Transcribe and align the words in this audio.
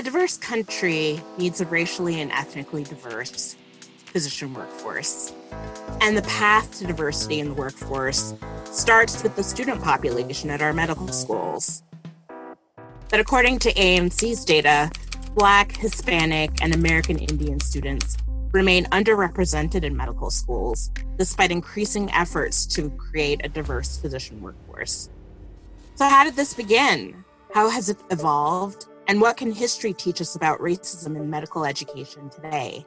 A 0.00 0.02
diverse 0.02 0.38
country 0.38 1.20
needs 1.36 1.60
a 1.60 1.66
racially 1.66 2.22
and 2.22 2.32
ethnically 2.32 2.84
diverse 2.84 3.54
physician 4.06 4.54
workforce. 4.54 5.34
And 6.00 6.16
the 6.16 6.22
path 6.22 6.78
to 6.78 6.86
diversity 6.86 7.38
in 7.38 7.48
the 7.50 7.54
workforce 7.54 8.32
starts 8.64 9.22
with 9.22 9.36
the 9.36 9.42
student 9.42 9.82
population 9.82 10.48
at 10.48 10.62
our 10.62 10.72
medical 10.72 11.08
schools. 11.08 11.82
But 13.10 13.20
according 13.20 13.58
to 13.58 13.74
AAMC's 13.74 14.46
data, 14.46 14.90
Black, 15.34 15.76
Hispanic, 15.76 16.62
and 16.62 16.74
American 16.74 17.18
Indian 17.18 17.60
students 17.60 18.16
remain 18.52 18.86
underrepresented 18.86 19.84
in 19.84 19.94
medical 19.94 20.30
schools, 20.30 20.90
despite 21.18 21.50
increasing 21.50 22.10
efforts 22.12 22.64
to 22.68 22.88
create 22.92 23.42
a 23.44 23.50
diverse 23.50 23.98
physician 23.98 24.40
workforce. 24.40 25.10
So, 25.96 26.08
how 26.08 26.24
did 26.24 26.36
this 26.36 26.54
begin? 26.54 27.22
How 27.52 27.68
has 27.68 27.90
it 27.90 27.98
evolved? 28.10 28.86
And 29.10 29.20
what 29.20 29.36
can 29.36 29.50
history 29.50 29.92
teach 29.92 30.20
us 30.20 30.36
about 30.36 30.60
racism 30.60 31.16
in 31.16 31.28
medical 31.28 31.64
education 31.64 32.30
today? 32.30 32.86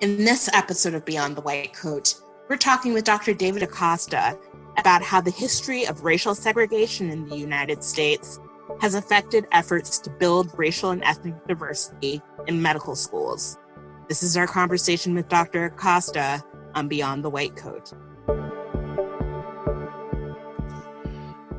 In 0.00 0.24
this 0.24 0.48
episode 0.54 0.94
of 0.94 1.04
Beyond 1.04 1.36
the 1.36 1.42
White 1.42 1.74
Coat, 1.74 2.14
we're 2.48 2.56
talking 2.56 2.94
with 2.94 3.04
Dr. 3.04 3.34
David 3.34 3.62
Acosta 3.62 4.38
about 4.78 5.02
how 5.02 5.20
the 5.20 5.30
history 5.30 5.86
of 5.86 6.02
racial 6.02 6.34
segregation 6.34 7.10
in 7.10 7.28
the 7.28 7.36
United 7.36 7.84
States 7.84 8.40
has 8.80 8.94
affected 8.94 9.46
efforts 9.52 9.98
to 9.98 10.08
build 10.08 10.50
racial 10.58 10.92
and 10.92 11.04
ethnic 11.04 11.34
diversity 11.46 12.22
in 12.46 12.62
medical 12.62 12.96
schools. 12.96 13.58
This 14.08 14.22
is 14.22 14.38
our 14.38 14.46
conversation 14.46 15.14
with 15.14 15.28
Dr. 15.28 15.66
Acosta 15.66 16.42
on 16.74 16.88
Beyond 16.88 17.22
the 17.22 17.28
White 17.28 17.54
Coat. 17.54 17.92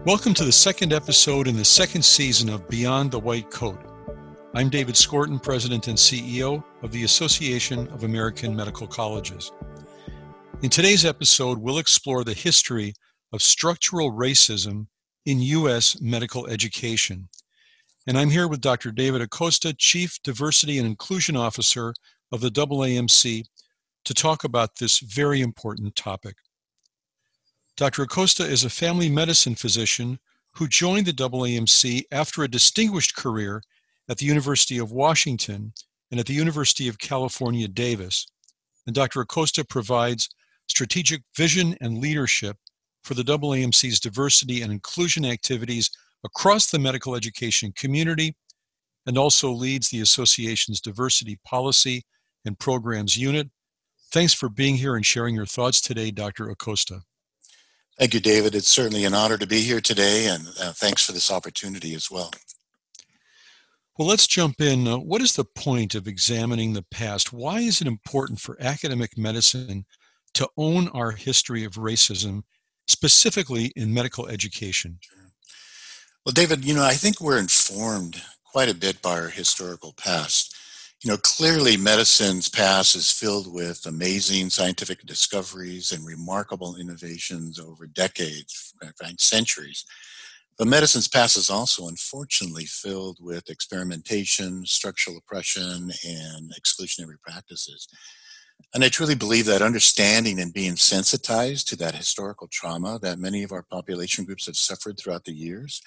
Welcome 0.05 0.35
to 0.35 0.45
the 0.45 0.51
second 0.51 0.93
episode 0.93 1.47
in 1.47 1.55
the 1.55 1.65
second 1.65 2.05
season 2.05 2.47
of 2.49 2.69
Beyond 2.69 3.09
the 3.09 3.19
White 3.19 3.49
Coat. 3.49 3.79
I'm 4.53 4.69
David 4.69 4.93
Skorton, 4.93 5.41
President 5.41 5.87
and 5.87 5.97
CEO 5.97 6.63
of 6.83 6.91
the 6.91 7.05
Association 7.05 7.87
of 7.87 8.03
American 8.03 8.55
Medical 8.55 8.85
Colleges. 8.85 9.51
In 10.61 10.69
today's 10.69 11.05
episode, 11.05 11.57
we'll 11.57 11.79
explore 11.79 12.23
the 12.23 12.35
history 12.35 12.93
of 13.33 13.41
structural 13.41 14.11
racism 14.11 14.85
in 15.25 15.41
U.S. 15.41 15.99
medical 15.99 16.45
education. 16.45 17.27
And 18.05 18.15
I'm 18.15 18.29
here 18.29 18.47
with 18.47 18.61
Dr. 18.61 18.91
David 18.91 19.23
Acosta, 19.23 19.73
Chief 19.73 20.21
Diversity 20.23 20.77
and 20.77 20.85
Inclusion 20.85 21.35
Officer 21.35 21.95
of 22.31 22.41
the 22.41 22.51
AAMC, 22.51 23.43
to 24.03 24.13
talk 24.13 24.43
about 24.43 24.77
this 24.77 24.99
very 24.99 25.41
important 25.41 25.95
topic. 25.95 26.35
Dr. 27.77 28.03
Acosta 28.03 28.43
is 28.45 28.63
a 28.63 28.69
family 28.69 29.09
medicine 29.09 29.55
physician 29.55 30.17
who 30.53 30.65
joined 30.65 31.07
the 31.07 31.11
AAMC 31.11 32.03
after 32.09 32.43
a 32.43 32.47
distinguished 32.47 33.17
career 33.17 33.61
at 34.07 34.17
the 34.17 34.25
University 34.25 34.77
of 34.77 34.93
Washington 34.93 35.73
and 36.09 36.17
at 36.17 36.25
the 36.25 36.33
University 36.33 36.87
of 36.87 36.97
California, 36.99 37.67
Davis. 37.67 38.27
And 38.87 38.95
Dr. 38.95 39.19
Acosta 39.19 39.65
provides 39.65 40.29
strategic 40.69 41.23
vision 41.35 41.75
and 41.81 41.97
leadership 41.97 42.55
for 43.03 43.13
the 43.13 43.23
AAMC's 43.23 43.99
diversity 43.99 44.61
and 44.61 44.71
inclusion 44.71 45.25
activities 45.25 45.89
across 46.23 46.71
the 46.71 46.79
medical 46.79 47.13
education 47.13 47.73
community 47.75 48.37
and 49.05 49.17
also 49.17 49.51
leads 49.51 49.89
the 49.89 49.99
association's 49.99 50.79
diversity 50.79 51.37
policy 51.43 52.05
and 52.45 52.57
programs 52.57 53.17
unit. 53.17 53.49
Thanks 54.11 54.33
for 54.33 54.47
being 54.47 54.75
here 54.75 54.95
and 54.95 55.05
sharing 55.05 55.35
your 55.35 55.45
thoughts 55.45 55.81
today, 55.81 56.09
Dr. 56.09 56.49
Acosta. 56.49 57.01
Thank 57.97 58.13
you, 58.13 58.19
David. 58.19 58.55
It's 58.55 58.67
certainly 58.67 59.05
an 59.05 59.13
honor 59.13 59.37
to 59.37 59.47
be 59.47 59.61
here 59.61 59.79
today, 59.79 60.27
and 60.27 60.47
uh, 60.61 60.73
thanks 60.73 61.05
for 61.05 61.13
this 61.13 61.31
opportunity 61.31 61.95
as 61.95 62.11
well. 62.11 62.31
Well, 63.97 64.09
let's 64.09 64.27
jump 64.27 64.59
in. 64.59 64.85
Uh, 64.85 64.97
what 64.97 65.21
is 65.21 65.35
the 65.35 65.45
point 65.45 65.95
of 65.95 66.05
examining 66.05 66.73
the 66.73 66.83
past? 66.83 67.31
Why 67.31 67.59
is 67.59 67.79
it 67.79 67.87
important 67.87 68.41
for 68.41 68.57
academic 68.59 69.17
medicine 69.17 69.85
to 70.33 70.49
own 70.57 70.89
our 70.89 71.11
history 71.11 71.63
of 71.63 71.75
racism, 71.75 72.43
specifically 72.87 73.71
in 73.77 73.93
medical 73.93 74.27
education? 74.27 74.99
Well, 76.25 76.33
David, 76.33 76.65
you 76.65 76.73
know, 76.73 76.83
I 76.83 76.95
think 76.95 77.21
we're 77.21 77.39
informed 77.39 78.21
quite 78.43 78.67
a 78.67 78.75
bit 78.75 79.01
by 79.01 79.19
our 79.19 79.29
historical 79.29 79.93
past. 79.93 80.54
You 81.05 81.11
know, 81.11 81.17
clearly 81.17 81.77
medicine's 81.77 82.49
past 82.49 82.95
is 82.95 83.11
filled 83.11 83.53
with 83.53 83.85
amazing 83.85 84.49
scientific 84.49 85.05
discoveries 85.05 85.91
and 85.91 86.03
remarkable 86.03 86.77
innovations 86.77 87.59
over 87.59 87.85
decades, 87.85 88.73
in 88.81 88.91
fact, 88.91 89.21
centuries. 89.21 89.85
But 90.57 90.65
medicine's 90.67 91.07
past 91.07 91.37
is 91.37 91.51
also 91.51 91.89
unfortunately 91.89 92.65
filled 92.65 93.19
with 93.21 93.51
experimentation, 93.51 94.65
structural 94.65 95.17
oppression, 95.17 95.91
and 96.03 96.51
exclusionary 96.59 97.21
practices. 97.21 97.87
And 98.73 98.83
I 98.83 98.89
truly 98.89 99.13
believe 99.13 99.45
that 99.45 99.61
understanding 99.61 100.39
and 100.39 100.51
being 100.51 100.75
sensitized 100.75 101.67
to 101.67 101.75
that 101.75 101.93
historical 101.93 102.47
trauma 102.51 102.97
that 103.03 103.19
many 103.19 103.43
of 103.43 103.51
our 103.51 103.61
population 103.61 104.25
groups 104.25 104.47
have 104.47 104.57
suffered 104.57 104.97
throughout 104.97 105.25
the 105.25 105.33
years 105.33 105.83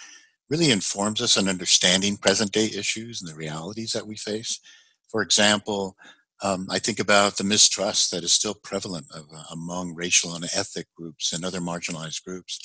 really 0.49 0.71
informs 0.71 1.21
us 1.21 1.37
in 1.37 1.49
understanding 1.49 2.17
present 2.17 2.53
day 2.53 2.67
issues 2.67 3.21
and 3.21 3.29
the 3.29 3.35
realities 3.35 3.91
that 3.91 4.07
we 4.07 4.15
face. 4.15 4.61
For 5.09 5.23
example, 5.23 5.97
um, 6.43 6.69
I 6.71 6.79
think 6.79 7.01
about 7.01 7.37
the 7.37 7.45
mistrust 7.45 8.11
that 8.11 8.23
is 8.23 8.33
still 8.33 8.55
prevalent 8.55 9.07
of, 9.13 9.27
uh, 9.35 9.45
among 9.51 9.95
racial 9.95 10.35
and 10.35 10.45
ethnic 10.45 10.87
groups 10.95 11.33
and 11.33 11.45
other 11.45 11.61
marginalized 11.61 12.25
groups 12.25 12.61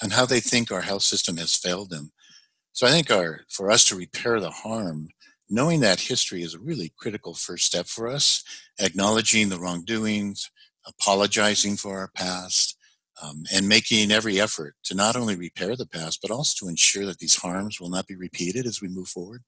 and 0.00 0.12
how 0.12 0.26
they 0.26 0.40
think 0.40 0.70
our 0.70 0.82
health 0.82 1.02
system 1.02 1.36
has 1.38 1.56
failed 1.56 1.90
them. 1.90 2.12
So 2.72 2.86
I 2.86 2.90
think 2.90 3.10
our, 3.10 3.40
for 3.48 3.70
us 3.70 3.84
to 3.86 3.96
repair 3.96 4.38
the 4.38 4.50
harm, 4.50 5.08
knowing 5.48 5.80
that 5.80 6.00
history 6.00 6.42
is 6.42 6.54
a 6.54 6.60
really 6.60 6.92
critical 6.98 7.34
first 7.34 7.66
step 7.66 7.86
for 7.86 8.08
us, 8.08 8.44
acknowledging 8.78 9.48
the 9.48 9.58
wrongdoings, 9.58 10.50
apologizing 10.86 11.76
for 11.76 11.98
our 11.98 12.08
past, 12.14 12.76
um, 13.22 13.44
and 13.52 13.68
making 13.68 14.12
every 14.12 14.40
effort 14.40 14.74
to 14.84 14.94
not 14.94 15.16
only 15.16 15.36
repair 15.36 15.74
the 15.74 15.86
past, 15.86 16.20
but 16.20 16.30
also 16.30 16.66
to 16.66 16.68
ensure 16.68 17.06
that 17.06 17.18
these 17.18 17.36
harms 17.36 17.80
will 17.80 17.88
not 17.88 18.06
be 18.06 18.14
repeated 18.14 18.66
as 18.66 18.82
we 18.82 18.88
move 18.88 19.08
forward. 19.08 19.42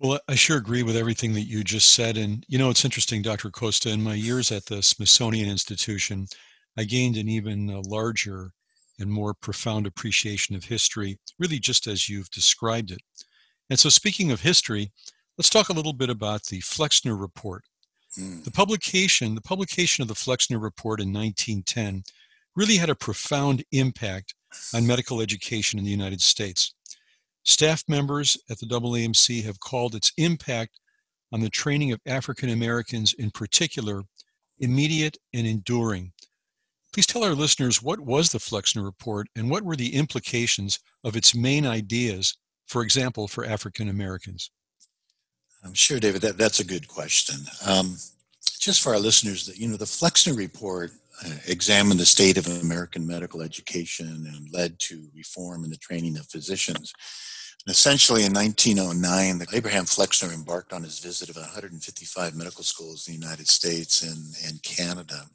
Well, 0.00 0.18
I 0.28 0.34
sure 0.34 0.56
agree 0.56 0.82
with 0.82 0.96
everything 0.96 1.34
that 1.34 1.42
you 1.42 1.62
just 1.62 1.90
said. 1.90 2.16
And, 2.16 2.46
you 2.48 2.56
know, 2.56 2.70
it's 2.70 2.86
interesting, 2.86 3.20
Dr. 3.20 3.48
Acosta, 3.48 3.90
in 3.90 4.02
my 4.02 4.14
years 4.14 4.50
at 4.50 4.64
the 4.64 4.82
Smithsonian 4.82 5.46
Institution, 5.46 6.26
I 6.78 6.84
gained 6.84 7.18
an 7.18 7.28
even 7.28 7.68
uh, 7.68 7.82
larger 7.84 8.52
and 8.98 9.10
more 9.10 9.34
profound 9.34 9.86
appreciation 9.86 10.56
of 10.56 10.64
history, 10.64 11.18
really 11.38 11.58
just 11.58 11.86
as 11.86 12.08
you've 12.08 12.30
described 12.30 12.90
it. 12.90 13.00
And 13.68 13.78
so, 13.78 13.90
speaking 13.90 14.32
of 14.32 14.40
history, 14.40 14.90
let's 15.36 15.50
talk 15.50 15.68
a 15.68 15.74
little 15.74 15.92
bit 15.92 16.08
about 16.08 16.44
the 16.44 16.60
Flexner 16.60 17.14
Report. 17.14 17.64
Mm. 18.18 18.44
The 18.44 18.50
publication, 18.50 19.34
the 19.34 19.42
publication 19.42 20.00
of 20.00 20.08
the 20.08 20.14
Flexner 20.14 20.58
Report 20.58 21.00
in 21.00 21.12
1910 21.12 22.04
really 22.56 22.76
had 22.76 22.90
a 22.90 22.94
profound 22.94 23.64
impact 23.70 24.34
on 24.74 24.86
medical 24.86 25.20
education 25.20 25.78
in 25.78 25.84
the 25.84 25.90
United 25.90 26.22
States. 26.22 26.74
Staff 27.44 27.84
members 27.88 28.36
at 28.50 28.58
the 28.58 28.66
AAMC 28.66 29.42
have 29.44 29.60
called 29.60 29.94
its 29.94 30.12
impact 30.16 30.78
on 31.32 31.40
the 31.40 31.48
training 31.48 31.92
of 31.92 32.00
African 32.06 32.50
Americans 32.50 33.14
in 33.14 33.30
particular 33.30 34.02
immediate 34.58 35.16
and 35.32 35.46
enduring. 35.46 36.12
Please 36.92 37.06
tell 37.06 37.24
our 37.24 37.34
listeners 37.34 37.82
what 37.82 38.00
was 38.00 38.32
the 38.32 38.38
Flexner 38.38 38.82
Report 38.82 39.28
and 39.36 39.48
what 39.48 39.62
were 39.62 39.76
the 39.76 39.94
implications 39.94 40.80
of 41.04 41.16
its 41.16 41.34
main 41.34 41.64
ideas, 41.64 42.36
for 42.66 42.82
example, 42.82 43.28
for 43.28 43.44
African 43.44 43.88
Americans. 43.88 44.50
I'm 45.64 45.74
sure, 45.74 46.00
David, 46.00 46.22
that, 46.22 46.38
that's 46.38 46.60
a 46.60 46.64
good 46.64 46.88
question. 46.88 47.36
Um, 47.66 47.96
just 48.58 48.82
for 48.82 48.92
our 48.92 48.98
listeners, 48.98 49.46
that 49.46 49.58
you 49.58 49.68
know, 49.68 49.76
the 49.76 49.84
Flexner 49.86 50.34
Report 50.34 50.90
examined 51.46 52.00
the 52.00 52.06
state 52.06 52.36
of 52.36 52.46
American 52.46 53.06
medical 53.06 53.42
education 53.42 54.26
and 54.32 54.52
led 54.52 54.78
to 54.78 55.08
reform 55.14 55.64
in 55.64 55.70
the 55.70 55.76
training 55.76 56.16
of 56.16 56.26
physicians. 56.26 56.92
And 57.66 57.72
essentially, 57.72 58.24
in 58.24 58.32
1909, 58.32 59.46
Abraham 59.52 59.84
Flexner 59.84 60.32
embarked 60.32 60.72
on 60.72 60.82
his 60.82 60.98
visit 60.98 61.28
of 61.28 61.36
155 61.36 62.34
medical 62.34 62.64
schools 62.64 63.06
in 63.06 63.14
the 63.14 63.20
United 63.20 63.48
States 63.48 64.02
and, 64.02 64.34
and 64.46 64.62
Canada. 64.62 65.26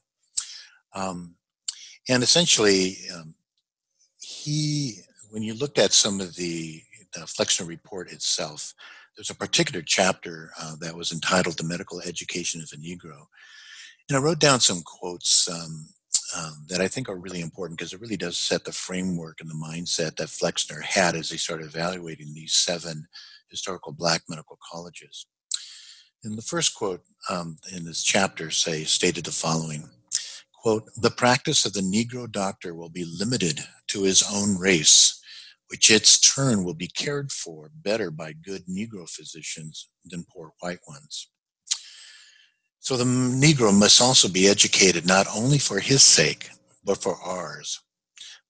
Um, 0.94 1.36
and 2.10 2.24
essentially, 2.24 2.98
um, 3.14 3.36
he, 4.20 5.02
when 5.30 5.44
you 5.44 5.54
looked 5.54 5.78
at 5.78 5.94
some 5.94 6.20
of 6.20 6.36
the, 6.36 6.82
the 7.14 7.28
Flexner 7.28 7.66
report 7.68 8.12
itself, 8.12 8.74
there's 9.16 9.30
a 9.30 9.36
particular 9.36 9.82
chapter 9.82 10.52
uh, 10.60 10.76
that 10.82 10.96
was 10.96 11.12
entitled 11.12 11.58
The 11.58 11.64
Medical 11.64 12.02
Education 12.02 12.62
of 12.62 12.72
a 12.74 12.78
Negro. 12.78 13.28
And 14.10 14.18
I 14.18 14.22
wrote 14.22 14.40
down 14.40 14.60
some 14.60 14.84
quotes 14.84 15.50
um, 15.50 15.88
um, 16.38 16.66
that 16.70 16.82
I 16.82 16.88
think 16.88 17.10
are 17.10 17.18
really 17.18 17.42
important 17.42 17.80
because 17.80 17.94
it 17.94 18.02
really 18.02 18.18
does 18.18 18.38
set 18.38 18.64
the 18.64 18.72
framework 18.72 19.42
and 19.42 19.50
the 19.50 19.56
mindset 19.56 20.16
that 20.18 20.30
Flexner 20.30 20.82
had 20.82 21.16
as 21.16 21.30
he 21.30 21.38
started 21.38 21.68
evaluating 21.68 22.34
these 22.34 22.54
seven 22.54 23.08
historical 23.50 23.94
black 23.94 24.24
medical 24.30 24.60
colleges. 24.72 25.26
In 26.24 26.36
the 26.36 26.42
first 26.42 26.76
quote 26.76 27.02
um, 27.30 27.58
in 27.76 27.86
this 27.86 28.04
chapter, 28.04 28.52
say, 28.52 28.84
stated 28.84 29.26
the 29.26 29.32
following 29.32 29.90
quote, 30.54 30.90
the 30.98 31.12
practice 31.12 31.64
of 31.66 31.74
the 31.74 31.82
Negro 31.82 32.32
doctor 32.32 32.74
will 32.74 32.90
be 32.90 33.06
limited 33.06 33.60
to 33.88 34.02
his 34.02 34.24
own 34.34 34.58
race, 34.58 35.22
which 35.68 35.92
its 35.92 36.20
turn 36.20 36.64
will 36.64 36.74
be 36.74 36.88
cared 36.88 37.32
for 37.32 37.70
better 37.84 38.10
by 38.10 38.34
good 38.34 38.66
Negro 38.66 39.08
physicians 39.08 39.90
than 40.06 40.26
poor 40.34 40.54
white 40.62 40.80
ones. 40.88 41.30
So 42.86 42.96
the 42.98 43.04
Negro 43.04 43.76
must 43.76 44.00
also 44.00 44.30
be 44.30 44.48
educated 44.48 45.08
not 45.08 45.26
only 45.36 45.58
for 45.58 45.80
his 45.80 46.04
sake, 46.04 46.52
but 46.84 47.02
for 47.02 47.16
ours. 47.16 47.82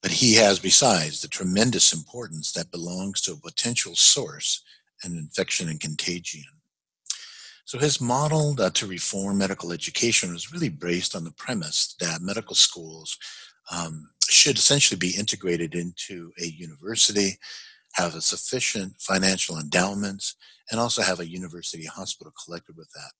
But 0.02 0.12
he 0.12 0.34
has, 0.34 0.60
besides, 0.60 1.22
the 1.22 1.30
tremendous 1.30 1.94
importance 1.94 2.52
that 2.52 2.70
belongs 2.70 3.22
to 3.22 3.32
a 3.32 3.38
potential 3.38 3.96
source 3.96 4.62
and 5.06 5.18
infection 5.18 5.70
and 5.70 5.80
contagion. 5.80 6.44
So 7.64 7.78
his 7.78 8.02
model 8.02 8.58
uh, 8.60 8.72
to 8.72 8.88
reform 8.88 9.38
medical 9.38 9.72
education 9.72 10.34
was 10.34 10.52
really 10.52 10.68
based 10.68 11.16
on 11.16 11.24
the 11.24 11.32
premise 11.32 11.96
that 12.02 12.20
medical 12.22 12.58
schools 12.58 13.18
um, 13.72 14.10
should 14.30 14.58
essentially 14.58 14.98
be 14.98 15.16
integrated 15.18 15.76
into 15.76 16.34
a 16.42 16.48
university, 16.48 17.40
have 17.94 18.16
a 18.16 18.22
sufficient 18.22 18.96
financial 19.00 19.58
endowments, 19.58 20.36
and 20.70 20.78
also 20.78 21.02
have 21.02 21.22
a 21.22 21.30
university 21.30 21.86
hospital 21.86 22.34
connected 22.46 22.76
with 22.76 22.90
that. 22.92 23.12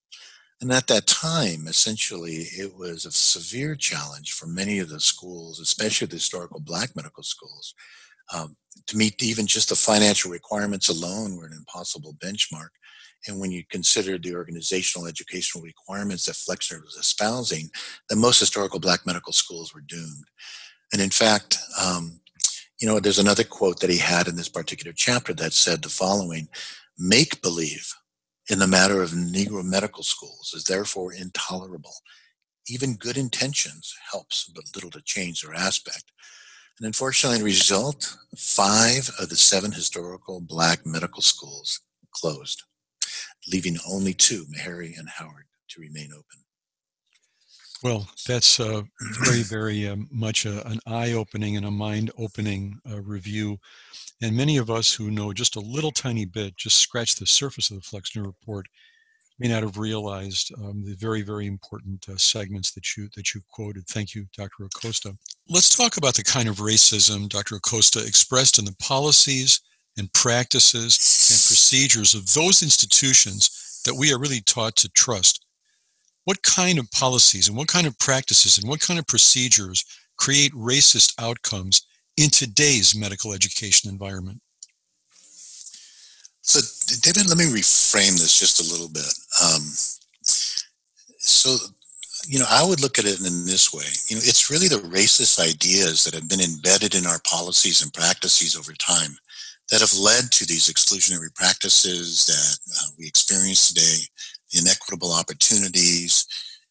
And 0.62 0.72
at 0.72 0.88
that 0.88 1.06
time, 1.06 1.68
essentially, 1.68 2.48
it 2.58 2.76
was 2.78 3.06
a 3.06 3.12
severe 3.12 3.76
challenge 3.76 4.34
for 4.34 4.48
many 4.48 4.80
of 4.80 4.90
the 4.90 5.00
schools, 5.00 5.60
especially 5.60 6.08
the 6.08 6.16
historical 6.16 6.62
black 6.62 6.96
medical 6.96 7.24
schools, 7.24 7.74
um, 8.34 8.56
to 8.88 8.98
meet 8.98 9.22
even 9.22 9.48
just 9.48 9.70
the 9.70 9.76
financial 9.76 10.32
requirements 10.32 10.90
alone 10.90 11.36
were 11.36 11.46
an 11.46 11.54
impossible 11.54 12.16
benchmark. 12.24 12.70
And 13.28 13.40
when 13.40 13.52
you 13.52 13.64
consider 13.70 14.18
the 14.18 14.36
organizational 14.36 15.08
educational 15.08 15.64
requirements 15.64 16.26
that 16.26 16.36
Flexner 16.36 16.82
was 16.84 16.96
espousing, 16.96 17.70
that 18.10 18.16
most 18.16 18.40
historical 18.40 18.80
black 18.80 19.06
medical 19.06 19.34
schools 19.34 19.74
were 19.74 19.82
doomed. 19.82 20.26
And 20.94 21.02
in 21.02 21.10
fact, 21.10 21.58
um, 21.82 22.20
you 22.80 22.88
know, 22.88 23.00
there's 23.00 23.20
another 23.20 23.44
quote 23.44 23.80
that 23.80 23.90
he 23.90 23.98
had 23.98 24.28
in 24.28 24.36
this 24.36 24.50
particular 24.50 24.94
chapter 24.96 25.34
that 25.34 25.54
said 25.54 25.82
the 25.82 25.90
following 25.90 26.48
make 26.98 27.42
believe 27.42 27.94
in 28.50 28.60
the 28.60 28.68
matter 28.68 29.02
of 29.02 29.12
Negro 29.12 29.64
medical 29.64 30.04
schools 30.04 30.54
is 30.56 30.66
therefore 30.66 31.14
intolerable. 31.14 31.96
Even 32.68 32.96
good 32.96 33.18
intentions 33.18 33.96
helps 34.12 34.46
but 34.46 34.66
little 34.76 34.92
to 34.92 35.02
change 35.02 35.42
their 35.42 35.54
aspect. 35.54 36.12
And 36.78 36.86
unfortunately, 36.86 37.40
the 37.40 37.46
result, 37.46 38.18
five 38.38 39.10
of 39.20 39.30
the 39.30 39.36
seven 39.36 39.72
historical 39.72 40.42
black 40.42 40.86
medical 40.86 41.22
schools 41.22 41.80
closed, 42.12 42.64
leaving 43.52 43.78
only 43.88 44.14
two, 44.14 44.46
Meharry 44.46 44.98
and 44.98 45.10
Howard, 45.10 45.46
to 45.70 45.82
remain 45.82 46.12
open. 46.12 46.45
Well, 47.84 48.08
that's 48.28 48.60
uh, 48.60 48.84
very, 49.20 49.42
very 49.42 49.88
uh, 49.88 49.98
much 50.12 50.46
a, 50.46 50.66
an 50.68 50.80
eye 50.88 51.12
opening 51.12 51.58
and 51.58 51.66
a 51.66 51.72
mind 51.72 52.12
opening 52.18 52.80
uh, 52.90 53.02
review. 53.02 53.58
And 54.22 54.36
many 54.36 54.58
of 54.58 54.70
us 54.70 54.94
who 54.94 55.12
know 55.12 55.34
just 55.34 55.56
a 55.56 55.60
little 55.62 55.92
tiny 55.92 56.26
bit, 56.26 56.56
just 56.56 56.80
scratch 56.80 57.16
the 57.16 57.26
surface 57.26 57.70
of 57.70 57.78
the 57.78 57.84
Flexner 57.84 58.24
report, 58.24 58.66
may 59.40 59.50
not 59.50 59.64
have 59.64 59.78
realized 59.78 60.54
um, 60.58 60.84
the 60.86 60.96
very, 60.96 61.22
very 61.22 61.46
important 61.46 62.08
uh, 62.08 62.16
segments 62.16 62.72
that 62.72 62.96
you 62.96 63.10
that 63.16 63.34
you 63.34 63.42
quoted. 63.52 63.86
Thank 63.88 64.16
you, 64.16 64.26
Dr. 64.36 64.64
Acosta. 64.64 65.18
Let's 65.50 65.76
talk 65.76 65.98
about 65.98 66.16
the 66.16 66.24
kind 66.24 66.48
of 66.48 66.58
racism 66.58 67.28
Dr. 67.28 67.58
Acosta 67.58 68.00
expressed 68.06 68.58
in 68.58 68.66
the 68.66 68.76
policies 68.80 69.60
and 69.98 70.12
practices 70.14 70.96
and 71.30 71.40
procedures 71.48 72.16
of 72.16 72.34
those 72.34 72.64
institutions 72.64 73.82
that 73.86 73.96
we 73.96 74.14
are 74.14 74.20
really 74.20 74.42
taught 74.42 74.76
to 74.78 74.90
trust 74.90 75.45
what 76.26 76.42
kind 76.44 76.78
of 76.78 76.92
policies 76.92 77.48
and 77.48 77.58
what 77.58 77.68
kind 77.68 77.88
of 77.88 77.98
practices 78.00 78.58
and 78.58 78.68
what 78.68 78.82
kind 78.82 79.00
of 79.00 79.08
procedures 79.08 79.86
create 80.18 80.52
racist 80.54 81.14
outcomes 81.20 81.84
in 82.18 82.30
today's 82.30 82.96
medical 82.96 83.34
education 83.34 83.90
environment? 83.90 84.42
So, 86.42 86.60
David, 87.02 87.28
let 87.28 87.38
me 87.38 87.46
reframe 87.46 88.20
this 88.20 88.40
just 88.40 88.60
a 88.60 88.72
little 88.72 88.90
bit. 88.90 89.12
Um, 89.42 89.62
so, 91.18 91.58
you 92.28 92.40
know, 92.40 92.46
I 92.50 92.64
would 92.68 92.82
look 92.82 93.00
at 93.00 93.06
it 93.06 93.20
in 93.20 93.46
this 93.46 93.74
way. 93.74 93.86
You 94.08 94.18
know, 94.18 94.22
it's 94.24 94.52
really 94.52 94.68
the 94.68 94.88
racist 94.90 95.40
ideas 95.40 96.04
that 96.04 96.14
have 96.14 96.30
been 96.30 96.42
embedded 96.42 96.94
in 96.94 97.06
our 97.06 97.20
policies 97.24 97.82
and 97.82 97.94
practices 97.94 98.56
over 98.56 98.74
time 98.74 99.18
that 99.72 99.82
have 99.82 99.98
led 99.98 100.32
to 100.32 100.46
these 100.46 100.70
exclusionary 100.70 101.34
practices 101.34 102.26
that 102.28 102.60
uh, 102.78 102.92
we 102.98 103.08
experience 103.08 103.74
today 103.74 104.06
opportunities, 105.04 106.26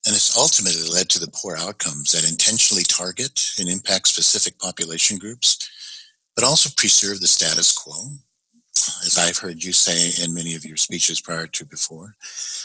and 0.07 0.15
it's 0.15 0.37
ultimately 0.37 0.89
led 0.89 1.09
to 1.11 1.19
the 1.19 1.31
poor 1.33 1.57
outcomes 1.57 2.13
that 2.13 2.29
intentionally 2.29 2.83
target 2.83 3.53
and 3.59 3.69
impact 3.69 4.09
specific 4.09 4.59
population 4.59 5.19
groups, 5.19 5.71
but 6.35 6.45
also 6.45 6.71
preserve 6.77 7.21
the 7.21 7.27
status 7.27 7.77
quo, 7.77 8.11
as 9.05 9.19
I've 9.19 9.39
heard 9.39 9.63
you 9.63 9.73
say 9.73 10.23
in 10.23 10.35
many 10.35 10.55
of 10.55 10.65
your 10.65 10.77
speeches 10.77 11.21
prior 11.21 11.47
to 11.47 11.65
before. 11.65 12.15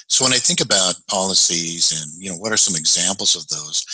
So 0.08 0.26
when 0.26 0.34
I 0.34 0.38
think 0.38 0.62
about 0.62 0.96
policies 1.08 1.92
and, 1.92 2.22
you 2.22 2.30
know, 2.30 2.38
what 2.38 2.52
are 2.52 2.58
some 2.58 2.76
examples 2.76 3.36
of 3.36 3.48
those? 3.48 3.86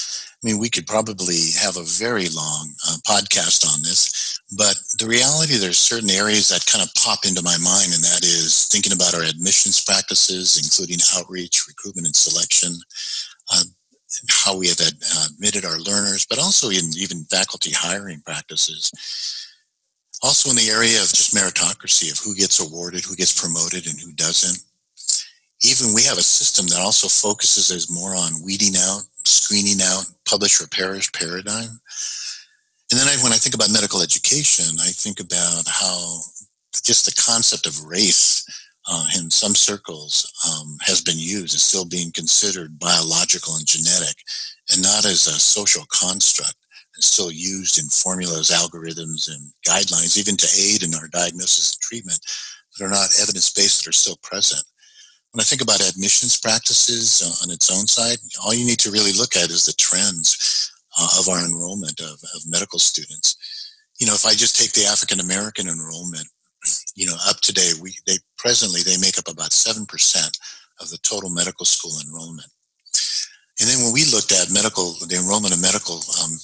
I 0.43 0.47
mean, 0.47 0.59
we 0.59 0.69
could 0.69 0.85
probably 0.85 1.51
have 1.59 1.77
a 1.77 1.83
very 1.83 2.29
long 2.29 2.73
uh, 2.87 2.97
podcast 3.07 3.65
on 3.65 3.81
this, 3.81 4.39
but 4.55 4.75
the 4.99 5.07
reality, 5.07 5.57
there's 5.57 5.77
certain 5.77 6.09
areas 6.09 6.49
that 6.49 6.65
kind 6.65 6.83
of 6.83 6.93
pop 6.93 7.25
into 7.25 7.41
my 7.41 7.57
mind, 7.57 7.93
and 7.93 8.03
that 8.03 8.23
is 8.23 8.67
thinking 8.71 8.93
about 8.93 9.15
our 9.15 9.23
admissions 9.23 9.83
practices, 9.83 10.61
including 10.61 10.99
outreach, 11.15 11.67
recruitment, 11.67 12.07
and 12.07 12.15
selection, 12.15 12.77
uh, 13.51 13.63
how 14.29 14.55
we 14.57 14.67
have 14.67 14.79
uh, 14.79 15.25
admitted 15.33 15.65
our 15.65 15.79
learners, 15.79 16.25
but 16.29 16.39
also 16.39 16.69
in 16.69 16.93
even 16.97 17.25
faculty 17.25 17.71
hiring 17.73 18.21
practices. 18.21 18.91
Also 20.25 20.49
in 20.49 20.55
the 20.55 20.73
area 20.73 20.97
of 21.03 21.13
just 21.13 21.35
meritocracy 21.35 22.11
of 22.11 22.17
who 22.17 22.33
gets 22.33 22.59
awarded, 22.59 23.05
who 23.05 23.15
gets 23.15 23.39
promoted, 23.39 23.85
and 23.85 23.99
who 24.01 24.11
doesn't. 24.13 24.57
Even 25.63 25.93
we 25.93 26.01
have 26.01 26.17
a 26.17 26.23
system 26.23 26.65
that 26.65 26.81
also 26.81 27.07
focuses 27.07 27.69
as 27.69 27.91
more 27.91 28.15
on 28.15 28.43
weeding 28.43 28.73
out, 28.75 29.03
screening 29.23 29.77
out, 29.83 30.05
publish 30.27 30.59
or 30.59 30.67
perish 30.67 31.11
paradigm. 31.11 31.79
And 32.89 32.99
then 32.99 33.07
I, 33.07 33.21
when 33.21 33.33
I 33.33 33.37
think 33.37 33.53
about 33.53 33.69
medical 33.69 34.01
education, 34.01 34.79
I 34.81 34.89
think 34.89 35.19
about 35.19 35.67
how 35.67 36.21
just 36.83 37.05
the 37.05 37.21
concept 37.21 37.67
of 37.67 37.85
race 37.85 38.49
uh, 38.87 39.05
in 39.17 39.29
some 39.29 39.53
circles 39.53 40.25
um, 40.49 40.77
has 40.81 41.01
been 41.01 41.19
used, 41.19 41.53
is 41.53 41.61
still 41.61 41.85
being 41.85 42.11
considered 42.11 42.79
biological 42.79 43.57
and 43.57 43.67
genetic, 43.67 44.17
and 44.73 44.81
not 44.81 45.05
as 45.05 45.27
a 45.27 45.37
social 45.37 45.85
construct. 45.89 46.55
Still 46.99 47.31
used 47.31 47.77
in 47.77 47.89
formulas, 47.89 48.51
algorithms, 48.51 49.27
and 49.29 49.51
guidelines, 49.67 50.17
even 50.17 50.37
to 50.37 50.47
aid 50.57 50.83
in 50.83 50.95
our 50.95 51.07
diagnosis 51.09 51.73
and 51.73 51.81
treatment, 51.81 52.19
that 52.77 52.85
are 52.85 52.89
not 52.89 53.09
evidence-based, 53.21 53.83
that 53.83 53.89
are 53.89 53.93
still 53.93 54.17
present. 54.23 54.63
When 55.31 55.41
I 55.41 55.43
think 55.43 55.61
about 55.61 55.87
admissions 55.87 56.39
practices 56.39 57.21
uh, 57.21 57.43
on 57.43 57.51
its 57.51 57.69
own 57.69 57.87
side, 57.87 58.19
all 58.43 58.53
you 58.53 58.65
need 58.65 58.79
to 58.79 58.91
really 58.91 59.11
look 59.11 59.35
at 59.35 59.49
is 59.49 59.65
the 59.65 59.73
trends 59.73 60.71
uh, 60.97 61.19
of 61.19 61.27
our 61.27 61.43
enrollment 61.43 61.99
of, 61.99 62.15
of 62.33 62.47
medical 62.47 62.79
students. 62.79 63.35
You 63.99 64.07
know, 64.07 64.13
if 64.13 64.25
I 64.25 64.31
just 64.31 64.55
take 64.55 64.71
the 64.71 64.85
African 64.85 65.19
American 65.19 65.67
enrollment, 65.67 66.27
you 66.95 67.05
know, 67.05 67.15
up 67.27 67.41
today, 67.41 67.71
we 67.81 67.93
they 68.07 68.17
presently 68.37 68.81
they 68.81 68.97
make 68.97 69.19
up 69.19 69.27
about 69.27 69.51
seven 69.51 69.85
percent 69.85 70.39
of 70.79 70.89
the 70.89 70.97
total 70.99 71.29
medical 71.29 71.65
school 71.65 71.99
enrollment. 72.07 72.47
And 73.59 73.69
then 73.69 73.83
when 73.83 73.93
we 73.93 74.03
looked 74.05 74.33
at 74.33 74.51
medical, 74.51 74.93
the 75.07 75.15
enrollment 75.15 75.53
of 75.53 75.61
medical, 75.61 76.03
um, 76.23 76.35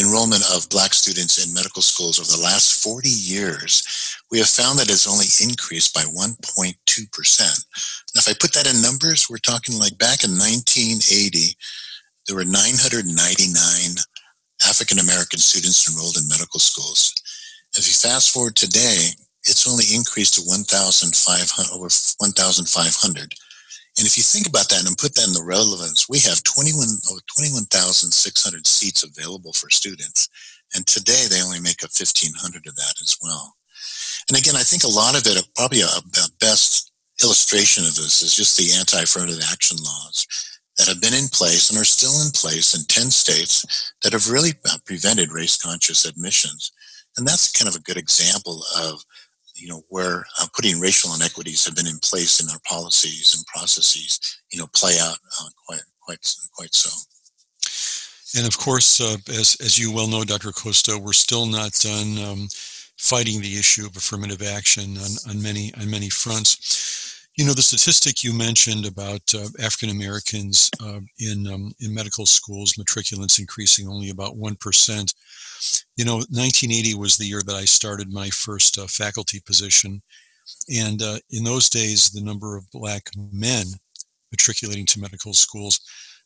enrollment 0.00 0.42
of 0.52 0.68
black 0.68 0.94
students 0.94 1.38
in 1.38 1.54
medical 1.54 1.82
schools 1.82 2.18
over 2.18 2.30
the 2.30 2.42
last 2.42 2.82
40 2.82 3.08
years, 3.08 4.16
we 4.30 4.38
have 4.38 4.48
found 4.48 4.78
that 4.78 4.90
it's 4.90 5.06
only 5.06 5.26
increased 5.40 5.94
by 5.94 6.02
1.2%. 6.02 6.36
Now, 8.14 8.18
if 8.18 8.28
I 8.28 8.34
put 8.40 8.52
that 8.54 8.66
in 8.66 8.82
numbers, 8.82 9.28
we're 9.28 9.38
talking 9.38 9.78
like 9.78 9.96
back 9.98 10.24
in 10.24 10.32
1980, 10.32 11.54
there 12.26 12.36
were 12.36 12.44
999 12.44 13.12
African 14.66 14.98
American 14.98 15.38
students 15.38 15.88
enrolled 15.88 16.16
in 16.16 16.28
medical 16.28 16.60
schools. 16.60 17.14
If 17.76 17.86
you 17.86 17.94
fast 17.94 18.30
forward 18.30 18.56
today, 18.56 19.14
it's 19.44 19.66
only 19.68 19.84
increased 19.94 20.34
to 20.34 20.42
1,500, 20.42 21.72
over 21.72 21.88
1,500. 22.18 23.34
And 24.00 24.06
if 24.06 24.16
you 24.16 24.24
think 24.24 24.48
about 24.48 24.70
that 24.70 24.88
and 24.88 24.96
put 24.96 25.14
that 25.14 25.28
in 25.28 25.36
the 25.36 25.44
relevance, 25.44 26.08
we 26.08 26.20
have 26.24 26.42
21, 26.42 26.88
over 27.12 27.20
21,600 27.36 28.08
seats 28.66 29.04
available 29.04 29.52
for 29.52 29.68
students. 29.68 30.26
And 30.74 30.86
today 30.86 31.28
they 31.28 31.42
only 31.42 31.60
make 31.60 31.84
up 31.84 31.92
1,500 31.92 32.32
of 32.66 32.76
that 32.76 32.96
as 33.02 33.18
well. 33.20 33.60
And 34.32 34.38
again, 34.38 34.56
I 34.56 34.64
think 34.64 34.84
a 34.84 34.88
lot 34.88 35.20
of 35.20 35.28
it, 35.28 35.36
probably 35.54 35.82
a, 35.84 35.92
a 35.92 36.32
best 36.40 36.92
illustration 37.22 37.84
of 37.84 37.94
this 37.94 38.22
is 38.22 38.34
just 38.34 38.56
the 38.56 38.72
anti-affirmative 38.72 39.44
action 39.52 39.76
laws 39.84 40.24
that 40.78 40.88
have 40.88 41.02
been 41.04 41.12
in 41.12 41.28
place 41.28 41.68
and 41.68 41.78
are 41.78 41.84
still 41.84 42.16
in 42.24 42.32
place 42.32 42.72
in 42.72 42.88
10 42.88 43.10
states 43.10 43.92
that 44.00 44.14
have 44.14 44.30
really 44.32 44.56
uh, 44.64 44.78
prevented 44.86 45.30
race 45.30 45.60
conscious 45.60 46.08
admissions. 46.08 46.72
And 47.18 47.28
that's 47.28 47.52
kind 47.52 47.68
of 47.68 47.76
a 47.76 47.84
good 47.84 47.98
example 47.98 48.64
of 48.80 49.04
you 49.60 49.68
know, 49.68 49.82
where 49.88 50.24
uh, 50.40 50.46
putting 50.54 50.80
racial 50.80 51.14
inequities 51.14 51.64
have 51.64 51.76
been 51.76 51.86
in 51.86 51.98
place 51.98 52.40
in 52.40 52.48
our 52.50 52.60
policies 52.66 53.34
and 53.34 53.46
processes, 53.46 54.40
you 54.50 54.58
know, 54.58 54.66
play 54.74 54.96
out 55.00 55.16
uh, 55.40 55.48
quite, 55.66 55.82
quite, 56.00 56.34
quite 56.54 56.74
so. 56.74 56.90
And 58.36 58.46
of 58.46 58.56
course, 58.58 59.00
uh, 59.00 59.16
as, 59.28 59.56
as 59.60 59.78
you 59.78 59.92
well 59.92 60.06
know, 60.06 60.24
Dr. 60.24 60.50
Acosta, 60.50 60.98
we're 60.98 61.12
still 61.12 61.46
not 61.46 61.72
done 61.72 62.18
um, 62.24 62.48
fighting 62.96 63.40
the 63.40 63.58
issue 63.58 63.86
of 63.86 63.96
affirmative 63.96 64.42
action 64.42 64.96
on, 64.98 65.10
on, 65.28 65.42
many, 65.42 65.72
on 65.80 65.90
many 65.90 66.08
fronts. 66.08 67.28
You 67.36 67.44
know, 67.44 67.54
the 67.54 67.62
statistic 67.62 68.22
you 68.22 68.32
mentioned 68.32 68.86
about 68.86 69.22
uh, 69.34 69.46
African 69.62 69.90
Americans 69.90 70.70
uh, 70.80 71.00
in, 71.18 71.46
um, 71.48 71.72
in 71.80 71.94
medical 71.94 72.26
schools, 72.26 72.74
matriculants 72.74 73.38
increasing 73.38 73.88
only 73.88 74.10
about 74.10 74.36
1%. 74.36 75.14
You 75.96 76.04
know, 76.04 76.16
1980 76.16 76.94
was 76.94 77.16
the 77.16 77.26
year 77.26 77.42
that 77.46 77.56
I 77.56 77.64
started 77.64 78.12
my 78.12 78.28
first 78.30 78.78
uh, 78.78 78.86
faculty 78.86 79.40
position. 79.40 80.02
And 80.74 81.02
uh, 81.02 81.18
in 81.30 81.44
those 81.44 81.68
days, 81.68 82.10
the 82.10 82.22
number 82.22 82.56
of 82.56 82.70
black 82.70 83.10
men 83.16 83.66
matriculating 84.32 84.86
to 84.86 85.00
medical 85.00 85.34
schools 85.34 85.80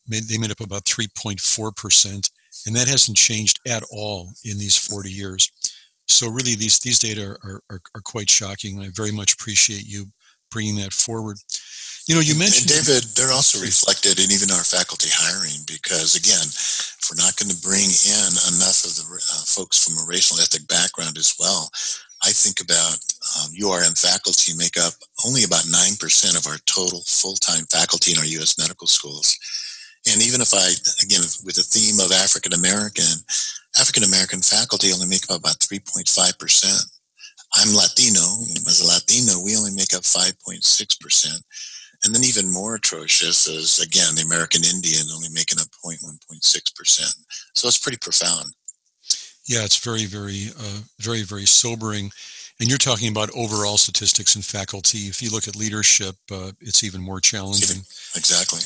made, 0.09 0.25
they 0.25 0.39
made 0.39 0.51
up 0.51 0.61
about 0.61 0.85
3.4%, 0.85 2.31
and 2.67 2.77
that 2.77 2.89
hasn't 2.89 3.17
changed 3.17 3.61
at 3.67 3.83
all 3.91 4.31
in 4.45 4.59
these 4.59 4.77
40 4.77 5.11
years. 5.11 5.51
So 6.07 6.29
really, 6.29 6.55
these 6.55 6.79
these 6.81 6.99
data 6.99 7.37
are, 7.43 7.63
are, 7.71 7.81
are 7.95 8.01
quite 8.03 8.29
shocking. 8.29 8.81
I 8.81 8.91
very 8.95 9.11
much 9.11 9.33
appreciate 9.35 9.87
you 9.87 10.07
bringing 10.51 10.77
that 10.77 10.93
forward. 10.93 11.39
You 12.07 12.15
know, 12.15 12.21
you 12.21 12.37
mentioned 12.37 12.69
and 12.69 12.85
David. 12.85 13.17
They're 13.17 13.33
also 13.33 13.65
reflected 13.65 14.21
in 14.21 14.29
even 14.29 14.53
our 14.53 14.65
faculty 14.65 15.09
hiring 15.09 15.65
because, 15.65 16.13
again, 16.13 16.45
if 16.45 17.09
we're 17.09 17.17
not 17.17 17.41
going 17.41 17.49
to 17.49 17.65
bring 17.65 17.89
in 17.89 18.31
enough 18.53 18.85
of 18.85 18.93
the 18.93 19.09
uh, 19.09 19.45
folks 19.49 19.81
from 19.81 19.97
a 19.97 20.05
racial 20.05 20.37
and 20.37 20.45
ethnic 20.45 20.69
background 20.69 21.17
as 21.17 21.33
well, 21.41 21.73
I 22.21 22.29
think 22.29 22.61
about 22.61 23.01
um, 23.41 23.57
URM 23.57 23.97
faculty 23.97 24.53
make 24.53 24.77
up 24.77 24.93
only 25.25 25.49
about 25.49 25.65
9% 25.65 25.97
of 26.37 26.45
our 26.45 26.61
total 26.69 27.01
full-time 27.09 27.65
faculty 27.73 28.13
in 28.13 28.21
our 28.21 28.29
U.S. 28.37 28.61
medical 28.61 28.87
schools. 28.87 29.33
And 30.05 30.21
even 30.21 30.45
if 30.45 30.53
I, 30.53 30.77
again, 31.01 31.25
with 31.41 31.57
the 31.57 31.65
theme 31.65 32.05
of 32.05 32.13
African 32.13 32.53
American, 32.53 33.17
African 33.81 34.05
American 34.05 34.45
faculty 34.45 34.93
only 34.93 35.09
make 35.09 35.25
up 35.33 35.41
about 35.41 35.57
3.5%. 35.57 36.05
I'm 37.57 37.73
Latino. 37.73 38.45
As 38.69 38.85
a 38.85 38.89
Latino, 38.93 39.41
we 39.41 39.57
only 39.57 39.73
make 39.73 39.97
up 39.97 40.05
5.6%. 40.05 40.61
And 42.05 42.15
then 42.15 42.25
even 42.25 42.53
more 42.53 42.75
atrocious 42.75 43.47
is, 43.47 43.81
again, 43.81 44.15
the 44.15 44.23
American 44.23 44.63
Indian 44.65 45.07
only 45.15 45.29
making 45.31 45.59
up 45.59 45.69
0.1.6%. 45.85 47.17
So 47.55 47.69
it's 47.69 47.79
pretty 47.79 47.99
profound. 47.99 48.53
Yeah, 49.47 49.65
it's 49.65 49.79
very, 49.79 50.07
very, 50.07 50.49
uh, 50.59 50.81
very, 51.01 51.23
very 51.23 51.47
sobering. 51.47 52.11
And 52.61 52.69
you're 52.69 52.79
talking 52.79 53.09
about 53.09 53.31
overall 53.35 53.79
statistics 53.79 54.37
in 54.37 54.43
faculty. 54.43 55.09
If 55.09 55.23
you 55.23 55.31
look 55.31 55.49
at 55.49 55.57
leadership, 55.57 56.17
uh, 56.31 56.53
it's 56.61 56.85
even 56.85 57.01
more 57.01 57.21
challenging. 57.21 57.83
Exactly. 58.15 58.61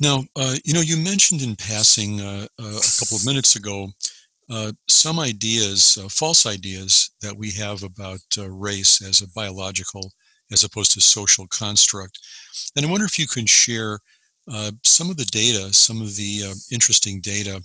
Now, 0.00 0.24
uh, 0.36 0.54
you 0.64 0.74
know, 0.74 0.80
you 0.80 0.96
mentioned 0.96 1.42
in 1.42 1.56
passing 1.56 2.20
uh, 2.20 2.46
uh, 2.60 2.78
a 2.78 2.98
couple 2.98 3.16
of 3.16 3.26
minutes 3.26 3.56
ago 3.56 3.92
uh, 4.50 4.72
some 4.88 5.18
ideas, 5.20 5.98
uh, 6.02 6.08
false 6.08 6.46
ideas 6.46 7.10
that 7.20 7.36
we 7.36 7.50
have 7.50 7.82
about 7.82 8.20
uh, 8.38 8.48
race 8.50 9.02
as 9.02 9.20
a 9.20 9.28
biological 9.28 10.12
as 10.52 10.64
opposed 10.64 10.92
to 10.92 11.00
social 11.00 11.46
construct. 11.48 12.18
And 12.76 12.84
I 12.84 12.90
wonder 12.90 13.06
if 13.06 13.18
you 13.18 13.26
can 13.26 13.46
share 13.46 13.98
uh, 14.50 14.72
some 14.82 15.10
of 15.10 15.16
the 15.16 15.26
data, 15.26 15.72
some 15.74 16.00
of 16.00 16.16
the 16.16 16.42
uh, 16.46 16.54
interesting 16.72 17.20
data 17.20 17.62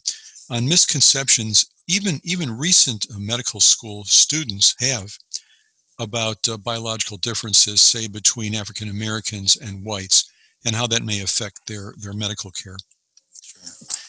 on 0.50 0.68
misconceptions 0.68 1.66
even 1.88 2.20
even 2.24 2.58
recent 2.58 3.08
uh, 3.14 3.20
medical 3.20 3.60
school 3.60 4.04
students 4.06 4.76
have 4.80 5.18
about 6.00 6.48
biological 6.64 7.18
differences, 7.18 7.82
say 7.82 8.08
between 8.08 8.56
African 8.56 8.90
Americans 8.90 9.58
and 9.58 9.86
whites 9.86 10.32
and 10.66 10.76
how 10.76 10.88
that 10.88 11.04
may 11.04 11.22
affect 11.22 11.68
their, 11.68 11.94
their 11.98 12.14
medical 12.14 12.52
care. 12.52 12.78
Sure. 13.42 14.03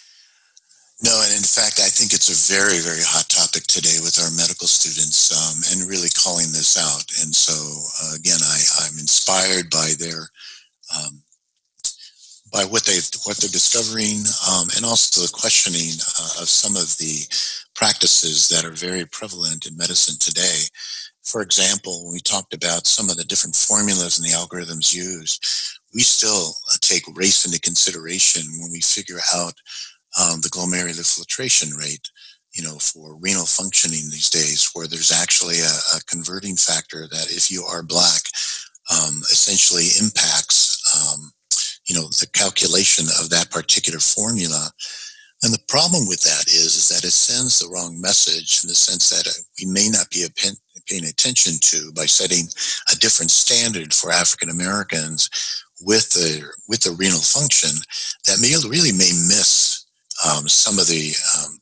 No, 1.05 1.21
and 1.21 1.37
in 1.37 1.45
fact, 1.45 1.85
I 1.85 1.93
think 1.93 2.15
it's 2.15 2.33
a 2.33 2.49
very, 2.49 2.81
very 2.81 3.05
hot 3.05 3.29
topic 3.29 3.69
today 3.69 4.01
with 4.01 4.17
our 4.17 4.33
medical 4.33 4.65
students 4.65 5.29
um, 5.37 5.61
and 5.69 5.85
really 5.85 6.09
calling 6.17 6.49
this 6.49 6.81
out. 6.81 7.05
And 7.21 7.29
so, 7.29 7.53
uh, 7.53 8.17
again, 8.17 8.41
I, 8.41 8.89
I'm 8.89 8.97
inspired 8.97 9.69
by 9.69 9.93
their 10.01 10.33
um, 10.97 11.21
by 12.49 12.65
what 12.65 12.89
they 12.89 13.05
what 13.29 13.37
they're 13.37 13.53
discovering, 13.53 14.25
um, 14.49 14.73
and 14.77 14.85
also 14.89 15.21
the 15.21 15.33
questioning 15.37 15.93
uh, 16.17 16.41
of 16.41 16.49
some 16.49 16.73
of 16.73 16.97
the 16.97 17.29
practices 17.75 18.49
that 18.49 18.65
are 18.65 18.73
very 18.73 19.05
prevalent 19.05 19.67
in 19.67 19.77
medicine 19.77 20.17
today. 20.17 20.73
For 21.21 21.43
example, 21.43 22.05
when 22.05 22.15
we 22.15 22.21
talked 22.25 22.55
about 22.55 22.87
some 22.87 23.11
of 23.11 23.19
the 23.19 23.29
different 23.29 23.57
formulas 23.57 24.17
and 24.17 24.25
the 24.25 24.33
algorithms 24.33 24.95
used, 24.95 25.45
we 25.93 26.01
still 26.01 26.57
uh, 26.73 26.81
take 26.81 27.05
race 27.13 27.45
into 27.45 27.61
consideration 27.61 28.45
when 28.61 28.73
we 28.73 28.81
figure 28.81 29.21
out 29.35 29.53
um, 30.21 30.41
the 30.41 30.49
glomerular 30.49 31.15
filtration 31.15 31.75
rate, 31.75 32.09
you 32.55 32.63
know, 32.63 32.79
for 32.79 33.17
renal 33.17 33.47
functioning 33.47 34.11
these 34.11 34.31
days, 34.31 34.71
where 34.75 34.87
there's 34.87 35.13
actually 35.13 35.61
a, 35.61 35.97
a 35.97 36.01
converting 36.07 36.57
factor 36.57 37.09
that 37.09 37.31
if 37.31 37.51
you 37.51 37.65
are 37.65 37.83
black, 37.83 38.23
um, 38.91 39.23
essentially 39.31 39.89
impacts, 40.01 40.81
um, 40.95 41.33
you 41.87 41.95
know, 41.95 42.07
the 42.21 42.29
calculation 42.33 43.07
of 43.21 43.31
that 43.31 43.51
particular 43.51 43.99
formula. 43.99 44.71
And 45.43 45.53
the 45.53 45.65
problem 45.69 46.07
with 46.07 46.23
that 46.23 46.47
is, 46.49 46.77
is 46.77 46.89
that 46.89 47.05
it 47.05 47.13
sends 47.13 47.59
the 47.59 47.69
wrong 47.69 48.01
message 48.01 48.63
in 48.63 48.69
the 48.69 48.75
sense 48.75 49.11
that 49.11 49.29
uh, 49.29 49.43
we 49.59 49.71
may 49.71 49.89
not 49.91 50.09
be 50.11 50.25
paying 50.89 51.05
attention 51.05 51.55
to 51.61 51.93
by 51.93 52.07
setting 52.07 52.47
a 52.93 52.97
different 52.97 53.31
standard 53.31 53.93
for 53.93 54.11
African 54.11 54.51
Americans 54.51 55.29
with 55.81 56.11
the 56.11 56.45
with 56.69 56.81
the 56.83 56.93
renal 56.93 57.21
function 57.21 57.71
that 58.27 58.41
may 58.41 58.55
really 58.69 58.93
may 58.93 59.13
miss 59.29 59.64
um, 60.25 60.49
some 60.49 60.79
of 60.79 60.87
the 60.87 61.13
um, 61.39 61.59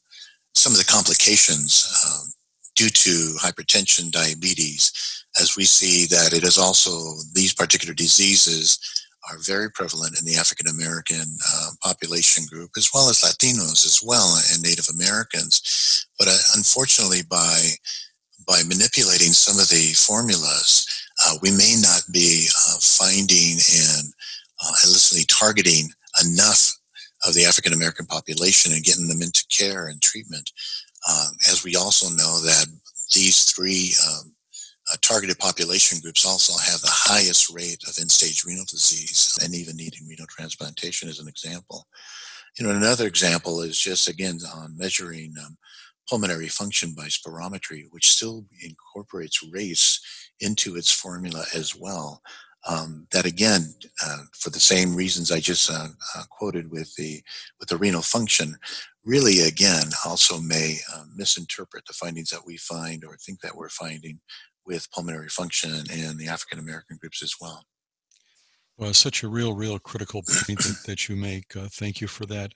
some 0.54 0.72
of 0.72 0.78
the 0.78 0.84
complications 0.84 1.86
um, 2.06 2.28
due 2.76 2.90
to 2.90 3.34
hypertension, 3.40 4.10
diabetes, 4.10 5.24
as 5.40 5.56
we 5.56 5.64
see 5.64 6.06
that 6.06 6.32
it 6.32 6.44
is 6.44 6.58
also 6.58 7.14
these 7.34 7.54
particular 7.54 7.94
diseases 7.94 8.78
are 9.30 9.38
very 9.38 9.70
prevalent 9.70 10.18
in 10.18 10.24
the 10.24 10.36
African 10.36 10.68
American 10.68 11.38
uh, 11.46 11.70
population 11.82 12.44
group, 12.50 12.70
as 12.76 12.90
well 12.92 13.08
as 13.08 13.20
Latinos 13.20 13.84
as 13.86 14.00
well, 14.04 14.36
and 14.52 14.62
Native 14.62 14.88
Americans. 14.92 16.06
But 16.18 16.28
uh, 16.28 16.38
unfortunately, 16.56 17.22
by 17.28 17.70
by 18.46 18.62
manipulating 18.66 19.32
some 19.32 19.58
of 19.60 19.68
the 19.68 19.92
formulas, 19.94 20.86
uh, 21.24 21.36
we 21.42 21.50
may 21.50 21.76
not 21.80 22.02
be 22.12 22.48
uh, 22.68 22.78
finding 22.80 23.52
and 23.52 24.12
uh, 24.64 24.72
illicitly 24.84 25.24
targeting 25.28 25.90
enough 26.24 26.72
of 27.26 27.34
the 27.34 27.44
African 27.44 27.72
American 27.72 28.06
population 28.06 28.72
and 28.72 28.84
getting 28.84 29.08
them 29.08 29.22
into 29.22 29.44
care 29.48 29.86
and 29.86 30.00
treatment. 30.02 30.50
Um, 31.08 31.36
as 31.50 31.64
we 31.64 31.76
also 31.76 32.08
know 32.10 32.40
that 32.42 32.66
these 33.14 33.44
three 33.44 33.94
um, 34.08 34.34
uh, 34.92 34.96
targeted 35.00 35.38
population 35.38 35.98
groups 36.00 36.26
also 36.26 36.52
have 36.58 36.80
the 36.80 36.88
highest 36.90 37.50
rate 37.54 37.82
of 37.88 37.96
end-stage 38.00 38.44
renal 38.44 38.64
disease 38.68 39.38
and 39.42 39.54
even 39.54 39.76
needing 39.76 40.06
renal 40.08 40.26
transplantation 40.28 41.08
as 41.08 41.18
an 41.18 41.28
example. 41.28 41.86
You 42.58 42.66
know, 42.66 42.74
another 42.74 43.06
example 43.06 43.62
is 43.62 43.78
just 43.78 44.08
again 44.08 44.38
on 44.54 44.76
measuring 44.76 45.34
um, 45.44 45.56
pulmonary 46.08 46.48
function 46.48 46.94
by 46.94 47.04
spirometry, 47.04 47.84
which 47.90 48.10
still 48.10 48.44
incorporates 48.60 49.42
race 49.52 50.00
into 50.40 50.76
its 50.76 50.90
formula 50.90 51.44
as 51.54 51.74
well. 51.76 52.20
Um, 52.68 53.08
that 53.12 53.26
again, 53.26 53.74
uh, 54.04 54.22
for 54.32 54.50
the 54.50 54.60
same 54.60 54.94
reasons 54.94 55.32
I 55.32 55.40
just 55.40 55.70
uh, 55.70 55.88
uh, 56.16 56.22
quoted 56.30 56.70
with 56.70 56.94
the 56.94 57.22
with 57.58 57.68
the 57.68 57.76
renal 57.76 58.02
function, 58.02 58.56
really 59.04 59.40
again 59.40 59.86
also 60.06 60.38
may 60.40 60.78
uh, 60.94 61.04
misinterpret 61.14 61.86
the 61.86 61.92
findings 61.92 62.30
that 62.30 62.46
we 62.46 62.56
find 62.56 63.04
or 63.04 63.16
think 63.16 63.40
that 63.40 63.56
we're 63.56 63.68
finding 63.68 64.20
with 64.64 64.90
pulmonary 64.92 65.28
function 65.28 65.72
and 65.92 66.18
the 66.18 66.28
African 66.28 66.58
American 66.58 66.98
groups 67.00 67.22
as 67.22 67.34
well. 67.40 67.64
Well, 68.76 68.94
such 68.94 69.22
a 69.22 69.28
real, 69.28 69.54
real 69.54 69.78
critical 69.78 70.22
point 70.22 70.58
that, 70.58 70.82
that 70.86 71.08
you 71.08 71.16
make. 71.16 71.54
Uh, 71.56 71.68
thank 71.70 72.00
you 72.00 72.06
for 72.06 72.26
that. 72.26 72.52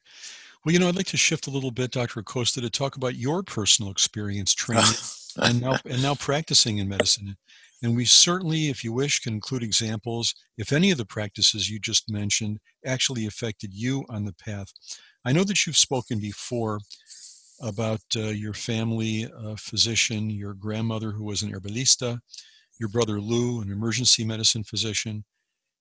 Well, 0.64 0.72
you 0.72 0.78
know, 0.78 0.88
I'd 0.88 0.96
like 0.96 1.06
to 1.06 1.16
shift 1.16 1.46
a 1.46 1.50
little 1.50 1.70
bit, 1.70 1.92
Dr. 1.92 2.20
Acosta, 2.20 2.60
to 2.60 2.70
talk 2.70 2.96
about 2.96 3.14
your 3.14 3.42
personal 3.42 3.92
experience 3.92 4.54
training 4.54 4.84
and 5.36 5.60
now 5.60 5.76
and 5.88 6.02
now 6.02 6.14
practicing 6.14 6.78
in 6.78 6.88
medicine. 6.88 7.36
And 7.86 7.94
we 7.94 8.04
certainly, 8.04 8.68
if 8.68 8.82
you 8.82 8.92
wish, 8.92 9.20
can 9.20 9.34
include 9.34 9.62
examples 9.62 10.34
if 10.58 10.72
any 10.72 10.90
of 10.90 10.98
the 10.98 11.04
practices 11.04 11.70
you 11.70 11.78
just 11.78 12.10
mentioned 12.10 12.58
actually 12.84 13.26
affected 13.26 13.72
you 13.72 14.04
on 14.08 14.24
the 14.24 14.32
path. 14.32 14.72
I 15.24 15.30
know 15.30 15.44
that 15.44 15.64
you've 15.64 15.76
spoken 15.76 16.18
before 16.18 16.80
about 17.62 18.00
uh, 18.16 18.22
your 18.22 18.54
family 18.54 19.28
uh, 19.32 19.54
physician, 19.56 20.30
your 20.30 20.52
grandmother 20.52 21.12
who 21.12 21.22
was 21.22 21.42
an 21.42 21.52
herbalista, 21.52 22.18
your 22.80 22.88
brother 22.88 23.20
Lou, 23.20 23.60
an 23.60 23.70
emergency 23.70 24.24
medicine 24.24 24.64
physician, 24.64 25.24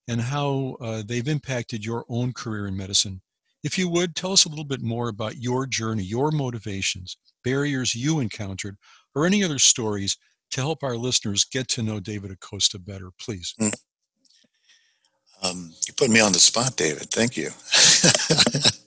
and 0.08 0.22
how 0.22 0.78
uh, 0.82 1.02
they've 1.04 1.28
impacted 1.28 1.84
your 1.84 2.06
own 2.08 2.34
career 2.34 2.68
in 2.68 2.78
medicine. 2.78 3.20
If 3.64 3.80
you 3.80 3.90
would, 3.90 4.16
tell 4.16 4.32
us 4.32 4.46
a 4.46 4.50
little 4.50 4.64
bit 4.64 4.84
more 4.84 5.10
about 5.10 5.38
your 5.38 5.66
journey, 5.66 6.04
your 6.04 6.30
motivations, 6.30 7.18
barriers 7.44 7.96
you 7.96 8.20
encountered, 8.20 8.78
or 9.16 9.26
any 9.26 9.44
other 9.44 9.58
stories 9.58 10.18
to 10.52 10.62
help 10.62 10.84
our 10.84 10.96
listeners 10.96 11.44
get 11.46 11.68
to 11.70 11.84
know 11.84 12.00
David 12.00 12.32
Acosta 12.32 12.80
better, 12.80 13.10
please. 13.20 13.54
Mm. 13.60 13.74
Um, 15.44 15.74
you 15.88 15.94
put 15.94 16.10
me 16.10 16.22
on 16.22 16.32
the 16.32 16.40
spot, 16.40 16.76
David. 16.76 17.10
Thank 17.12 17.38
you. 17.38 17.50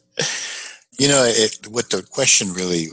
You 0.98 1.06
know, 1.06 1.22
it, 1.24 1.68
what 1.68 1.90
the 1.90 2.02
question 2.02 2.52
really, 2.52 2.88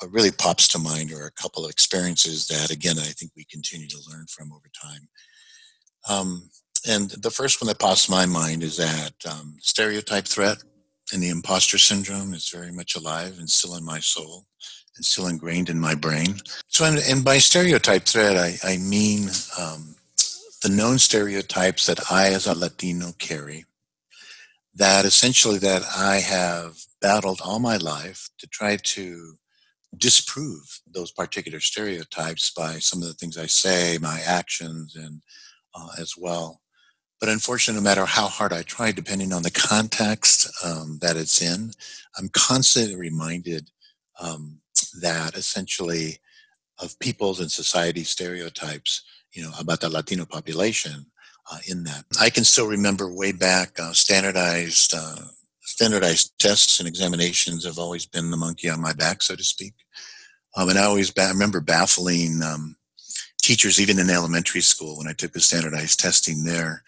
what 0.00 0.12
really 0.12 0.32
pops 0.32 0.66
to 0.68 0.78
mind 0.78 1.12
are 1.12 1.26
a 1.26 1.40
couple 1.40 1.64
of 1.64 1.70
experiences 1.70 2.48
that, 2.48 2.70
again, 2.70 2.98
I 2.98 3.02
think 3.02 3.30
we 3.36 3.44
continue 3.44 3.86
to 3.86 4.10
learn 4.10 4.26
from 4.26 4.52
over 4.52 4.68
time. 4.82 5.08
Um, 6.08 6.50
and 6.88 7.10
the 7.10 7.30
first 7.30 7.60
one 7.60 7.68
that 7.68 7.78
pops 7.78 8.06
to 8.06 8.10
my 8.10 8.26
mind 8.26 8.64
is 8.64 8.76
that 8.78 9.12
um, 9.30 9.56
stereotype 9.60 10.26
threat 10.26 10.58
and 11.12 11.22
the 11.22 11.28
imposter 11.28 11.78
syndrome 11.78 12.34
is 12.34 12.50
very 12.50 12.72
much 12.72 12.96
alive 12.96 13.38
and 13.38 13.48
still 13.48 13.76
in 13.76 13.84
my 13.84 14.00
soul 14.00 14.46
still 15.04 15.26
ingrained 15.26 15.68
in 15.68 15.78
my 15.78 15.94
brain. 15.94 16.36
So, 16.68 16.84
and 16.84 17.24
by 17.24 17.38
stereotype 17.38 18.04
threat, 18.04 18.36
I, 18.36 18.56
I 18.64 18.78
mean 18.78 19.30
um, 19.58 19.94
the 20.62 20.68
known 20.68 20.98
stereotypes 20.98 21.86
that 21.86 22.10
I, 22.10 22.28
as 22.28 22.46
a 22.46 22.54
Latino, 22.54 23.12
carry. 23.18 23.64
That 24.74 25.04
essentially 25.04 25.58
that 25.58 25.82
I 25.96 26.16
have 26.16 26.78
battled 27.00 27.40
all 27.44 27.58
my 27.58 27.76
life 27.76 28.28
to 28.38 28.46
try 28.46 28.76
to 28.76 29.34
disprove 29.96 30.80
those 30.86 31.10
particular 31.10 31.60
stereotypes 31.60 32.50
by 32.50 32.74
some 32.74 33.02
of 33.02 33.08
the 33.08 33.14
things 33.14 33.38
I 33.38 33.46
say, 33.46 33.98
my 34.00 34.20
actions, 34.24 34.94
and 34.94 35.20
uh, 35.74 35.88
as 35.98 36.14
well. 36.16 36.60
But 37.20 37.28
unfortunately, 37.28 37.82
no 37.82 37.88
matter 37.88 38.04
how 38.04 38.28
hard 38.28 38.52
I 38.52 38.62
try, 38.62 38.92
depending 38.92 39.32
on 39.32 39.42
the 39.42 39.50
context 39.50 40.48
um, 40.64 40.98
that 41.02 41.16
it's 41.16 41.42
in, 41.42 41.72
I'm 42.16 42.28
constantly 42.28 42.96
reminded 42.96 43.70
um, 44.20 44.60
that 45.00 45.36
essentially 45.36 46.18
of 46.80 46.98
people's 46.98 47.40
and 47.40 47.50
society 47.50 48.04
stereotypes, 48.04 49.02
you 49.32 49.42
know, 49.42 49.52
about 49.58 49.80
the 49.80 49.88
Latino 49.88 50.24
population 50.24 51.06
uh, 51.50 51.58
in 51.66 51.84
that. 51.84 52.04
I 52.20 52.30
can 52.30 52.44
still 52.44 52.68
remember 52.68 53.12
way 53.12 53.32
back 53.32 53.78
uh, 53.80 53.92
standardized 53.92 54.94
uh, 54.96 55.16
standardized 55.62 56.38
tests 56.38 56.78
and 56.78 56.88
examinations 56.88 57.64
have 57.64 57.78
always 57.78 58.06
been 58.06 58.30
the 58.30 58.36
monkey 58.36 58.70
on 58.70 58.80
my 58.80 58.92
back, 58.92 59.22
so 59.22 59.36
to 59.36 59.44
speak. 59.44 59.74
Um, 60.56 60.70
and 60.70 60.78
I 60.78 60.84
always 60.84 61.10
ba- 61.10 61.28
remember 61.30 61.60
baffling 61.60 62.42
um, 62.42 62.76
teachers, 63.42 63.80
even 63.80 63.98
in 63.98 64.08
elementary 64.08 64.62
school, 64.62 64.96
when 64.96 65.08
I 65.08 65.12
took 65.12 65.32
the 65.32 65.40
standardized 65.40 66.00
testing 66.00 66.44
there, 66.44 66.82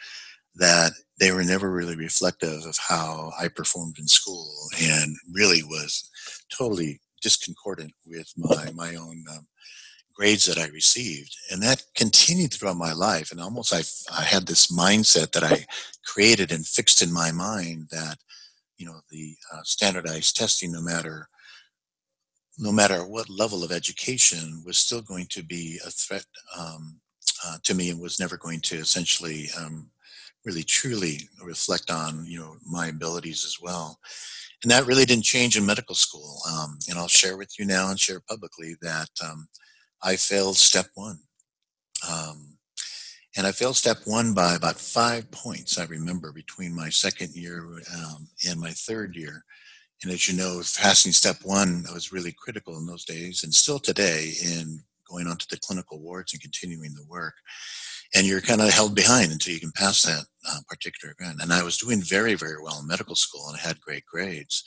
that 0.57 0.93
they 1.19 1.31
were 1.31 1.45
never 1.45 1.71
really 1.71 1.95
reflective 1.95 2.65
of 2.65 2.77
how 2.79 3.33
I 3.39 3.49
performed 3.49 3.99
in 3.99 4.09
school 4.09 4.51
and 4.81 5.15
really 5.31 5.63
was 5.63 6.09
totally 6.57 7.01
discordant 7.21 7.93
with 8.07 8.33
my, 8.37 8.71
my 8.75 8.95
own 8.97 9.25
um, 9.31 9.47
grades 10.15 10.45
that 10.47 10.59
I 10.59 10.69
received. 10.69 11.35
And 11.51 11.63
that 11.63 11.83
continued 11.95 12.53
throughout 12.53 12.77
my 12.77 12.93
life. 12.93 13.33
And 13.33 13.41
almost 13.41 13.73
I, 13.73 13.83
I 14.19 14.23
had 14.23 14.47
this 14.47 14.71
mindset 14.71 15.33
that 15.33 15.45
I 15.45 15.65
created 16.05 16.53
and 16.53 16.67
fixed 16.67 17.03
in 17.03 17.13
my 17.13 17.33
mind 17.33 17.89
that, 17.91 18.19
you 18.77 18.87
know, 18.87 19.01
the 19.11 19.35
uh, 19.53 19.63
standardized 19.65 20.37
testing, 20.37 20.73
no 20.73 20.81
matter 20.81 21.29
no 22.59 22.71
matter 22.71 23.07
what 23.07 23.31
level 23.31 23.65
of 23.65 23.73
education, 23.73 24.63
was 24.67 24.77
still 24.77 25.01
going 25.01 25.27
to 25.31 25.43
be 25.43 25.81
a 25.87 25.91
threat 25.91 26.27
um, 26.59 27.01
uh, 27.47 27.57
to 27.63 27.75
me 27.75 27.89
and 27.89 27.99
was 27.99 28.21
never 28.21 28.37
going 28.37 28.61
to 28.61 28.77
essentially 28.77 29.49
um, 29.59 29.91
really 30.45 30.63
truly 30.63 31.29
reflect 31.43 31.91
on 31.91 32.25
you 32.27 32.39
know 32.39 32.57
my 32.67 32.89
abilities 32.89 33.45
as 33.45 33.57
well 33.61 33.99
and 34.63 34.71
that 34.71 34.87
really 34.87 35.05
didn't 35.05 35.25
change 35.25 35.57
in 35.57 35.65
medical 35.65 35.95
school 35.95 36.39
um, 36.51 36.79
and 36.89 36.99
i'll 36.99 37.09
share 37.09 37.37
with 37.37 37.59
you 37.59 37.65
now 37.65 37.91
and 37.91 37.99
share 37.99 38.21
publicly 38.29 38.77
that 38.83 39.09
um, 39.25 39.49
i 40.03 40.17
failed 40.17 40.57
step 40.57 40.87
one. 40.95 41.19
Um, 42.11 42.57
and 43.37 43.47
i 43.47 43.53
failed 43.53 43.77
step 43.77 43.99
one 44.05 44.35
by 44.35 44.55
about 44.55 44.77
five 44.77 45.31
points 45.31 45.79
i 45.79 45.85
remember 45.85 46.33
between 46.33 46.75
my 46.75 46.89
second 46.89 47.35
year 47.35 47.65
um, 47.95 48.29
and 48.49 48.61
my 48.61 48.71
third 48.71 49.15
year. 49.17 49.45
And 50.03 50.11
as 50.11 50.29
you 50.29 50.37
know 50.37 50.63
passing 50.79 51.13
step 51.13 51.37
one 51.43 51.85
was 51.93 52.13
really 52.13 52.33
critical 52.33 52.79
in 52.79 52.87
those 52.87 53.05
days 53.05 53.45
and 53.45 53.55
still 53.55 53.79
today 53.79 54.33
in 54.43 54.83
going 55.07 55.27
on 55.27 55.37
to 55.37 55.47
the 55.51 55.59
clinical 55.59 56.01
wards 56.01 56.33
and 56.33 56.41
continuing 56.41 56.95
the 56.95 57.05
work 57.05 57.35
and 58.15 58.27
you're 58.27 58.41
kind 58.41 58.61
of 58.61 58.71
held 58.71 58.95
behind 58.95 59.31
until 59.31 59.55
you 59.55 59.61
can 59.61 59.73
pass 59.73 60.03
that 60.03 60.25
uh, 60.49 60.59
particular 60.69 61.15
event. 61.19 61.41
And 61.41 61.53
I 61.53 61.63
was 61.63 61.79
doing 61.79 62.01
very, 62.01 62.35
very 62.35 62.61
well 62.63 62.81
in 62.81 62.87
medical 62.87 63.15
school 63.15 63.49
and 63.49 63.59
had 63.59 63.81
great 63.81 64.05
grades. 64.07 64.65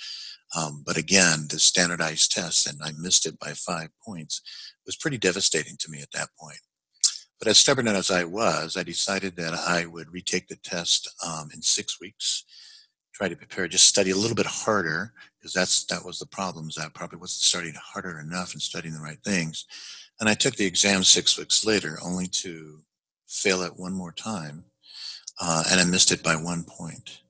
Um, 0.55 0.83
but 0.85 0.97
again, 0.97 1.47
the 1.49 1.59
standardized 1.59 2.31
test, 2.31 2.67
and 2.67 2.79
I 2.83 2.91
missed 2.97 3.25
it 3.25 3.39
by 3.39 3.53
five 3.53 3.89
points, 4.05 4.41
was 4.85 4.95
pretty 4.95 5.17
devastating 5.17 5.75
to 5.79 5.91
me 5.91 6.01
at 6.01 6.11
that 6.11 6.29
point. 6.39 6.59
But 7.39 7.47
as 7.49 7.57
stubborn 7.57 7.87
as 7.87 8.11
I 8.11 8.23
was, 8.23 8.77
I 8.77 8.83
decided 8.83 9.35
that 9.35 9.53
I 9.53 9.85
would 9.85 10.13
retake 10.13 10.47
the 10.47 10.55
test 10.55 11.09
um, 11.25 11.49
in 11.53 11.61
six 11.61 11.99
weeks, 11.99 12.45
try 13.13 13.27
to 13.27 13.35
prepare, 13.35 13.67
just 13.67 13.87
study 13.87 14.11
a 14.11 14.15
little 14.15 14.35
bit 14.35 14.45
harder, 14.45 15.11
because 15.39 15.53
that's 15.53 15.85
that 15.85 16.05
was 16.05 16.19
the 16.19 16.27
problems. 16.27 16.77
I 16.77 16.87
probably 16.93 17.19
wasn't 17.19 17.41
studying 17.41 17.75
harder 17.77 18.19
enough 18.19 18.53
and 18.53 18.61
studying 18.61 18.93
the 18.93 19.01
right 19.01 19.19
things. 19.25 19.65
And 20.19 20.29
I 20.29 20.35
took 20.35 20.55
the 20.55 20.65
exam 20.65 21.03
six 21.03 21.37
weeks 21.37 21.65
later, 21.65 21.97
only 22.01 22.27
to 22.27 22.79
fail 23.27 23.61
it 23.61 23.77
one 23.77 23.93
more 23.93 24.11
time, 24.11 24.65
uh, 25.39 25.63
and 25.69 25.79
I 25.79 25.85
missed 25.85 26.11
it 26.11 26.23
by 26.23 26.35
one 26.35 26.63
point. 26.63 27.21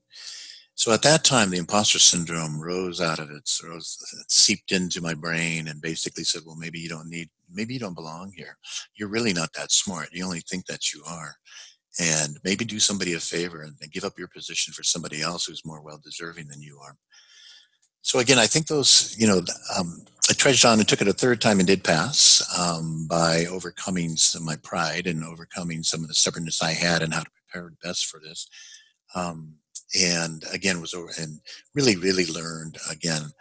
So 0.76 0.92
at 0.92 1.02
that 1.02 1.22
time, 1.24 1.50
the 1.50 1.58
imposter 1.58 1.98
syndrome 1.98 2.60
rose 2.60 3.00
out 3.00 3.20
of 3.20 3.30
it, 3.30 3.48
rose, 3.64 3.96
it 4.20 4.30
seeped 4.30 4.72
into 4.72 5.00
my 5.00 5.14
brain, 5.14 5.68
and 5.68 5.80
basically 5.80 6.24
said, 6.24 6.42
"Well, 6.44 6.56
maybe 6.56 6.80
you 6.80 6.88
don't 6.88 7.08
need, 7.08 7.30
maybe 7.48 7.74
you 7.74 7.80
don't 7.80 7.94
belong 7.94 8.32
here. 8.32 8.58
You're 8.96 9.08
really 9.08 9.32
not 9.32 9.52
that 9.52 9.70
smart. 9.72 10.08
You 10.12 10.24
only 10.24 10.40
think 10.40 10.66
that 10.66 10.92
you 10.92 11.02
are." 11.06 11.36
And 11.98 12.40
maybe 12.42 12.64
do 12.64 12.80
somebody 12.80 13.12
a 13.12 13.20
favor 13.20 13.62
and 13.62 13.78
give 13.92 14.04
up 14.04 14.18
your 14.18 14.26
position 14.28 14.74
for 14.74 14.82
somebody 14.82 15.22
else 15.22 15.46
who's 15.46 15.64
more 15.64 15.80
well 15.80 16.00
deserving 16.02 16.48
than 16.48 16.60
you 16.60 16.80
are. 16.82 16.96
So 18.02 18.18
again, 18.18 18.38
I 18.38 18.46
think 18.46 18.66
those, 18.66 19.14
you 19.16 19.26
know, 19.26 19.40
um, 19.76 20.04
I 20.30 20.32
trudged 20.32 20.64
on 20.64 20.78
and 20.78 20.88
took 20.88 21.02
it 21.02 21.08
a 21.08 21.12
third 21.12 21.40
time 21.40 21.58
and 21.58 21.66
did 21.66 21.84
pass 21.84 22.42
um, 22.58 23.06
by 23.08 23.44
overcoming 23.46 24.16
some 24.16 24.42
of 24.42 24.46
my 24.46 24.56
pride 24.56 25.06
and 25.06 25.22
overcoming 25.22 25.82
some 25.82 26.00
of 26.00 26.08
the 26.08 26.14
stubbornness 26.14 26.62
I 26.62 26.72
had 26.72 27.02
and 27.02 27.12
how 27.12 27.22
to 27.22 27.30
prepare 27.30 27.72
best 27.82 28.06
for 28.06 28.20
this. 28.20 28.48
Um, 29.14 29.56
and 30.00 30.42
again, 30.50 30.80
was 30.80 30.94
over 30.94 31.10
and 31.20 31.40
really, 31.74 31.96
really 31.96 32.26
learned 32.26 32.78
again 32.90 33.32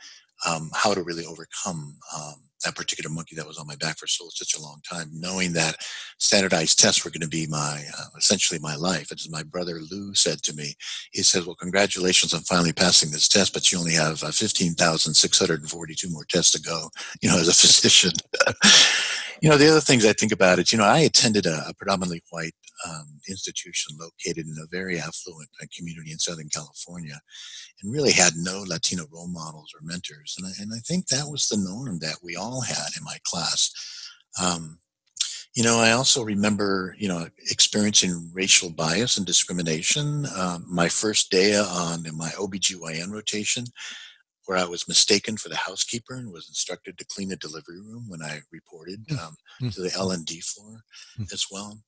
um, 0.45 0.71
how 0.73 0.93
to 0.93 1.03
really 1.03 1.25
overcome 1.25 1.97
um, 2.15 2.35
that 2.63 2.75
particular 2.75 3.13
monkey 3.13 3.35
that 3.35 3.47
was 3.47 3.57
on 3.57 3.67
my 3.67 3.75
back 3.75 3.97
for 3.97 4.07
so 4.07 4.25
such 4.29 4.55
a 4.57 4.61
long 4.61 4.81
time, 4.89 5.09
knowing 5.13 5.53
that 5.53 5.77
standardized 6.17 6.79
tests 6.79 7.03
were 7.03 7.11
going 7.11 7.21
to 7.21 7.27
be 7.27 7.47
my 7.47 7.83
uh, 7.97 8.05
essentially 8.17 8.59
my 8.59 8.75
life. 8.75 9.11
As 9.11 9.29
my 9.29 9.43
brother 9.43 9.79
Lou 9.91 10.13
said 10.13 10.41
to 10.43 10.55
me, 10.55 10.75
he 11.11 11.23
said, 11.23 11.45
"Well, 11.45 11.55
congratulations 11.55 12.33
on 12.33 12.41
finally 12.41 12.73
passing 12.73 13.11
this 13.11 13.27
test, 13.27 13.53
but 13.53 13.71
you 13.71 13.79
only 13.79 13.93
have 13.93 14.23
uh, 14.23 14.31
fifteen 14.31 14.73
thousand 14.73 15.13
six 15.13 15.39
hundred 15.39 15.61
and 15.61 15.69
forty-two 15.69 16.09
more 16.09 16.25
tests 16.25 16.51
to 16.51 16.61
go." 16.61 16.89
You 17.21 17.29
know, 17.29 17.37
as 17.37 17.47
a 17.47 17.53
physician. 17.53 18.11
you 19.41 19.49
know, 19.49 19.57
the 19.57 19.69
other 19.69 19.81
things 19.81 20.05
I 20.05 20.13
think 20.13 20.31
about 20.31 20.59
it, 20.59 20.71
you 20.71 20.77
know, 20.77 20.83
I 20.85 20.99
attended 20.99 21.45
a, 21.45 21.65
a 21.67 21.73
predominantly 21.73 22.21
white 22.29 22.53
um, 22.87 23.19
institution 23.27 23.97
located 23.99 24.45
in 24.45 24.55
a 24.61 24.67
very 24.67 24.99
affluent 24.99 25.49
uh, 25.61 25.65
community 25.75 26.11
in 26.11 26.19
Southern 26.19 26.49
California 26.49 27.19
and 27.81 27.91
really 27.91 28.11
had 28.11 28.33
no 28.35 28.63
Latino 28.67 29.05
role 29.11 29.27
models 29.27 29.73
or 29.73 29.85
mentors. 29.85 30.35
And 30.37 30.47
I, 30.47 30.51
and 30.61 30.71
I 30.73 30.79
think 30.79 31.07
that 31.07 31.29
was 31.29 31.47
the 31.47 31.57
norm 31.57 31.99
that 31.99 32.17
we 32.23 32.35
all 32.35 32.61
had 32.61 32.89
in 32.97 33.03
my 33.03 33.17
class. 33.23 33.71
Um, 34.41 34.79
you 35.55 35.63
know, 35.63 35.77
I 35.77 35.91
also 35.91 36.23
remember, 36.23 36.95
you 36.97 37.07
know, 37.07 37.27
experiencing 37.51 38.31
racial 38.33 38.71
bias 38.71 39.17
and 39.17 39.25
discrimination. 39.25 40.25
Um, 40.35 40.65
my 40.67 40.89
first 40.89 41.29
day 41.29 41.55
on 41.55 42.03
my 42.15 42.29
OBGYN 42.29 43.11
rotation, 43.11 43.65
where 44.45 44.57
I 44.57 44.65
was 44.65 44.87
mistaken 44.87 45.37
for 45.37 45.49
the 45.49 45.55
housekeeper 45.55 46.15
and 46.15 46.31
was 46.31 46.47
instructed 46.47 46.97
to 46.97 47.05
clean 47.05 47.29
the 47.29 47.35
delivery 47.35 47.79
room 47.79 48.05
when 48.07 48.21
I 48.21 48.41
reported 48.51 49.05
hmm. 49.09 49.17
um, 49.17 49.37
mm-hmm. 49.61 49.69
to 49.69 49.81
the 49.81 49.93
L&D 49.95 50.41
floor 50.41 50.83
mm-hmm. 51.17 51.23
as 51.31 51.45
well. 51.51 51.79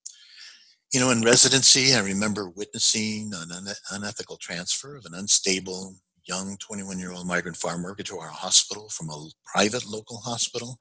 You 0.94 1.00
know, 1.00 1.10
in 1.10 1.24
residency, 1.24 1.94
I 1.94 2.00
remember 2.00 2.50
witnessing 2.50 3.32
an 3.34 3.68
unethical 3.92 4.38
transfer 4.38 4.96
of 4.96 5.06
an 5.06 5.14
unstable 5.14 5.96
young 6.28 6.58
21 6.58 7.00
year 7.00 7.12
old 7.12 7.28
migrant 7.28 7.58
farm 7.58 7.84
worker 7.84 8.04
to 8.04 8.18
our 8.18 8.30
hospital 8.30 8.90
from 8.90 9.10
a 9.10 9.30
private 9.46 9.86
local 9.86 10.18
hospital 10.18 10.78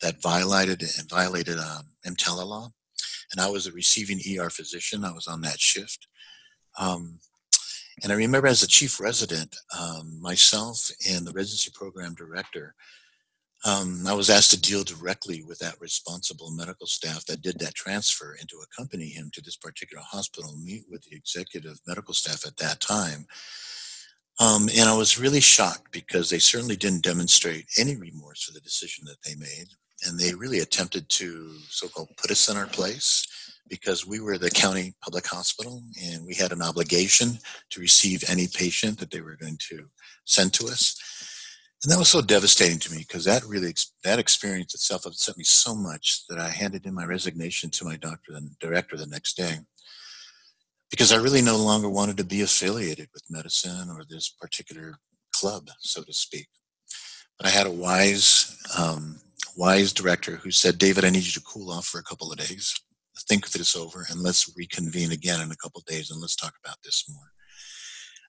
that 0.00 0.22
violated 0.22 0.82
and 0.98 1.08
violated 1.08 1.58
um, 1.58 1.88
EMTALA 2.06 2.46
law. 2.46 2.68
And 3.32 3.40
I 3.40 3.50
was 3.50 3.66
a 3.66 3.72
receiving 3.72 4.20
ER 4.38 4.50
physician. 4.50 5.04
I 5.04 5.12
was 5.12 5.26
on 5.26 5.40
that 5.42 5.60
shift. 5.60 6.06
Um, 6.78 7.18
and 8.02 8.12
I 8.12 8.16
remember 8.16 8.48
as 8.48 8.62
a 8.62 8.68
chief 8.68 9.00
resident, 9.00 9.56
um, 9.78 10.20
myself 10.20 10.90
and 11.08 11.26
the 11.26 11.32
residency 11.32 11.70
program 11.74 12.14
director 12.14 12.74
um, 13.66 14.04
I 14.06 14.12
was 14.12 14.30
asked 14.30 14.50
to 14.52 14.60
deal 14.60 14.84
directly 14.84 15.42
with 15.42 15.58
that 15.58 15.80
responsible 15.80 16.50
medical 16.50 16.86
staff 16.86 17.24
that 17.26 17.42
did 17.42 17.58
that 17.58 17.74
transfer 17.74 18.36
and 18.38 18.48
to 18.48 18.62
accompany 18.62 19.06
him 19.06 19.30
to 19.32 19.40
this 19.40 19.56
particular 19.56 20.02
hospital, 20.06 20.56
meet 20.56 20.84
with 20.88 21.02
the 21.02 21.16
executive 21.16 21.80
medical 21.86 22.14
staff 22.14 22.46
at 22.46 22.56
that 22.58 22.80
time. 22.80 23.26
Um, 24.38 24.68
and 24.78 24.88
I 24.88 24.96
was 24.96 25.18
really 25.18 25.40
shocked 25.40 25.90
because 25.90 26.30
they 26.30 26.38
certainly 26.38 26.76
didn't 26.76 27.02
demonstrate 27.02 27.66
any 27.78 27.96
remorse 27.96 28.44
for 28.44 28.52
the 28.52 28.60
decision 28.60 29.04
that 29.06 29.22
they 29.24 29.34
made. 29.34 29.68
And 30.04 30.18
they 30.18 30.34
really 30.34 30.60
attempted 30.60 31.08
to 31.08 31.56
so 31.68 31.88
called 31.88 32.10
put 32.18 32.30
us 32.30 32.48
in 32.48 32.56
our 32.56 32.66
place 32.66 33.26
because 33.68 34.06
we 34.06 34.20
were 34.20 34.38
the 34.38 34.50
county 34.50 34.94
public 35.02 35.26
hospital 35.26 35.82
and 36.02 36.24
we 36.26 36.34
had 36.34 36.52
an 36.52 36.62
obligation 36.62 37.38
to 37.70 37.80
receive 37.80 38.24
any 38.28 38.46
patient 38.46 38.98
that 38.98 39.10
they 39.10 39.20
were 39.20 39.36
going 39.36 39.58
to 39.68 39.86
send 40.24 40.52
to 40.54 40.66
us. 40.66 40.96
And 41.82 41.92
that 41.92 41.98
was 41.98 42.08
so 42.08 42.22
devastating 42.22 42.78
to 42.80 42.92
me 42.92 42.98
because 42.98 43.24
that 43.24 43.44
really, 43.44 43.74
that 44.02 44.18
experience 44.18 44.74
itself 44.74 45.06
upset 45.06 45.36
me 45.36 45.44
so 45.44 45.74
much 45.74 46.26
that 46.28 46.38
I 46.38 46.48
handed 46.48 46.86
in 46.86 46.94
my 46.94 47.04
resignation 47.04 47.70
to 47.70 47.84
my 47.84 47.96
doctor 47.96 48.32
and 48.34 48.58
director 48.58 48.96
the 48.96 49.06
next 49.06 49.36
day 49.36 49.58
because 50.90 51.12
I 51.12 51.16
really 51.16 51.42
no 51.42 51.56
longer 51.56 51.88
wanted 51.88 52.16
to 52.18 52.24
be 52.24 52.42
affiliated 52.42 53.08
with 53.12 53.30
medicine 53.30 53.90
or 53.90 54.04
this 54.04 54.28
particular 54.28 54.98
club, 55.34 55.68
so 55.80 56.02
to 56.02 56.12
speak. 56.12 56.48
But 57.38 57.46
I 57.46 57.50
had 57.50 57.66
a 57.66 57.70
wise, 57.70 58.56
um, 58.78 59.20
wise 59.56 59.92
director 59.92 60.36
who 60.36 60.50
said, 60.50 60.78
David, 60.78 61.04
I 61.04 61.10
need 61.10 61.24
you 61.24 61.32
to 61.32 61.42
cool 61.42 61.70
off 61.70 61.86
for 61.86 61.98
a 61.98 62.04
couple 62.04 62.32
of 62.32 62.38
days, 62.38 62.74
think 63.20 63.50
this 63.50 63.76
over, 63.76 64.06
and 64.10 64.20
let's 64.20 64.52
reconvene 64.56 65.12
again 65.12 65.40
in 65.40 65.50
a 65.50 65.56
couple 65.56 65.82
days 65.86 66.10
and 66.10 66.20
let's 66.20 66.36
talk 66.36 66.54
about 66.62 66.76
this 66.82 67.04
more. 67.08 67.32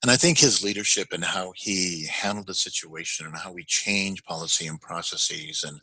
And 0.03 0.11
I 0.11 0.15
think 0.15 0.37
his 0.37 0.63
leadership 0.63 1.07
and 1.11 1.23
how 1.23 1.53
he 1.55 2.05
handled 2.05 2.47
the 2.47 2.53
situation 2.53 3.25
and 3.25 3.35
how 3.35 3.51
we 3.51 3.63
changed 3.63 4.25
policy 4.25 4.67
and 4.67 4.79
processes 4.79 5.63
and 5.67 5.79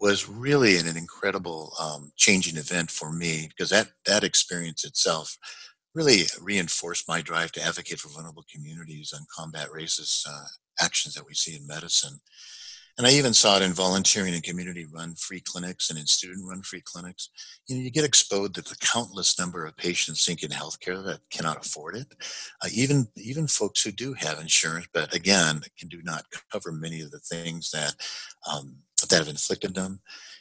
was 0.00 0.28
really 0.28 0.76
an, 0.76 0.96
incredible 0.96 1.72
um, 1.80 2.12
changing 2.16 2.56
event 2.56 2.90
for 2.90 3.10
me 3.10 3.48
because 3.48 3.70
that 3.70 3.88
that 4.06 4.22
experience 4.22 4.84
itself 4.84 5.36
really 5.94 6.24
reinforced 6.40 7.08
my 7.08 7.20
drive 7.20 7.50
to 7.52 7.62
advocate 7.62 7.98
for 7.98 8.08
vulnerable 8.08 8.44
communities 8.52 9.12
and 9.16 9.26
combat 9.28 9.68
racist 9.74 10.26
uh, 10.28 10.46
actions 10.80 11.14
that 11.14 11.26
we 11.26 11.34
see 11.34 11.56
in 11.56 11.66
medicine. 11.66 12.20
And 12.98 13.06
I 13.06 13.12
even 13.12 13.32
saw 13.32 13.56
it 13.56 13.62
in 13.62 13.72
volunteering 13.72 14.34
and 14.34 14.42
community 14.42 14.84
run 14.84 15.14
free 15.14 15.40
clinics 15.40 15.88
and 15.88 15.98
in 16.00 16.06
student 16.06 16.48
run 16.48 16.62
free 16.62 16.80
clinics. 16.80 17.30
You 17.68 17.76
know, 17.76 17.82
you 17.82 17.92
get 17.92 18.04
exposed 18.04 18.56
to 18.56 18.62
the 18.62 18.74
countless 18.80 19.38
number 19.38 19.64
of 19.64 19.76
patients 19.76 20.20
seeking 20.20 20.50
healthcare 20.50 21.04
that 21.04 21.20
cannot 21.30 21.64
afford 21.64 21.94
it. 21.94 22.12
Uh, 22.60 22.68
even, 22.72 23.06
even 23.14 23.46
folks 23.46 23.84
who 23.84 23.92
do 23.92 24.14
have 24.14 24.40
insurance, 24.40 24.88
but 24.92 25.14
again, 25.14 25.60
can 25.78 25.88
do 25.88 26.02
not 26.02 26.24
cover 26.50 26.72
many 26.72 27.00
of 27.00 27.12
the 27.12 27.20
things 27.20 27.70
that, 27.70 27.94
um, 28.52 28.78
that 29.08 29.18
have 29.18 29.28
inflicted 29.28 29.76
them. 29.76 30.00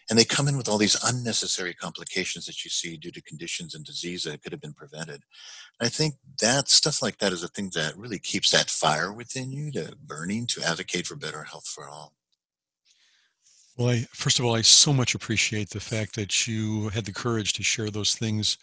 And 0.09 0.17
they 0.17 0.25
come 0.25 0.47
in 0.47 0.57
with 0.57 0.67
all 0.67 0.79
these 0.79 0.97
unnecessary 1.03 1.75
complications 1.75 2.47
that 2.47 2.63
you 2.63 2.71
see 2.71 2.97
due 2.97 3.11
to 3.11 3.21
conditions 3.21 3.75
and 3.75 3.85
disease 3.85 4.23
that 4.23 4.41
could 4.41 4.51
have 4.51 4.61
been 4.61 4.73
prevented. 4.73 5.21
And 5.79 5.85
I 5.85 5.89
think 5.89 6.15
that 6.41 6.69
stuff 6.69 7.03
like 7.03 7.19
that 7.19 7.33
is 7.33 7.43
a 7.43 7.49
thing 7.49 7.69
that 7.75 7.95
really 7.95 8.17
keeps 8.17 8.49
that 8.49 8.71
fire 8.71 9.13
within 9.13 9.51
you 9.51 9.71
to 9.73 9.95
burning 10.01 10.47
to 10.47 10.63
advocate 10.63 11.05
for 11.05 11.15
better 11.15 11.43
health 11.43 11.67
for 11.67 11.87
all. 11.87 12.16
Well, 13.77 13.89
I, 13.89 14.07
first 14.13 14.39
of 14.39 14.45
all, 14.45 14.55
I 14.55 14.61
so 14.61 14.91
much 14.91 15.13
appreciate 15.13 15.69
the 15.69 15.79
fact 15.79 16.15
that 16.15 16.47
you 16.47 16.89
had 16.89 17.05
the 17.05 17.13
courage 17.13 17.53
to 17.53 17.63
share 17.63 17.91
those 17.91 18.15
things 18.15 18.57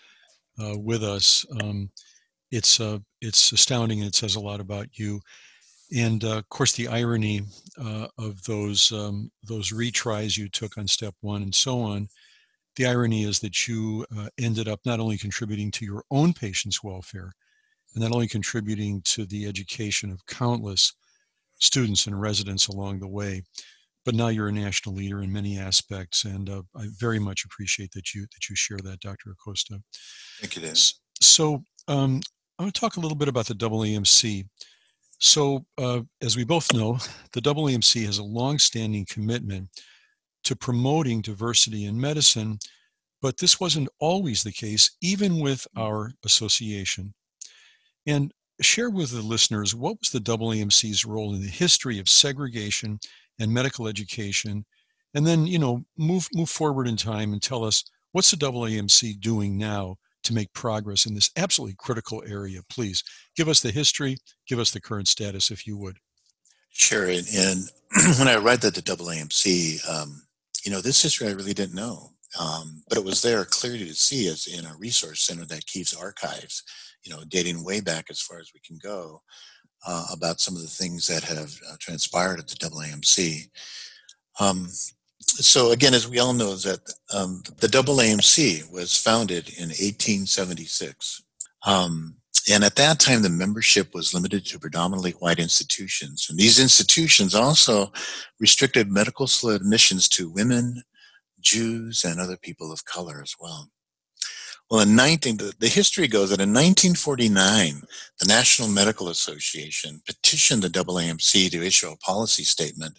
uh, 0.63 0.77
with 0.79 1.05
us. 1.05 1.47
Um, 1.63 1.91
it's 2.51 2.81
uh, 2.81 2.99
it's 3.21 3.53
astounding, 3.53 4.01
and 4.01 4.09
it 4.09 4.15
says 4.17 4.37
a 4.37 4.41
lot 4.41 4.61
about 4.61 4.89
you. 4.99 5.21
And 5.97 6.25
uh, 6.25 6.39
of 6.39 6.49
course, 6.49 6.73
the 6.73 6.89
irony 6.89 7.43
uh, 7.81 8.09
of 8.19 8.43
those 8.45 8.93
um, 8.93 9.31
those 9.45 9.73
retries 9.73 10.37
you 10.39 10.49
took 10.49 10.79
on 10.79 10.89
step 10.89 11.15
one 11.21 11.43
and 11.43 11.55
so 11.55 11.81
on. 11.81 12.09
The 12.77 12.87
irony 12.87 13.25
is 13.25 13.41
that 13.41 13.69
you 13.69 14.07
uh, 14.17 14.29
ended 14.39 14.69
up 14.69 14.81
not 14.85 15.01
only 15.01 15.19
contributing 15.19 15.71
to 15.73 15.85
your 15.85 16.05
own 16.11 16.33
patients' 16.33 16.83
welfare, 16.83 17.33
and 17.95 18.03
not 18.03 18.13
only 18.13 18.29
contributing 18.29 19.03
to 19.07 19.27
the 19.27 19.47
education 19.47 20.11
of 20.11 20.27
countless 20.27 20.93
students 21.61 22.07
and 22.07 22.21
residents 22.21 22.69
along 22.69 23.01
the 23.01 23.09
way, 23.09 23.43
but 24.05 24.15
now 24.15 24.29
you're 24.29 24.49
a 24.49 24.53
national 24.53 24.95
leader 24.95 25.23
in 25.23 25.33
many 25.33 25.59
aspects, 25.59 26.25
and 26.25 26.49
uh, 26.51 26.63
I 26.77 26.87
very 26.99 27.19
much 27.19 27.45
appreciate 27.45 27.93
that 27.93 28.15
you 28.15 28.23
that 28.23 28.49
you 28.49 28.57
share 28.57 28.79
that, 28.85 29.01
Dr. 29.01 29.31
Acosta. 29.31 29.83
Thank 30.41 30.57
you, 30.57 30.63
Dan. 30.63 30.75
So 31.21 31.63
um, 31.89 32.21
I 32.59 32.63
want 32.63 32.75
to 32.75 32.81
talk 32.81 32.97
a 32.97 33.01
little 33.01 33.17
bit 33.17 33.29
about 33.29 33.47
the 33.47 33.55
AAMC. 33.55 34.47
So, 35.19 35.65
uh, 35.79 36.03
as 36.21 36.37
we 36.37 36.45
both 36.45 36.73
know, 36.73 36.99
the 37.33 37.41
AAMC 37.41 38.05
has 38.05 38.19
a 38.19 38.25
long-standing 38.25 39.07
commitment 39.09 39.69
to 40.45 40.55
promoting 40.55 41.23
diversity 41.23 41.87
in 41.87 42.01
medicine, 42.01 42.59
but 43.23 43.39
this 43.39 43.59
wasn't 43.59 43.89
always 44.01 44.43
the 44.43 44.53
case, 44.53 44.91
even 45.01 45.41
with 45.41 45.67
our 45.77 46.13
association. 46.25 47.15
And 48.07 48.33
share 48.61 48.91
with 48.91 49.11
the 49.11 49.23
listeners 49.23 49.75
what 49.75 49.99
was 50.01 50.11
the 50.11 50.21
AAMC's 50.21 51.05
role 51.05 51.35
in 51.35 51.41
the 51.41 51.49
history 51.49 51.99
of 51.99 52.09
segregation 52.09 52.99
and 53.41 53.53
medical 53.53 53.89
education, 53.89 54.65
and 55.15 55.27
then 55.27 55.47
you 55.47 55.59
know 55.59 55.85
move 55.99 56.29
move 56.33 56.51
forward 56.51 56.87
in 56.87 56.97
time 56.97 57.33
and 57.33 57.43
tell 57.43 57.65
us 57.65 57.85
what's 58.13 58.31
the 58.31 58.37
AAMC 58.37 59.21
doing 59.21 59.57
now 59.57 59.97
to 60.25 60.35
make 60.35 60.53
progress 60.53 61.07
in 61.07 61.15
this 61.15 61.31
absolutely 61.37 61.77
critical 61.79 62.23
area. 62.27 62.61
Please 62.69 63.05
give 63.37 63.49
us 63.49 63.61
the 63.61 63.71
history, 63.71 64.17
give 64.49 64.59
us 64.59 64.71
the 64.71 64.81
current 64.81 65.07
status, 65.07 65.51
if 65.51 65.67
you 65.67 65.77
would. 65.77 65.99
Sure. 66.71 67.09
And, 67.09 67.27
and 67.35 67.69
when 68.19 68.29
I 68.29 68.37
read 68.37 68.61
that 68.63 68.75
the 68.75 68.83
AAMC, 68.83 69.89
um, 69.89 70.23
you 70.65 70.73
know, 70.73 70.81
this 70.81 71.03
history 71.03 71.29
I 71.29 71.33
really 71.33 71.55
didn't 71.55 71.75
know. 71.75 72.11
Um, 72.41 72.83
but 72.89 72.99
it 72.99 73.05
was 73.05 73.23
there 73.23 73.45
clearly 73.45 73.87
to 73.87 73.95
see 73.95 74.27
as 74.27 74.49
in 74.49 74.67
a 74.67 74.75
resource 74.77 75.21
center 75.21 75.45
that 75.45 75.67
keeps 75.67 75.95
archives, 75.95 76.65
you 77.05 77.15
know, 77.15 77.23
dating 77.29 77.65
way 77.65 77.81
back 77.81 78.07
as 78.11 78.21
far 78.21 78.39
as 78.39 78.53
we 78.55 78.61
can 78.61 78.79
go 78.83 79.21
uh, 79.87 80.07
about 80.13 80.41
some 80.41 80.57
of 80.57 80.63
the 80.63 80.69
things 80.69 81.07
that 81.07 81.23
have 81.23 81.53
uh, 81.71 81.77
transpired 81.79 82.39
at 82.39 82.49
the 82.49 82.57
AAMC. 82.57 83.49
Um, 84.41 84.69
so 85.21 85.73
again, 85.73 85.95
as 85.95 86.09
we 86.09 86.19
all 86.19 86.33
know, 86.33 86.55
that 86.57 86.81
um, 87.13 87.43
the 87.59 87.69
AAMC 87.69 88.71
was 88.73 88.97
founded 88.97 89.49
in 89.59 89.69
1876. 89.69 91.23
Um, 91.67 92.17
and 92.51 92.63
at 92.63 92.77
that 92.77 93.01
time, 93.01 93.23
the 93.23 93.31
membership 93.31 93.95
was 93.95 94.13
limited 94.13 94.45
to 94.47 94.59
predominantly 94.59 95.13
white 95.13 95.39
institutions. 95.39 96.27
And 96.29 96.39
these 96.39 96.61
institutions 96.61 97.35
also 97.35 97.91
restricted 98.39 98.91
medical 98.91 99.27
school 99.27 99.51
admissions 99.51 100.09
to 100.11 100.29
women, 100.29 100.83
Jews, 101.41 102.05
and 102.05 102.21
other 102.21 102.37
people 102.37 102.71
of 102.71 102.85
color 102.85 103.21
as 103.23 103.35
well. 103.41 103.71
Well, 104.71 104.81
in 104.81 104.97
19, 104.97 105.37
the, 105.37 105.55
the 105.59 105.69
history 105.69 106.09
goes 106.09 106.31
that 106.31 106.41
in 106.41 106.49
1949, 106.49 107.83
the 108.21 108.27
National 108.27 108.69
Medical 108.69 109.09
Association 109.09 110.01
petitioned 110.07 110.63
the 110.63 110.69
AAMC 110.69 111.51
to 111.51 111.63
issue 111.63 111.91
a 111.91 111.97
policy 111.97 112.45
statement 112.45 112.99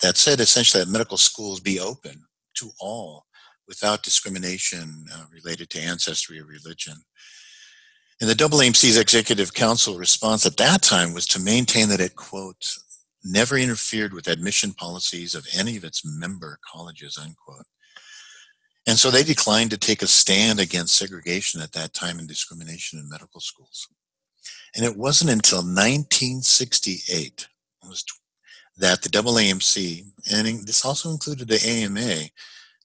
that 0.00 0.16
said 0.16 0.40
essentially 0.40 0.82
that 0.82 0.90
medical 0.90 1.18
schools 1.18 1.60
be 1.60 1.78
open 1.78 2.24
to 2.54 2.70
all 2.80 3.26
without 3.68 4.02
discrimination 4.02 5.04
uh, 5.14 5.24
related 5.32 5.68
to 5.70 5.80
ancestry 5.80 6.40
or 6.40 6.46
religion. 6.46 6.94
And 8.20 8.28
the 8.28 8.34
AAMC's 8.34 8.98
Executive 8.98 9.54
Council 9.54 9.96
response 9.96 10.44
at 10.46 10.56
that 10.56 10.82
time 10.82 11.14
was 11.14 11.26
to 11.28 11.40
maintain 11.40 11.88
that 11.90 12.00
it, 12.00 12.16
quote, 12.16 12.76
never 13.24 13.56
interfered 13.56 14.12
with 14.12 14.26
admission 14.26 14.72
policies 14.72 15.34
of 15.34 15.46
any 15.54 15.76
of 15.76 15.84
its 15.84 16.02
member 16.04 16.58
colleges, 16.70 17.18
unquote. 17.18 17.66
And 18.90 18.98
so 18.98 19.08
they 19.08 19.22
declined 19.22 19.70
to 19.70 19.78
take 19.78 20.02
a 20.02 20.08
stand 20.08 20.58
against 20.58 20.96
segregation 20.96 21.60
at 21.60 21.70
that 21.74 21.94
time 21.94 22.18
and 22.18 22.26
discrimination 22.26 22.98
in 22.98 23.08
medical 23.08 23.40
schools. 23.40 23.86
And 24.74 24.84
it 24.84 24.96
wasn't 24.96 25.30
until 25.30 25.58
1968 25.58 27.46
that 28.78 29.02
the 29.02 29.08
AAMC, 29.08 30.06
and 30.32 30.66
this 30.66 30.84
also 30.84 31.10
included 31.12 31.46
the 31.46 31.64
AMA, 31.64 32.30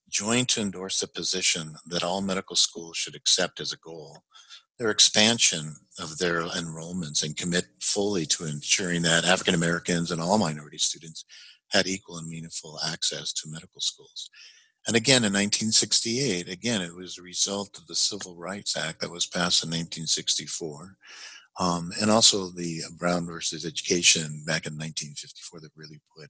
joined 0.08 0.48
to 0.50 0.62
endorse 0.62 1.00
the 1.00 1.08
position 1.08 1.74
that 1.88 2.04
all 2.04 2.22
medical 2.22 2.56
schools 2.56 2.98
should 2.98 3.16
accept 3.16 3.60
as 3.60 3.74
a 3.74 3.78
goal 3.78 4.26
their 4.78 4.92
expansion 4.92 5.74
of 5.98 6.20
their 6.20 6.42
enrollments 6.42 7.24
and 7.24 7.36
commit 7.36 7.66
fully 7.82 8.28
to 8.28 8.46
ensuring 8.46 9.02
that 9.02 9.26
African 9.26 9.56
Americans 9.56 10.12
and 10.12 10.22
all 10.22 10.38
minority 10.38 10.78
students 10.78 11.26
had 11.70 11.88
equal 11.88 12.20
and 12.20 12.28
meaningful 12.28 12.80
access 12.86 13.34
to 13.34 13.50
medical 13.50 13.82
schools. 13.82 14.30
And 14.88 14.96
again, 14.96 15.24
in 15.24 15.34
1968, 15.34 16.48
again, 16.48 16.82
it 16.82 16.96
was 16.96 17.18
a 17.18 17.24
result 17.24 17.78
of 17.78 17.88
the 17.88 17.96
Civil 17.96 18.36
Rights 18.36 18.78
Act 18.78 19.02
that 19.02 19.12
was 19.12 19.26
passed 19.26 19.64
in 19.64 19.70
1964. 19.70 20.96
Um, 21.60 21.92
and 22.02 22.12
also 22.12 22.50
the 22.50 22.82
Brown 22.98 23.26
versus 23.26 23.66
Education 23.66 24.44
back 24.46 24.68
in 24.68 24.74
1954 24.74 25.62
that 25.62 25.72
really 25.76 26.02
put 26.16 26.30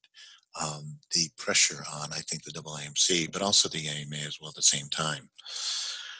um, 0.62 0.98
the 1.14 1.30
pressure 1.38 1.84
on, 1.94 2.14
I 2.14 2.20
think, 2.20 2.44
the 2.44 2.52
AAMC, 2.52 3.32
but 3.32 3.42
also 3.42 3.68
the 3.68 3.88
AMA 3.88 4.18
as 4.26 4.38
well 4.40 4.50
at 4.50 4.56
the 4.56 4.62
same 4.62 4.88
time. 4.88 5.30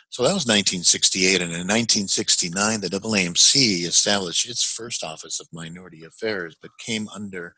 So 0.10 0.24
that 0.24 0.34
was 0.34 0.46
1968, 0.46 1.42
and 1.42 1.52
in 1.52 1.68
1969, 1.68 2.82
the 2.82 2.88
AAMC 2.88 3.86
established 3.86 4.50
its 4.50 4.64
first 4.64 5.04
Office 5.04 5.40
of 5.40 5.48
Minority 5.52 6.04
Affairs, 6.06 6.56
but 6.62 6.72
came 6.80 7.08
under 7.10 7.54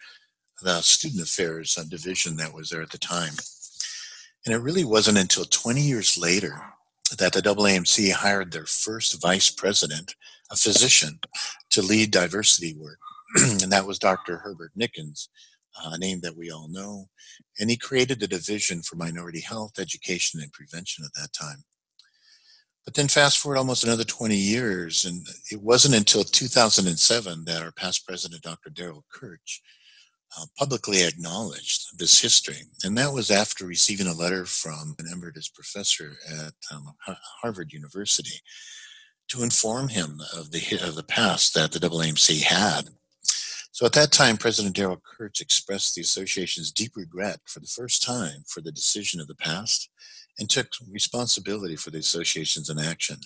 the 0.61 0.81
Student 0.81 1.21
Affairs 1.21 1.75
division 1.89 2.35
that 2.37 2.53
was 2.53 2.69
there 2.69 2.81
at 2.81 2.89
the 2.89 2.97
time. 2.97 3.33
And 4.45 4.53
it 4.53 4.59
really 4.59 4.85
wasn't 4.85 5.17
until 5.17 5.45
20 5.45 5.81
years 5.81 6.17
later 6.17 6.61
that 7.17 7.33
the 7.33 7.41
AAMC 7.41 8.11
hired 8.11 8.51
their 8.51 8.65
first 8.65 9.21
vice 9.21 9.49
president, 9.49 10.15
a 10.51 10.55
physician, 10.55 11.19
to 11.71 11.81
lead 11.81 12.11
diversity 12.11 12.73
work. 12.73 12.99
and 13.35 13.71
that 13.71 13.85
was 13.85 13.99
Dr. 13.99 14.37
Herbert 14.37 14.71
Nickens, 14.77 15.27
uh, 15.77 15.91
a 15.93 15.97
name 15.97 16.21
that 16.21 16.37
we 16.37 16.51
all 16.51 16.67
know. 16.69 17.09
And 17.59 17.69
he 17.69 17.77
created 17.77 18.19
the 18.19 18.27
Division 18.27 18.81
for 18.81 18.95
Minority 18.95 19.41
Health, 19.41 19.79
Education, 19.79 20.39
and 20.41 20.51
Prevention 20.51 21.05
at 21.05 21.13
that 21.13 21.33
time. 21.33 21.63
But 22.85 22.93
then 22.93 23.09
fast 23.09 23.39
forward 23.39 23.57
almost 23.57 23.83
another 23.83 24.05
20 24.05 24.33
years, 24.33 25.03
and 25.03 25.27
it 25.51 25.61
wasn't 25.61 25.95
until 25.95 26.23
2007 26.23 27.43
that 27.43 27.61
our 27.61 27.73
past 27.73 28.07
president, 28.07 28.43
Dr. 28.43 28.69
Darrell 28.69 29.03
Kirch, 29.11 29.61
uh, 30.35 30.45
publicly 30.57 31.03
acknowledged 31.03 31.97
this 31.97 32.21
history. 32.21 32.63
And 32.83 32.97
that 32.97 33.13
was 33.13 33.31
after 33.31 33.65
receiving 33.65 34.07
a 34.07 34.13
letter 34.13 34.45
from 34.45 34.95
an 34.99 35.05
emeritus 35.11 35.47
professor 35.47 36.17
at 36.29 36.53
um, 36.73 36.93
Harvard 37.41 37.71
University 37.71 38.41
to 39.29 39.43
inform 39.43 39.89
him 39.89 40.21
of 40.35 40.51
the, 40.51 40.61
of 40.81 40.95
the 40.95 41.03
past 41.03 41.53
that 41.53 41.71
the 41.71 41.79
AAMC 41.79 42.41
had. 42.41 42.89
So 43.71 43.85
at 43.85 43.93
that 43.93 44.11
time, 44.11 44.37
President 44.37 44.75
Darrell 44.75 45.01
Kirch 45.03 45.39
expressed 45.39 45.95
the 45.95 46.01
association's 46.01 46.71
deep 46.71 46.93
regret 46.95 47.39
for 47.45 47.59
the 47.59 47.67
first 47.67 48.03
time 48.03 48.43
for 48.47 48.59
the 48.59 48.71
decision 48.71 49.21
of 49.21 49.27
the 49.27 49.35
past 49.35 49.89
and 50.39 50.49
took 50.49 50.67
responsibility 50.89 51.75
for 51.75 51.91
the 51.91 51.99
association's 51.99 52.69
inaction. 52.69 53.17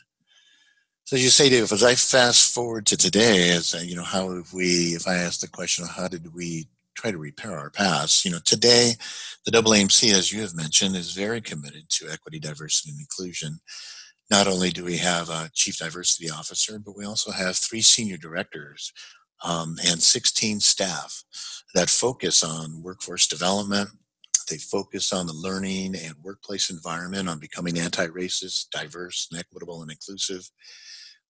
So 1.06 1.16
as 1.16 1.24
you 1.24 1.30
say, 1.30 1.50
Dave, 1.50 1.72
as 1.72 1.84
I 1.84 1.96
fast 1.96 2.54
forward 2.54 2.86
to 2.88 2.98
today, 2.98 3.52
as 3.52 3.74
you 3.86 3.96
know, 3.96 4.04
how 4.04 4.34
have 4.36 4.54
we, 4.54 4.94
if 4.94 5.08
I 5.08 5.16
ask 5.16 5.40
the 5.40 5.48
question, 5.48 5.86
how 5.86 6.08
did 6.08 6.34
we 6.34 6.68
try 7.02 7.12
to 7.12 7.18
repair 7.18 7.58
our 7.58 7.72
past. 7.72 8.24
You 8.24 8.32
know, 8.32 8.40
today, 8.46 8.94
the 9.46 9.52
AAMC, 9.52 10.14
as 10.14 10.32
you 10.32 10.42
have 10.42 10.56
mentioned, 10.56 10.96
is 10.96 11.14
very 11.14 11.42
committed 11.42 11.90
to 11.90 12.10
equity, 12.12 12.40
diversity, 12.40 12.92
and 12.92 13.00
inclusion. 13.00 13.60
Not 14.30 14.48
only 14.48 14.70
do 14.70 14.86
we 14.86 14.98
have 14.98 15.30
a 15.30 15.50
chief 15.54 15.78
diversity 15.78 16.30
officer, 16.30 16.80
but 16.80 16.96
we 16.96 17.06
also 17.06 17.32
have 17.32 17.58
three 17.58 17.82
senior 17.82 18.18
directors 18.18 18.94
um, 19.44 19.78
and 19.86 20.02
16 20.02 20.60
staff 20.60 21.24
that 21.74 21.90
focus 21.90 22.44
on 22.44 22.84
workforce 22.84 23.28
development. 23.28 23.90
They 24.50 24.58
focus 24.58 25.12
on 25.12 25.28
the 25.28 25.34
learning 25.34 25.96
and 25.96 26.16
workplace 26.22 26.70
environment, 26.70 27.30
on 27.30 27.40
becoming 27.40 27.80
anti 27.80 28.08
racist, 28.08 28.70
diverse, 28.70 29.28
and 29.32 29.40
equitable 29.40 29.82
and 29.82 29.92
inclusive. 29.92 30.50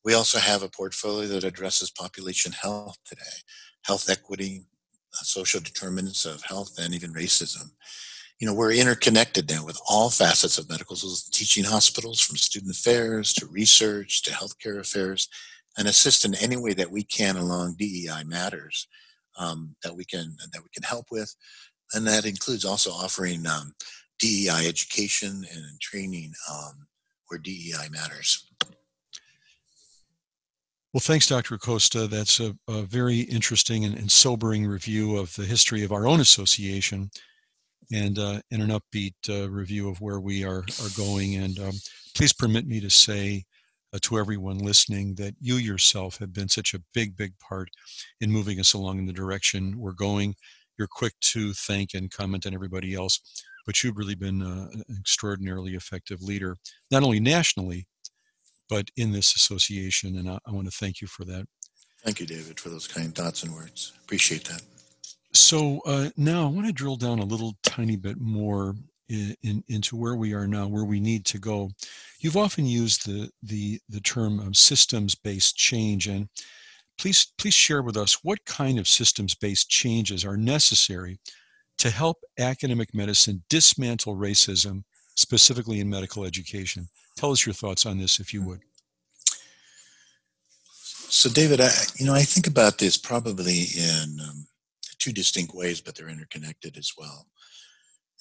We 0.03 0.15
also 0.15 0.39
have 0.39 0.63
a 0.63 0.69
portfolio 0.69 1.27
that 1.29 1.43
addresses 1.43 1.91
population 1.91 2.51
health 2.51 2.97
today, 3.05 3.21
health 3.83 4.09
equity, 4.09 4.65
social 5.13 5.61
determinants 5.61 6.25
of 6.25 6.41
health 6.43 6.77
and 6.79 6.93
even 6.93 7.13
racism. 7.13 7.71
You 8.39 8.47
know, 8.47 8.53
we're 8.53 8.73
interconnected 8.73 9.49
now 9.49 9.65
with 9.65 9.79
all 9.87 10.09
facets 10.09 10.57
of 10.57 10.69
medical 10.69 10.95
schools, 10.95 11.29
teaching 11.29 11.63
hospitals, 11.63 12.19
from 12.19 12.37
student 12.37 12.75
affairs 12.75 13.33
to 13.33 13.45
research 13.45 14.23
to 14.23 14.31
healthcare 14.31 14.79
affairs, 14.79 15.27
and 15.77 15.87
assist 15.87 16.25
in 16.25 16.33
any 16.35 16.57
way 16.57 16.73
that 16.73 16.91
we 16.91 17.03
can 17.03 17.37
along 17.37 17.75
DEI 17.77 18.23
matters 18.25 18.87
um, 19.37 19.75
that 19.83 19.95
we 19.95 20.05
can 20.05 20.35
that 20.53 20.61
we 20.61 20.69
can 20.73 20.83
help 20.83 21.07
with, 21.11 21.33
and 21.93 22.05
that 22.07 22.25
includes 22.25 22.65
also 22.65 22.91
offering 22.91 23.45
um, 23.47 23.73
DEI 24.19 24.67
education 24.67 25.45
and 25.51 25.79
training 25.79 26.33
um, 26.49 26.87
where 27.27 27.39
DEI 27.39 27.89
matters. 27.91 28.47
Well, 30.93 30.99
thanks, 30.99 31.27
Dr. 31.27 31.55
Acosta. 31.55 32.05
That's 32.07 32.41
a, 32.41 32.53
a 32.67 32.81
very 32.81 33.21
interesting 33.21 33.85
and, 33.85 33.97
and, 33.97 34.11
sobering 34.11 34.67
review 34.67 35.15
of 35.15 35.33
the 35.35 35.45
history 35.45 35.85
of 35.85 35.93
our 35.93 36.05
own 36.05 36.19
association 36.19 37.09
and, 37.93 38.19
uh, 38.19 38.41
and 38.51 38.61
an 38.61 38.77
upbeat 38.77 39.13
uh, 39.29 39.49
review 39.49 39.87
of 39.87 40.01
where 40.01 40.19
we 40.19 40.43
are, 40.43 40.65
are 40.83 40.97
going. 40.97 41.35
And 41.35 41.57
um, 41.59 41.71
please 42.13 42.33
permit 42.33 42.67
me 42.67 42.81
to 42.81 42.89
say 42.89 43.45
uh, 43.93 43.99
to 44.01 44.19
everyone 44.19 44.57
listening 44.57 45.15
that 45.15 45.33
you 45.39 45.55
yourself 45.55 46.17
have 46.17 46.33
been 46.33 46.49
such 46.49 46.73
a 46.73 46.81
big, 46.93 47.15
big 47.15 47.39
part 47.39 47.69
in 48.19 48.29
moving 48.29 48.59
us 48.59 48.73
along 48.73 48.99
in 48.99 49.05
the 49.05 49.13
direction 49.13 49.77
we're 49.77 49.93
going. 49.93 50.35
You're 50.77 50.89
quick 50.91 51.13
to 51.21 51.53
thank 51.53 51.93
and 51.93 52.11
comment 52.11 52.45
on 52.45 52.53
everybody 52.53 52.95
else, 52.95 53.21
but 53.65 53.81
you've 53.81 53.97
really 53.97 54.15
been 54.15 54.41
uh, 54.41 54.67
an 54.73 54.83
extraordinarily 54.99 55.75
effective 55.75 56.21
leader, 56.21 56.57
not 56.91 57.03
only 57.03 57.21
nationally, 57.21 57.87
but 58.71 58.89
in 58.95 59.11
this 59.11 59.35
association. 59.35 60.17
And 60.17 60.29
I, 60.29 60.39
I 60.47 60.51
want 60.51 60.65
to 60.65 60.71
thank 60.71 61.01
you 61.01 61.07
for 61.07 61.25
that. 61.25 61.45
Thank 62.03 62.21
you, 62.21 62.25
David, 62.25 62.57
for 62.57 62.69
those 62.69 62.87
kind 62.87 63.13
thoughts 63.13 63.43
and 63.43 63.53
words. 63.53 63.91
Appreciate 64.05 64.45
that. 64.45 64.61
So 65.33 65.81
uh, 65.85 66.09
now 66.15 66.45
I 66.45 66.49
want 66.49 66.67
to 66.67 66.73
drill 66.73 66.95
down 66.95 67.19
a 67.19 67.25
little 67.25 67.53
tiny 67.63 67.97
bit 67.97 68.19
more 68.19 68.75
in, 69.09 69.35
in, 69.43 69.63
into 69.67 69.97
where 69.97 70.15
we 70.15 70.33
are 70.33 70.47
now, 70.47 70.67
where 70.67 70.85
we 70.85 71.01
need 71.01 71.25
to 71.25 71.37
go. 71.37 71.69
You've 72.21 72.37
often 72.37 72.65
used 72.65 73.05
the 73.05 73.29
the 73.43 73.79
the 73.89 73.99
term 74.01 74.39
of 74.39 74.55
systems-based 74.55 75.55
change, 75.57 76.07
and 76.07 76.29
please 76.97 77.27
please 77.37 77.53
share 77.53 77.81
with 77.81 77.97
us 77.97 78.23
what 78.23 78.45
kind 78.45 78.79
of 78.79 78.87
systems-based 78.87 79.69
changes 79.69 80.23
are 80.25 80.37
necessary 80.37 81.19
to 81.77 81.89
help 81.89 82.17
academic 82.39 82.93
medicine 82.93 83.43
dismantle 83.49 84.15
racism, 84.15 84.83
specifically 85.15 85.79
in 85.79 85.89
medical 85.89 86.23
education. 86.25 86.87
Tell 87.17 87.31
us 87.31 87.45
your 87.45 87.53
thoughts 87.53 87.85
on 87.85 87.97
this, 87.97 88.19
if 88.19 88.33
you 88.33 88.41
would. 88.43 88.61
So, 91.13 91.29
David, 91.29 91.59
I, 91.59 91.69
you 91.97 92.05
know, 92.05 92.13
I 92.13 92.21
think 92.21 92.47
about 92.47 92.77
this 92.77 92.97
probably 92.97 93.65
in 93.77 94.17
um, 94.21 94.47
two 94.97 95.11
distinct 95.11 95.53
ways, 95.53 95.81
but 95.81 95.95
they're 95.95 96.09
interconnected 96.09 96.77
as 96.77 96.93
well. 96.97 97.27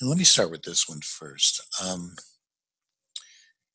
And 0.00 0.09
let 0.09 0.18
me 0.18 0.24
start 0.24 0.50
with 0.50 0.62
this 0.62 0.88
one 0.88 1.00
first. 1.00 1.61
Um, 1.85 2.16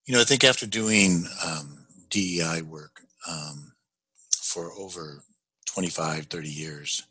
you 0.06 0.14
know, 0.14 0.22
I 0.22 0.26
think 0.26 0.44
after 0.44 0.66
doing 0.66 1.26
um, 1.46 1.86
DEI 2.10 2.64
work 2.64 3.02
um, 3.30 3.72
for 4.42 4.72
over 4.78 5.24
25, 5.66 6.26
30 6.26 6.50
years, 6.50 7.04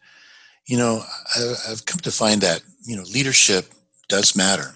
you 0.67 0.77
know, 0.77 1.03
I, 1.37 1.55
I've 1.71 1.87
come 1.87 2.01
to 2.01 2.11
find 2.11 2.41
that, 2.43 2.63
you 2.85 2.97
know, 2.97 3.03
leadership 3.03 3.67
does 4.09 4.37
matter. 4.37 4.75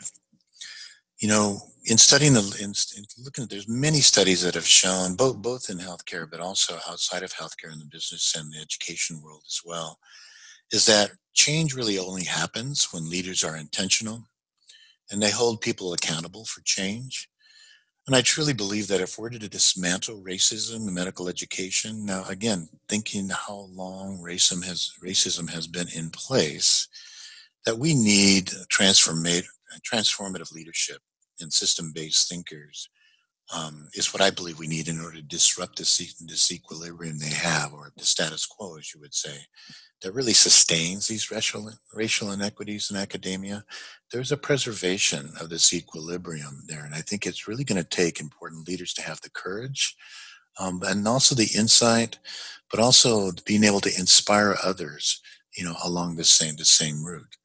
You 1.18 1.28
know, 1.28 1.60
in 1.88 1.96
studying 1.96 2.34
the 2.34 2.56
in, 2.60 2.74
in, 2.96 3.04
looking 3.24 3.44
at 3.44 3.50
there's 3.50 3.68
many 3.68 4.00
studies 4.00 4.42
that 4.42 4.54
have 4.54 4.66
shown 4.66 5.14
both 5.14 5.38
both 5.38 5.70
in 5.70 5.78
healthcare 5.78 6.30
but 6.30 6.40
also 6.40 6.78
outside 6.88 7.22
of 7.22 7.32
healthcare 7.32 7.72
in 7.72 7.78
the 7.78 7.86
business 7.86 8.34
and 8.36 8.52
the 8.52 8.58
education 8.60 9.22
world 9.22 9.42
as 9.46 9.62
well 9.64 9.98
is 10.70 10.84
that 10.84 11.10
change 11.34 11.74
really 11.74 11.98
only 11.98 12.24
happens 12.24 12.92
when 12.92 13.08
leaders 13.08 13.42
are 13.42 13.56
intentional 13.56 14.28
and 15.10 15.22
they 15.22 15.30
hold 15.30 15.62
people 15.62 15.94
accountable 15.94 16.44
for 16.44 16.60
change. 16.62 17.28
And 18.06 18.14
i 18.14 18.20
truly 18.20 18.52
believe 18.52 18.88
that 18.88 19.00
if 19.00 19.18
we're 19.18 19.30
to 19.30 19.38
dismantle 19.38 20.22
racism 20.22 20.88
in 20.88 20.94
medical 20.94 21.28
education 21.28 22.04
now 22.04 22.24
again 22.28 22.68
thinking 22.88 23.30
how 23.30 23.68
long 23.72 24.18
racism 24.18 24.64
has 24.64 24.92
racism 25.02 25.50
has 25.50 25.66
been 25.66 25.88
in 25.94 26.10
place 26.10 26.88
that 27.64 27.78
we 27.78 27.94
need 27.94 28.46
transformative 28.72 29.46
transformative 29.90 30.52
leadership 30.52 31.02
and 31.40 31.52
system-based 31.52 32.28
thinkers 32.28 32.88
um, 33.54 33.88
is 33.94 34.12
what 34.12 34.22
I 34.22 34.30
believe 34.30 34.58
we 34.58 34.66
need 34.66 34.88
in 34.88 35.00
order 35.00 35.16
to 35.16 35.22
disrupt 35.22 35.78
this, 35.78 36.14
this 36.20 36.52
equilibrium 36.52 37.18
they 37.18 37.30
have, 37.30 37.72
or 37.72 37.92
the 37.96 38.04
status 38.04 38.44
quo, 38.44 38.76
as 38.76 38.92
you 38.94 39.00
would 39.00 39.14
say, 39.14 39.38
that 40.02 40.12
really 40.12 40.34
sustains 40.34 41.06
these 41.06 41.30
racial, 41.30 41.70
racial 41.94 42.32
inequities 42.32 42.90
in 42.90 42.96
academia. 42.96 43.64
There's 44.12 44.32
a 44.32 44.36
preservation 44.36 45.30
of 45.40 45.48
this 45.48 45.72
equilibrium 45.72 46.64
there, 46.68 46.84
and 46.84 46.94
I 46.94 47.00
think 47.00 47.26
it's 47.26 47.48
really 47.48 47.64
going 47.64 47.82
to 47.82 47.88
take 47.88 48.20
important 48.20 48.68
leaders 48.68 48.92
to 48.94 49.02
have 49.02 49.20
the 49.22 49.30
courage 49.30 49.96
um, 50.58 50.82
and 50.86 51.06
also 51.08 51.34
the 51.34 51.50
insight, 51.56 52.18
but 52.70 52.80
also 52.80 53.30
being 53.46 53.64
able 53.64 53.80
to 53.80 53.98
inspire 53.98 54.56
others, 54.62 55.20
you 55.56 55.64
know, 55.64 55.76
along 55.84 56.16
the 56.16 56.24
same 56.24 56.56
the 56.56 56.64
same 56.64 57.04
route. 57.04 57.36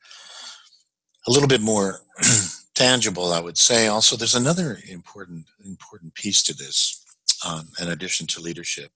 A 1.27 1.31
little 1.31 1.47
bit 1.47 1.61
more 1.61 2.01
tangible, 2.75 3.33
I 3.33 3.39
would 3.39 3.57
say. 3.57 3.87
Also, 3.87 4.15
there's 4.15 4.35
another 4.35 4.79
important 4.89 5.45
important 5.65 6.13
piece 6.13 6.43
to 6.43 6.53
this, 6.53 7.03
um, 7.45 7.69
in 7.79 7.89
addition 7.89 8.27
to 8.27 8.41
leadership. 8.41 8.91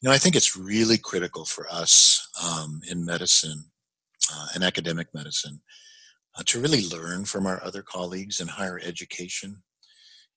You 0.00 0.08
know, 0.08 0.14
I 0.14 0.18
think 0.18 0.34
it's 0.34 0.56
really 0.56 0.98
critical 0.98 1.44
for 1.44 1.66
us 1.70 2.28
um, 2.42 2.80
in 2.90 3.04
medicine, 3.04 3.64
uh, 4.32 4.46
in 4.56 4.62
academic 4.62 5.12
medicine, 5.12 5.60
uh, 6.36 6.42
to 6.46 6.60
really 6.60 6.88
learn 6.88 7.24
from 7.24 7.46
our 7.46 7.62
other 7.62 7.82
colleagues 7.82 8.40
in 8.40 8.48
higher 8.48 8.80
education, 8.82 9.62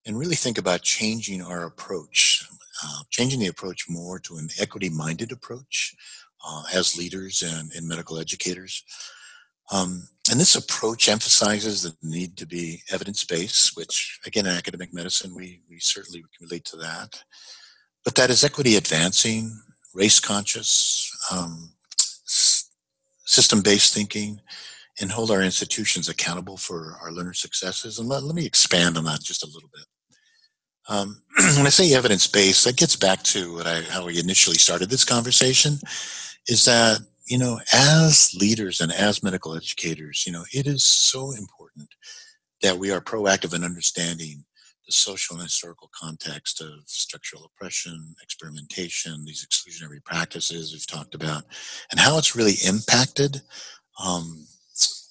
and 0.05 0.19
really 0.19 0.35
think 0.35 0.57
about 0.57 0.81
changing 0.81 1.41
our 1.41 1.63
approach, 1.63 2.45
uh, 2.83 3.03
changing 3.09 3.39
the 3.39 3.47
approach 3.47 3.85
more 3.87 4.19
to 4.19 4.35
an 4.35 4.49
equity-minded 4.59 5.31
approach 5.31 5.95
uh, 6.45 6.63
as 6.73 6.97
leaders 6.97 7.41
and, 7.41 7.71
and 7.73 7.87
medical 7.87 8.19
educators. 8.19 8.83
Um, 9.71 10.07
and 10.31 10.39
this 10.39 10.55
approach 10.55 11.09
emphasizes 11.09 11.83
the 11.83 11.95
need 12.01 12.37
to 12.37 12.45
be 12.45 12.81
evidence-based, 12.91 13.75
which 13.75 14.19
again, 14.25 14.45
in 14.45 14.53
academic 14.53 14.93
medicine, 14.93 15.35
we, 15.35 15.61
we 15.69 15.79
certainly 15.79 16.21
can 16.21 16.47
relate 16.47 16.65
to 16.65 16.77
that. 16.77 17.23
But 18.03 18.15
that 18.15 18.29
is 18.29 18.43
equity 18.43 18.75
advancing, 18.75 19.57
race 19.93 20.19
conscious, 20.19 21.11
um, 21.31 21.73
system-based 23.25 23.93
thinking, 23.93 24.39
and 24.99 25.11
hold 25.11 25.31
our 25.31 25.41
institutions 25.41 26.07
accountable 26.07 26.57
for 26.57 26.97
our 27.01 27.11
learner 27.11 27.33
successes. 27.33 27.99
And 27.99 28.07
let, 28.07 28.23
let 28.23 28.35
me 28.35 28.45
expand 28.45 28.97
on 28.97 29.05
that 29.05 29.23
just 29.23 29.43
a 29.43 29.47
little 29.47 29.69
bit. 29.73 29.85
Um, 30.89 31.21
when 31.57 31.65
I 31.65 31.69
say 31.69 31.93
evidence-based, 31.93 32.65
that 32.65 32.77
gets 32.77 32.95
back 32.95 33.23
to 33.23 33.55
what 33.55 33.67
I, 33.67 33.81
how 33.81 34.05
we 34.05 34.19
initially 34.19 34.57
started 34.57 34.89
this 34.89 35.05
conversation, 35.05 35.79
is 36.47 36.65
that 36.65 36.99
you 37.25 37.37
know, 37.37 37.59
as 37.73 38.33
leaders 38.39 38.81
and 38.81 38.91
as 38.91 39.23
medical 39.23 39.55
educators, 39.55 40.25
you 40.25 40.33
know, 40.33 40.43
it 40.53 40.67
is 40.67 40.83
so 40.83 41.31
important 41.31 41.89
that 42.61 42.77
we 42.77 42.91
are 42.91 43.01
proactive 43.01 43.53
in 43.53 43.63
understanding 43.63 44.43
the 44.85 44.91
social 44.91 45.35
and 45.35 45.43
historical 45.43 45.89
context 45.97 46.61
of 46.61 46.69
structural 46.85 47.45
oppression, 47.45 48.15
experimentation, 48.21 49.23
these 49.25 49.45
exclusionary 49.45 50.03
practices 50.03 50.73
we've 50.73 50.87
talked 50.87 51.15
about, 51.15 51.43
and 51.91 51.99
how 51.99 52.17
it's 52.17 52.35
really 52.35 52.55
impacted 52.67 53.41
um, 54.03 54.45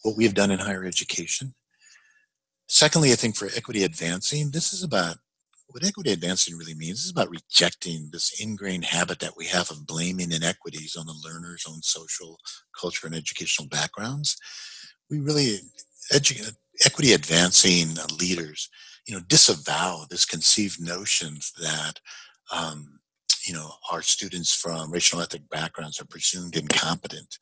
what 0.02 0.16
we 0.16 0.24
have 0.24 0.34
done 0.34 0.50
in 0.50 0.58
higher 0.58 0.84
education. 0.84 1.54
Secondly, 2.66 3.12
I 3.12 3.16
think 3.16 3.36
for 3.36 3.48
equity 3.56 3.84
advancing, 3.84 4.50
this 4.50 4.72
is 4.72 4.82
about 4.82 5.16
what 5.72 5.84
equity 5.84 6.12
advancing 6.12 6.56
really 6.56 6.74
means 6.74 7.04
is 7.04 7.10
about 7.10 7.30
rejecting 7.30 8.08
this 8.12 8.40
ingrained 8.40 8.84
habit 8.84 9.18
that 9.20 9.36
we 9.36 9.46
have 9.46 9.70
of 9.70 9.86
blaming 9.86 10.32
inequities 10.32 10.96
on 10.96 11.06
the 11.06 11.20
learner's 11.24 11.64
own 11.68 11.82
social, 11.82 12.38
culture, 12.78 13.06
and 13.06 13.16
educational 13.16 13.68
backgrounds. 13.68 14.36
We 15.10 15.18
really, 15.18 15.60
edu- 16.12 16.54
equity 16.84 17.12
advancing 17.12 17.88
leaders, 18.20 18.68
you 19.06 19.14
know, 19.14 19.22
disavow 19.26 20.04
this 20.08 20.24
conceived 20.24 20.80
notions 20.80 21.52
that, 21.60 21.94
um, 22.52 23.00
you 23.46 23.54
know, 23.54 23.72
our 23.90 24.02
students 24.02 24.54
from 24.54 24.92
racial 24.92 25.20
ethnic 25.20 25.48
backgrounds 25.48 26.00
are 26.00 26.06
presumed 26.06 26.56
incompetent 26.56 27.38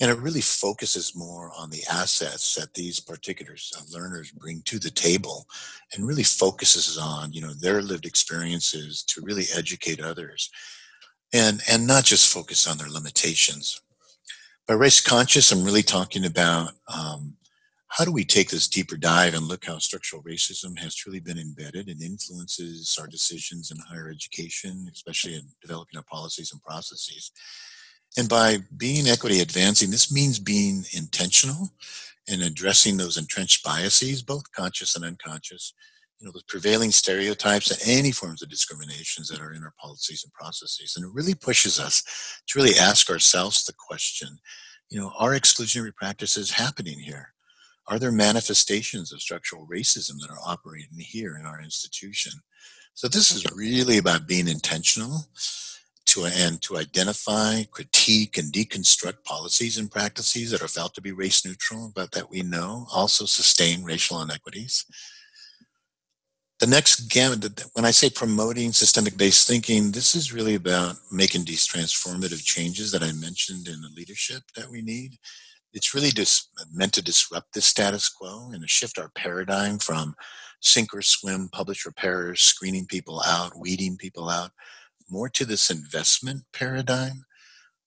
and 0.00 0.10
it 0.10 0.18
really 0.18 0.40
focuses 0.40 1.16
more 1.16 1.50
on 1.58 1.70
the 1.70 1.82
assets 1.90 2.54
that 2.54 2.74
these 2.74 3.00
particular 3.00 3.56
uh, 3.76 3.80
learners 3.92 4.30
bring 4.30 4.62
to 4.64 4.78
the 4.78 4.90
table 4.90 5.46
and 5.94 6.06
really 6.06 6.22
focuses 6.22 6.98
on 6.98 7.32
you 7.32 7.40
know 7.40 7.52
their 7.54 7.82
lived 7.82 8.06
experiences 8.06 9.02
to 9.02 9.22
really 9.22 9.44
educate 9.56 10.00
others 10.00 10.50
and 11.32 11.62
and 11.70 11.86
not 11.86 12.04
just 12.04 12.32
focus 12.32 12.66
on 12.68 12.78
their 12.78 12.88
limitations. 12.90 13.80
By 14.66 14.74
race 14.74 15.00
conscious 15.00 15.50
i'm 15.50 15.64
really 15.64 15.82
talking 15.82 16.26
about 16.26 16.72
um, 16.88 17.34
how 17.88 18.04
do 18.04 18.12
we 18.12 18.24
take 18.24 18.50
this 18.50 18.68
deeper 18.68 18.96
dive 18.96 19.34
and 19.34 19.48
look 19.48 19.64
how 19.64 19.78
structural 19.78 20.22
racism 20.22 20.78
has 20.78 20.94
truly 20.94 21.20
been 21.20 21.38
embedded 21.38 21.88
and 21.88 22.02
influences 22.02 22.96
our 23.00 23.06
decisions 23.06 23.70
in 23.70 23.78
higher 23.78 24.10
education 24.10 24.86
especially 24.92 25.34
in 25.34 25.42
developing 25.62 25.96
our 25.96 26.04
policies 26.04 26.52
and 26.52 26.62
processes 26.62 27.32
and 28.16 28.28
by 28.28 28.58
being 28.76 29.08
equity 29.08 29.40
advancing, 29.40 29.90
this 29.90 30.12
means 30.12 30.38
being 30.38 30.84
intentional 30.92 31.70
and 32.28 32.42
addressing 32.42 32.96
those 32.96 33.16
entrenched 33.16 33.64
biases, 33.64 34.22
both 34.22 34.50
conscious 34.52 34.96
and 34.96 35.04
unconscious, 35.04 35.72
you 36.18 36.26
know, 36.26 36.32
the 36.32 36.42
prevailing 36.48 36.90
stereotypes 36.90 37.70
and 37.70 37.98
any 37.98 38.10
forms 38.10 38.42
of 38.42 38.48
discriminations 38.48 39.28
that 39.28 39.40
are 39.40 39.52
in 39.52 39.62
our 39.62 39.74
policies 39.80 40.24
and 40.24 40.32
processes. 40.32 40.94
And 40.96 41.04
it 41.04 41.14
really 41.14 41.34
pushes 41.34 41.78
us 41.78 42.02
to 42.48 42.58
really 42.58 42.78
ask 42.78 43.08
ourselves 43.08 43.64
the 43.64 43.72
question, 43.72 44.38
you 44.90 44.98
know, 44.98 45.12
are 45.18 45.30
exclusionary 45.30 45.94
practices 45.94 46.50
happening 46.50 46.98
here? 46.98 47.34
Are 47.86 47.98
there 47.98 48.12
manifestations 48.12 49.12
of 49.12 49.22
structural 49.22 49.66
racism 49.66 50.18
that 50.20 50.30
are 50.30 50.40
operating 50.44 50.98
here 50.98 51.36
in 51.38 51.46
our 51.46 51.60
institution? 51.60 52.32
So 52.94 53.06
this 53.06 53.30
is 53.30 53.50
really 53.52 53.96
about 53.98 54.26
being 54.26 54.48
intentional 54.48 55.26
to 56.18 56.26
and 56.26 56.60
to 56.62 56.76
identify, 56.76 57.62
critique, 57.70 58.38
and 58.38 58.52
deconstruct 58.52 59.24
policies 59.24 59.78
and 59.78 59.90
practices 59.90 60.50
that 60.50 60.62
are 60.62 60.68
felt 60.68 60.94
to 60.94 61.02
be 61.02 61.12
race 61.12 61.44
neutral, 61.44 61.92
but 61.94 62.12
that 62.12 62.30
we 62.30 62.42
know 62.42 62.86
also 62.92 63.24
sustain 63.24 63.84
racial 63.84 64.20
inequities. 64.20 64.84
The 66.60 66.66
next 66.66 67.08
gamut, 67.08 67.64
when 67.74 67.84
I 67.84 67.92
say 67.92 68.10
promoting 68.10 68.72
systemic 68.72 69.16
based 69.16 69.46
thinking, 69.46 69.92
this 69.92 70.16
is 70.16 70.32
really 70.32 70.56
about 70.56 70.96
making 71.12 71.44
these 71.44 71.68
transformative 71.68 72.44
changes 72.44 72.90
that 72.90 73.02
I 73.02 73.12
mentioned 73.12 73.68
in 73.68 73.80
the 73.80 73.90
leadership 73.94 74.42
that 74.56 74.68
we 74.68 74.82
need. 74.82 75.18
It's 75.72 75.94
really 75.94 76.10
just 76.10 76.48
meant 76.72 76.94
to 76.94 77.02
disrupt 77.02 77.52
the 77.54 77.60
status 77.60 78.08
quo 78.08 78.50
and 78.52 78.62
to 78.62 78.68
shift 78.68 78.98
our 78.98 79.10
paradigm 79.14 79.78
from 79.78 80.16
sink 80.60 80.92
or 80.92 81.02
swim, 81.02 81.48
publish 81.52 81.86
repairers, 81.86 82.40
screening 82.40 82.86
people 82.86 83.22
out, 83.24 83.56
weeding 83.56 83.96
people 83.96 84.28
out, 84.28 84.50
more 85.10 85.28
to 85.30 85.44
this 85.44 85.70
investment 85.70 86.42
paradigm. 86.52 87.24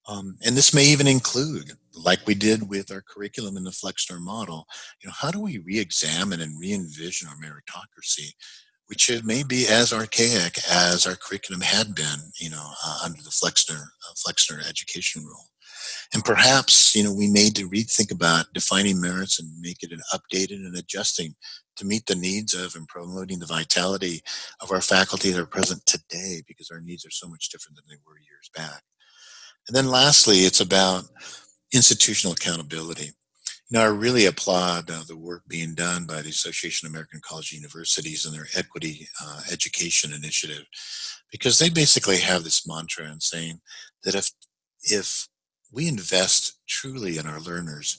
Um, 0.07 0.37
and 0.45 0.57
this 0.57 0.73
may 0.73 0.85
even 0.85 1.07
include, 1.07 1.73
like 1.93 2.25
we 2.25 2.33
did 2.33 2.67
with 2.67 2.91
our 2.91 3.01
curriculum 3.01 3.55
in 3.57 3.63
the 3.63 3.71
Flexner 3.71 4.19
model, 4.19 4.65
you 5.01 5.07
know, 5.07 5.13
how 5.15 5.31
do 5.31 5.39
we 5.39 5.59
re-examine 5.59 6.41
and 6.41 6.59
re-envision 6.59 7.27
our 7.27 7.35
meritocracy, 7.35 8.33
which 8.87 9.11
may 9.23 9.43
be 9.43 9.67
as 9.69 9.93
archaic 9.93 10.57
as 10.69 11.05
our 11.05 11.15
curriculum 11.15 11.61
had 11.61 11.93
been, 11.93 12.31
you 12.39 12.49
know, 12.49 12.71
uh, 12.83 12.99
under 13.05 13.21
the 13.21 13.29
Flexner 13.29 13.75
uh, 13.75 14.13
Flexner 14.17 14.59
education 14.67 15.23
rule. 15.23 15.50
And 16.13 16.23
perhaps, 16.23 16.95
you 16.95 17.03
know, 17.03 17.13
we 17.13 17.27
need 17.27 17.55
to 17.55 17.69
rethink 17.69 18.11
about 18.11 18.53
defining 18.53 18.99
merits 18.99 19.39
and 19.39 19.49
make 19.61 19.83
it 19.83 19.91
an 19.91 20.01
updated 20.13 20.65
and 20.65 20.75
adjusting 20.77 21.35
to 21.77 21.85
meet 21.85 22.05
the 22.05 22.15
needs 22.15 22.53
of 22.53 22.75
and 22.75 22.87
promoting 22.87 23.39
the 23.39 23.45
vitality 23.45 24.21
of 24.61 24.71
our 24.71 24.81
faculty 24.81 25.31
that 25.31 25.41
are 25.41 25.45
present 25.45 25.85
today 25.85 26.41
because 26.47 26.69
our 26.69 26.81
needs 26.81 27.05
are 27.05 27.11
so 27.11 27.27
much 27.27 27.49
different 27.49 27.77
than 27.77 27.85
they 27.89 28.01
were 28.05 28.17
years 28.19 28.49
back. 28.55 28.83
And 29.67 29.75
then 29.75 29.87
lastly, 29.87 30.39
it's 30.39 30.61
about 30.61 31.03
institutional 31.73 32.33
accountability. 32.33 33.11
You 33.69 33.79
know, 33.79 33.85
I 33.85 33.87
really 33.87 34.25
applaud 34.25 34.91
uh, 34.91 35.03
the 35.07 35.15
work 35.15 35.43
being 35.47 35.75
done 35.75 36.05
by 36.05 36.21
the 36.21 36.29
Association 36.29 36.87
of 36.87 36.91
American 36.91 37.21
College 37.23 37.53
Universities 37.53 38.25
and 38.25 38.35
their 38.35 38.47
equity 38.57 39.07
uh, 39.23 39.41
education 39.49 40.11
initiative, 40.11 40.65
because 41.31 41.57
they 41.57 41.69
basically 41.69 42.17
have 42.17 42.43
this 42.43 42.67
mantra 42.67 43.05
and 43.05 43.23
saying 43.23 43.61
that 44.03 44.13
if 44.13 44.29
if 44.83 45.27
we 45.71 45.87
invest 45.87 46.59
truly 46.67 47.17
in 47.17 47.25
our 47.25 47.39
learners, 47.39 47.97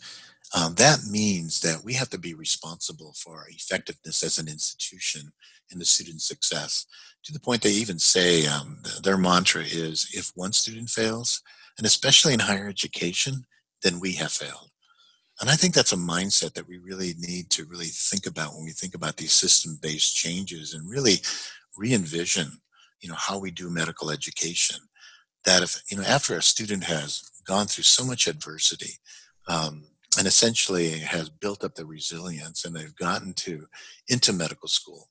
um, 0.55 0.75
that 0.75 1.05
means 1.11 1.61
that 1.61 1.83
we 1.83 1.95
have 1.95 2.11
to 2.11 2.19
be 2.19 2.35
responsible 2.35 3.15
for 3.17 3.39
our 3.39 3.49
effectiveness 3.49 4.23
as 4.23 4.39
an 4.39 4.49
institution 4.49 5.33
and 5.71 5.81
the 5.81 5.85
student 5.85 6.21
success 6.21 6.87
to 7.25 7.33
the 7.33 7.41
point 7.41 7.63
they 7.63 7.71
even 7.71 7.99
say 7.99 8.47
um, 8.47 8.83
their 9.03 9.17
mantra 9.17 9.63
is 9.63 10.09
if 10.13 10.33
one 10.35 10.53
student 10.53 10.91
fails, 10.91 11.43
and 11.79 11.87
especially 11.87 12.35
in 12.35 12.41
higher 12.41 12.69
education, 12.69 13.47
then 13.83 14.01
we 14.01 14.13
have 14.13 14.33
failed. 14.33 14.71
And 15.41 15.49
I 15.49 15.55
think 15.55 15.75
that's 15.75 15.93
a 15.93 15.97
mindset 15.97 16.55
that 16.55 16.69
we 16.69 16.79
really 16.79 17.15
need 17.19 17.51
to 17.51 17.65
really 17.65 17.87
think 17.87 18.27
about 18.27 18.55
when 18.55 18.65
we 18.65 18.73
think 18.73 18.95
about 18.95 19.17
these 19.17 19.33
system-based 19.33 20.15
changes 20.15 20.75
and 20.75 20.89
really 20.89 21.17
re-envision, 21.77 22.61
you 23.01 23.09
know, 23.09 23.17
how 23.17 23.39
we 23.39 23.51
do 23.51 23.71
medical 23.71 24.11
education. 24.11 24.77
That 25.45 25.63
if, 25.63 25.83
you 25.91 25.97
know, 25.97 26.05
after 26.05 26.37
a 26.37 26.43
student 26.43 26.85
has 26.85 27.23
gone 27.45 27.67
through 27.67 27.85
so 27.85 28.05
much 28.05 28.27
adversity, 28.27 28.95
um, 29.49 29.85
and 30.19 30.27
essentially 30.27 30.91
has 30.91 31.29
built 31.29 31.65
up 31.65 31.75
the 31.75 31.87
resilience 31.87 32.65
and 32.65 32.77
they've 32.77 32.97
gotten 32.97 33.33
to 33.35 33.67
into 34.09 34.33
medical 34.33 34.69
school. 34.69 35.09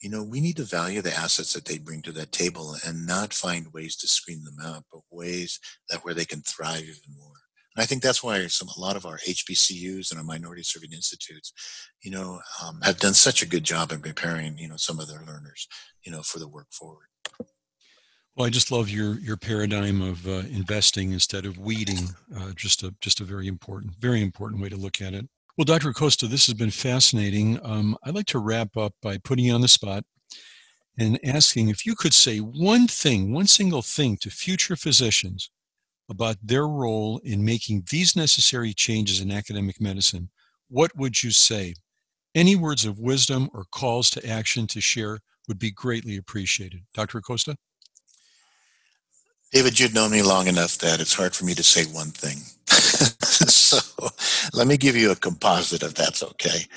You 0.00 0.10
know 0.10 0.22
we 0.22 0.40
need 0.40 0.56
to 0.56 0.64
value 0.64 1.02
the 1.02 1.14
assets 1.14 1.52
that 1.52 1.64
they 1.64 1.78
bring 1.78 2.02
to 2.02 2.12
that 2.12 2.32
table 2.32 2.76
and 2.86 3.06
not 3.06 3.34
find 3.34 3.72
ways 3.72 3.96
to 3.96 4.08
screen 4.08 4.44
them 4.44 4.56
out 4.64 4.84
but 4.92 5.00
ways 5.10 5.58
that 5.90 6.04
where 6.04 6.14
they 6.14 6.24
can 6.24 6.42
thrive 6.42 6.82
even 6.82 7.16
more. 7.16 7.32
And 7.74 7.82
i 7.82 7.86
think 7.86 8.02
that's 8.02 8.22
why 8.22 8.46
some 8.46 8.68
a 8.68 8.80
lot 8.80 8.96
of 8.96 9.06
our 9.06 9.18
hbcus 9.18 10.10
and 10.10 10.18
our 10.18 10.24
minority 10.24 10.62
serving 10.62 10.92
institutes 10.92 11.52
you 12.02 12.12
know 12.12 12.40
um, 12.62 12.80
have 12.82 12.98
done 12.98 13.14
such 13.14 13.42
a 13.42 13.48
good 13.48 13.64
job 13.64 13.90
in 13.90 14.00
preparing 14.00 14.56
you 14.56 14.68
know 14.68 14.76
some 14.76 15.00
of 15.00 15.08
their 15.08 15.24
learners 15.26 15.66
you 16.04 16.12
know 16.12 16.22
for 16.22 16.38
the 16.38 16.48
work 16.48 16.68
forward 16.70 17.08
well, 18.38 18.46
I 18.46 18.50
just 18.50 18.70
love 18.70 18.88
your 18.88 19.18
your 19.18 19.36
paradigm 19.36 20.00
of 20.00 20.26
uh, 20.28 20.44
investing 20.50 21.10
instead 21.10 21.44
of 21.44 21.58
weeding. 21.58 22.10
Uh, 22.34 22.52
just 22.54 22.84
a 22.84 22.94
just 23.00 23.20
a 23.20 23.24
very 23.24 23.48
important, 23.48 23.94
very 23.98 24.22
important 24.22 24.62
way 24.62 24.68
to 24.68 24.76
look 24.76 25.02
at 25.02 25.12
it. 25.12 25.28
Well, 25.56 25.64
Dr. 25.64 25.88
Acosta, 25.88 26.28
this 26.28 26.46
has 26.46 26.54
been 26.54 26.70
fascinating. 26.70 27.58
Um, 27.64 27.96
I'd 28.04 28.14
like 28.14 28.26
to 28.26 28.38
wrap 28.38 28.76
up 28.76 28.94
by 29.02 29.18
putting 29.18 29.46
you 29.46 29.54
on 29.54 29.60
the 29.60 29.66
spot 29.66 30.04
and 30.96 31.18
asking 31.24 31.68
if 31.68 31.84
you 31.84 31.96
could 31.96 32.14
say 32.14 32.38
one 32.38 32.86
thing, 32.86 33.32
one 33.32 33.48
single 33.48 33.82
thing 33.82 34.16
to 34.18 34.30
future 34.30 34.76
physicians 34.76 35.50
about 36.08 36.36
their 36.40 36.68
role 36.68 37.20
in 37.24 37.44
making 37.44 37.86
these 37.90 38.14
necessary 38.14 38.72
changes 38.72 39.20
in 39.20 39.32
academic 39.32 39.80
medicine. 39.80 40.30
What 40.68 40.96
would 40.96 41.24
you 41.24 41.32
say? 41.32 41.74
Any 42.36 42.54
words 42.54 42.84
of 42.84 43.00
wisdom 43.00 43.50
or 43.52 43.64
calls 43.72 44.10
to 44.10 44.24
action 44.24 44.68
to 44.68 44.80
share 44.80 45.18
would 45.48 45.58
be 45.58 45.72
greatly 45.72 46.16
appreciated. 46.16 46.82
Dr. 46.94 47.18
Acosta? 47.18 47.56
David, 49.52 49.80
you've 49.80 49.94
known 49.94 50.10
me 50.10 50.22
long 50.22 50.46
enough 50.46 50.76
that 50.78 51.00
it's 51.00 51.14
hard 51.14 51.34
for 51.34 51.44
me 51.44 51.54
to 51.54 51.62
say 51.62 51.84
one 51.84 52.10
thing. 52.10 52.38
so 52.68 53.78
let 54.52 54.66
me 54.66 54.76
give 54.76 54.94
you 54.94 55.10
a 55.10 55.16
composite 55.16 55.82
if 55.82 55.94
that's 55.94 56.22
okay. 56.22 56.66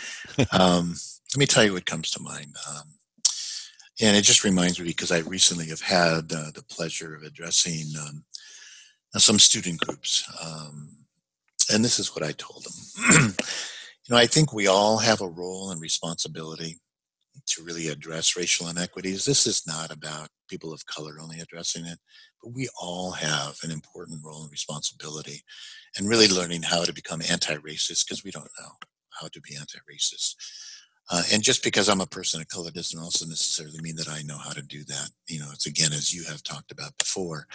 Um, 0.54 0.96
let 1.34 1.38
me 1.38 1.46
tell 1.46 1.66
you 1.66 1.74
what 1.74 1.86
comes 1.86 2.10
to 2.12 2.22
mind. 2.22 2.56
Um, 2.70 2.84
and 4.02 4.16
it 4.16 4.22
just 4.22 4.46
reminds 4.46 4.80
me 4.80 4.88
because 4.88 5.12
I 5.12 5.20
recently 5.20 5.68
have 5.68 5.82
had 5.82 6.32
uh, 6.32 6.52
the 6.56 6.64
pleasure 6.70 7.14
of 7.16 7.24
addressing 7.24 7.86
um, 8.02 8.24
some 9.18 9.40
student 9.40 9.82
groups. 9.82 10.24
Um, 10.44 10.90
and 11.72 11.84
this 11.84 12.00
is 12.00 12.16
what 12.16 12.24
I 12.24 12.32
told 12.32 12.66
them. 12.66 13.36
you 13.38 14.10
know, 14.10 14.18
I 14.18 14.26
think 14.26 14.54
we 14.54 14.68
all 14.68 14.98
have 14.98 15.22
a 15.22 15.28
role 15.28 15.72
and 15.72 15.82
responsibility 15.82 16.80
to 17.52 17.64
really 17.64 17.88
address 17.88 18.36
racial 18.36 18.68
inequities. 18.68 19.26
This 19.26 19.46
is 19.46 19.66
not 19.68 19.92
about 19.92 20.30
people 20.50 20.74
of 20.74 20.86
color 20.86 21.18
only 21.22 21.40
addressing 21.40 21.86
it, 21.86 22.00
but 22.42 22.54
we 22.54 22.70
all 22.80 23.12
have 23.12 23.58
an 23.64 23.72
important 23.72 24.24
role 24.24 24.44
and 24.44 24.52
responsibility 24.52 25.44
and 25.98 26.08
really 26.08 26.28
learning 26.28 26.64
how 26.64 26.84
to 26.84 26.94
become 26.94 27.22
anti-racist 27.30 28.06
because 28.06 28.24
we 28.24 28.32
don't 28.32 28.50
know 28.60 28.72
how 29.20 29.28
to 29.28 29.42
be 29.42 29.56
anti-racist. 29.56 30.36
Uh, 31.10 31.24
and 31.34 31.44
just 31.44 31.64
because 31.64 31.90
I'm 31.90 32.02
a 32.02 32.06
person 32.06 32.40
of 32.40 32.48
color 32.48 32.72
doesn't 32.72 33.00
also 33.00 33.26
necessarily 33.26 33.82
mean 33.82 33.98
that 33.98 34.10
I 34.10 34.22
know 34.22 34.38
how 34.38 34.52
to 34.52 34.62
do 34.62 34.84
that. 34.86 35.10
You 35.28 35.40
know, 35.40 35.50
it's 35.52 35.66
again, 35.66 35.92
as 35.92 36.14
you 36.14 36.24
have 36.26 36.42
talked 36.44 36.72
about 36.72 36.98
before, 36.98 37.48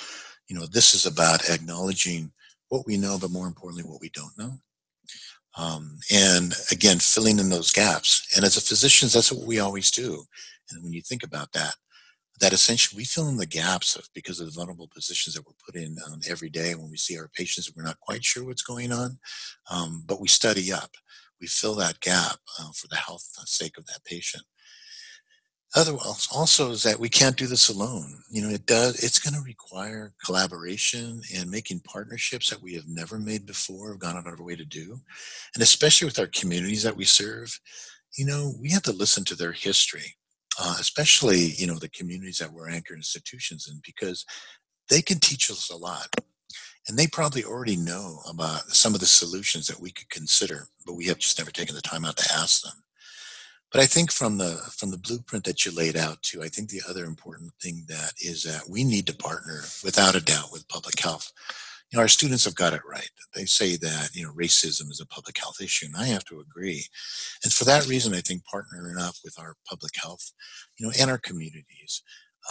you 0.48 0.58
know, 0.58 0.66
this 0.66 0.94
is 0.94 1.06
about 1.06 1.48
acknowledging 1.48 2.32
what 2.68 2.86
we 2.86 2.96
know, 2.96 3.18
but 3.18 3.30
more 3.30 3.46
importantly, 3.46 3.88
what 3.88 4.00
we 4.00 4.10
don't 4.10 4.36
know. 4.36 4.52
Um, 5.56 5.98
and 6.12 6.54
again, 6.70 6.98
filling 6.98 7.38
in 7.38 7.48
those 7.48 7.72
gaps. 7.72 8.26
And 8.36 8.44
as 8.44 8.56
a 8.56 8.60
physicians, 8.60 9.12
that's 9.12 9.32
what 9.32 9.46
we 9.46 9.58
always 9.58 9.90
do. 9.90 10.24
And 10.70 10.82
when 10.82 10.92
you 10.92 11.00
think 11.00 11.22
about 11.22 11.52
that, 11.52 11.74
that 12.40 12.52
essentially 12.52 12.98
we 12.98 13.04
fill 13.04 13.28
in 13.28 13.36
the 13.36 13.46
gaps 13.46 13.96
of 13.96 14.08
because 14.14 14.40
of 14.40 14.46
the 14.46 14.52
vulnerable 14.52 14.88
positions 14.92 15.34
that 15.34 15.46
we're 15.46 15.52
put 15.64 15.74
in 15.74 15.96
um, 16.06 16.20
every 16.28 16.50
day 16.50 16.74
when 16.74 16.90
we 16.90 16.96
see 16.96 17.18
our 17.18 17.30
patients 17.34 17.72
we're 17.74 17.82
not 17.82 18.00
quite 18.00 18.24
sure 18.24 18.44
what's 18.44 18.62
going 18.62 18.92
on 18.92 19.18
um, 19.70 20.04
but 20.06 20.20
we 20.20 20.28
study 20.28 20.72
up 20.72 20.90
we 21.40 21.46
fill 21.46 21.74
that 21.74 22.00
gap 22.00 22.36
uh, 22.60 22.70
for 22.74 22.88
the 22.88 22.96
health 22.96 23.26
sake 23.46 23.78
of 23.78 23.86
that 23.86 24.04
patient 24.04 24.44
otherwise 25.76 26.26
also 26.34 26.70
is 26.70 26.82
that 26.82 26.98
we 26.98 27.08
can't 27.08 27.36
do 27.36 27.46
this 27.46 27.68
alone. 27.68 28.22
You 28.30 28.42
know 28.42 28.50
it 28.50 28.66
does 28.66 29.02
it's 29.04 29.18
going 29.18 29.34
to 29.34 29.46
require 29.46 30.14
collaboration 30.24 31.22
and 31.36 31.50
making 31.50 31.80
partnerships 31.80 32.50
that 32.50 32.62
we 32.62 32.74
have 32.74 32.88
never 32.88 33.18
made 33.18 33.46
before 33.46 33.90
have 33.90 34.00
gone 34.00 34.16
out 34.16 34.26
of 34.26 34.40
our 34.40 34.44
way 34.44 34.56
to 34.56 34.64
do. 34.64 34.98
And 35.54 35.62
especially 35.62 36.06
with 36.06 36.18
our 36.18 36.28
communities 36.28 36.82
that 36.82 36.96
we 36.96 37.04
serve 37.04 37.58
you 38.16 38.26
know 38.26 38.54
we 38.60 38.70
have 38.70 38.82
to 38.82 38.92
listen 38.92 39.24
to 39.26 39.34
their 39.36 39.52
history 39.52 40.16
uh, 40.58 40.76
especially 40.80 41.52
you 41.56 41.66
know 41.66 41.78
the 41.78 41.88
communities 41.90 42.38
that 42.38 42.52
we're 42.52 42.70
anchor 42.70 42.94
institutions 42.94 43.68
in 43.70 43.80
because 43.84 44.24
they 44.88 45.02
can 45.02 45.18
teach 45.18 45.50
us 45.50 45.70
a 45.70 45.76
lot. 45.76 46.08
And 46.88 46.96
they 46.96 47.08
probably 47.08 47.42
already 47.44 47.76
know 47.76 48.20
about 48.30 48.60
some 48.68 48.94
of 48.94 49.00
the 49.00 49.06
solutions 49.06 49.66
that 49.66 49.80
we 49.80 49.90
could 49.90 50.08
consider 50.08 50.68
but 50.86 50.94
we 50.94 51.06
have 51.06 51.18
just 51.18 51.38
never 51.38 51.50
taken 51.50 51.74
the 51.74 51.82
time 51.82 52.04
out 52.04 52.16
to 52.16 52.32
ask 52.32 52.62
them 52.62 52.72
but 53.76 53.82
i 53.82 53.86
think 53.86 54.10
from 54.10 54.38
the 54.38 54.52
from 54.74 54.90
the 54.90 54.96
blueprint 54.96 55.44
that 55.44 55.66
you 55.66 55.70
laid 55.70 55.98
out 55.98 56.22
too 56.22 56.42
i 56.42 56.48
think 56.48 56.70
the 56.70 56.80
other 56.88 57.04
important 57.04 57.52
thing 57.60 57.84
that 57.88 58.14
is 58.24 58.42
that 58.42 58.62
we 58.70 58.82
need 58.82 59.06
to 59.06 59.14
partner 59.14 59.60
without 59.84 60.14
a 60.14 60.24
doubt 60.24 60.50
with 60.50 60.66
public 60.68 60.98
health 60.98 61.30
you 61.90 61.96
know, 61.96 62.02
our 62.02 62.08
students 62.08 62.44
have 62.44 62.56
got 62.56 62.72
it 62.72 62.80
right. 62.84 63.10
They 63.32 63.44
say 63.44 63.76
that, 63.76 64.10
you 64.12 64.24
know, 64.24 64.32
racism 64.32 64.90
is 64.90 65.00
a 65.00 65.06
public 65.06 65.38
health 65.38 65.60
issue, 65.60 65.86
and 65.86 65.94
I 65.96 66.06
have 66.06 66.24
to 66.24 66.40
agree. 66.40 66.84
And 67.44 67.52
for 67.52 67.64
that 67.66 67.86
reason, 67.86 68.12
I 68.12 68.22
think 68.22 68.42
partnering 68.52 68.98
up 69.00 69.14
with 69.22 69.38
our 69.38 69.54
public 69.70 69.92
health, 70.02 70.32
you 70.76 70.84
know, 70.84 70.92
and 70.98 71.08
our 71.08 71.18
communities 71.18 72.02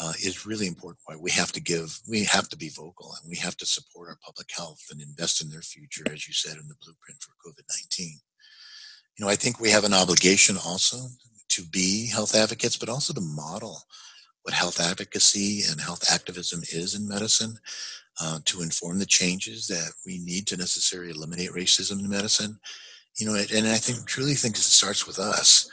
uh, 0.01 0.13
is 0.23 0.45
really 0.45 0.67
important. 0.67 0.99
Why 1.05 1.17
we 1.17 1.31
have 1.31 1.51
to 1.51 1.59
give, 1.61 1.99
we 2.07 2.23
have 2.23 2.47
to 2.47 2.55
be 2.55 2.69
vocal, 2.69 3.13
and 3.19 3.29
we 3.29 3.35
have 3.35 3.57
to 3.57 3.65
support 3.65 4.07
our 4.07 4.17
public 4.23 4.49
health 4.55 4.83
and 4.89 5.01
invest 5.01 5.43
in 5.43 5.49
their 5.49 5.61
future, 5.61 6.05
as 6.09 6.29
you 6.29 6.33
said 6.33 6.55
in 6.55 6.69
the 6.69 6.75
blueprint 6.81 7.21
for 7.21 7.33
COVID 7.45 7.65
19. 7.91 8.19
You 9.17 9.25
know, 9.25 9.31
I 9.31 9.35
think 9.35 9.59
we 9.59 9.69
have 9.69 9.83
an 9.83 9.93
obligation 9.93 10.57
also 10.57 10.97
to 11.49 11.63
be 11.63 12.07
health 12.07 12.35
advocates, 12.35 12.77
but 12.77 12.89
also 12.89 13.13
to 13.13 13.21
model 13.21 13.83
what 14.43 14.53
health 14.53 14.79
advocacy 14.79 15.61
and 15.69 15.79
health 15.79 16.03
activism 16.11 16.61
is 16.71 16.95
in 16.95 17.07
medicine 17.07 17.57
uh, 18.21 18.39
to 18.45 18.61
inform 18.61 18.99
the 18.99 19.05
changes 19.05 19.67
that 19.67 19.91
we 20.05 20.19
need 20.19 20.47
to 20.47 20.57
necessarily 20.57 21.11
eliminate 21.11 21.51
racism 21.51 21.99
in 21.99 22.09
medicine. 22.09 22.59
You 23.17 23.27
know, 23.27 23.35
and 23.35 23.67
I 23.67 23.77
think 23.77 24.05
truly 24.05 24.33
think 24.33 24.55
it 24.55 24.61
starts 24.61 25.07
with 25.07 25.19
us. 25.19 25.69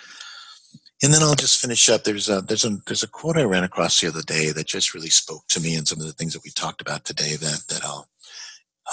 And 1.02 1.12
then 1.12 1.22
I'll 1.22 1.34
just 1.34 1.60
finish 1.60 1.88
up. 1.88 2.04
There's 2.04 2.28
a 2.28 2.40
there's 2.42 2.64
a 2.64 2.78
there's 2.86 3.02
a 3.02 3.08
quote 3.08 3.36
I 3.36 3.42
ran 3.42 3.64
across 3.64 4.00
the 4.00 4.06
other 4.06 4.22
day 4.22 4.52
that 4.52 4.68
just 4.68 4.94
really 4.94 5.10
spoke 5.10 5.42
to 5.48 5.60
me 5.60 5.74
and 5.74 5.86
some 5.86 6.00
of 6.00 6.06
the 6.06 6.12
things 6.12 6.32
that 6.32 6.44
we 6.44 6.50
talked 6.50 6.80
about 6.80 7.04
today 7.04 7.34
that 7.34 7.64
that 7.68 7.84
I'll 7.84 8.08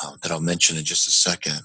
uh, 0.01 0.15
that 0.23 0.31
I'll 0.31 0.41
mention 0.41 0.77
in 0.77 0.83
just 0.83 1.07
a 1.07 1.11
second. 1.11 1.61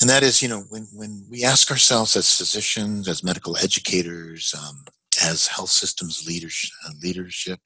And 0.00 0.10
that 0.10 0.22
is, 0.22 0.42
you 0.42 0.48
know, 0.48 0.64
when 0.68 0.88
when 0.92 1.24
we 1.30 1.44
ask 1.44 1.70
ourselves 1.70 2.16
as 2.16 2.36
physicians, 2.36 3.08
as 3.08 3.24
medical 3.24 3.56
educators, 3.56 4.54
um, 4.58 4.84
as 5.22 5.46
health 5.46 5.70
systems 5.70 6.26
leaders, 6.26 6.70
uh, 6.86 6.92
leadership, 7.02 7.60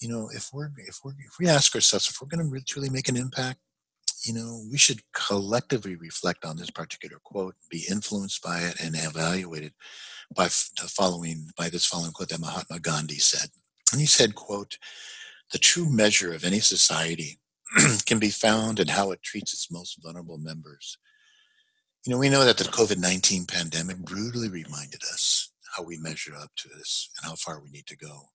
you 0.00 0.08
know, 0.08 0.28
if 0.34 0.50
we're 0.52 0.70
if 0.78 0.98
we 1.04 1.12
if 1.12 1.38
we 1.38 1.48
ask 1.48 1.74
ourselves 1.74 2.08
if 2.10 2.20
we're 2.20 2.28
going 2.28 2.50
to 2.50 2.64
truly 2.64 2.90
make 2.90 3.08
an 3.08 3.16
impact, 3.16 3.60
you 4.24 4.34
know, 4.34 4.64
we 4.70 4.78
should 4.78 5.00
collectively 5.12 5.96
reflect 5.96 6.44
on 6.44 6.56
this 6.56 6.70
particular 6.70 7.18
quote, 7.22 7.54
be 7.70 7.84
influenced 7.88 8.42
by 8.42 8.60
it, 8.60 8.80
and 8.80 8.96
evaluated 8.96 9.72
by 10.34 10.44
the 10.44 10.88
following 10.88 11.48
by 11.56 11.68
this 11.68 11.84
following 11.84 12.12
quote 12.12 12.30
that 12.30 12.40
Mahatma 12.40 12.80
Gandhi 12.80 13.18
said. 13.18 13.50
And 13.92 14.00
he 14.00 14.06
said, 14.06 14.34
"quote 14.34 14.78
The 15.52 15.58
true 15.58 15.88
measure 15.88 16.32
of 16.32 16.44
any 16.44 16.60
society 16.60 17.38
can 18.06 18.18
be 18.18 18.30
found 18.30 18.80
in 18.80 18.88
how 18.88 19.12
it 19.12 19.22
treats 19.22 19.52
its 19.52 19.70
most 19.70 20.02
vulnerable 20.02 20.38
members." 20.38 20.98
You 22.04 22.12
know, 22.12 22.18
we 22.18 22.28
know 22.28 22.44
that 22.44 22.58
the 22.58 22.64
COVID 22.64 22.98
19 22.98 23.46
pandemic 23.46 23.96
brutally 23.98 24.48
reminded 24.48 25.02
us 25.04 25.50
how 25.74 25.82
we 25.82 25.96
measure 25.98 26.34
up 26.34 26.50
to 26.56 26.68
this 26.68 27.08
and 27.16 27.28
how 27.28 27.36
far 27.36 27.60
we 27.60 27.70
need 27.70 27.86
to 27.86 27.96
go. 27.96 28.28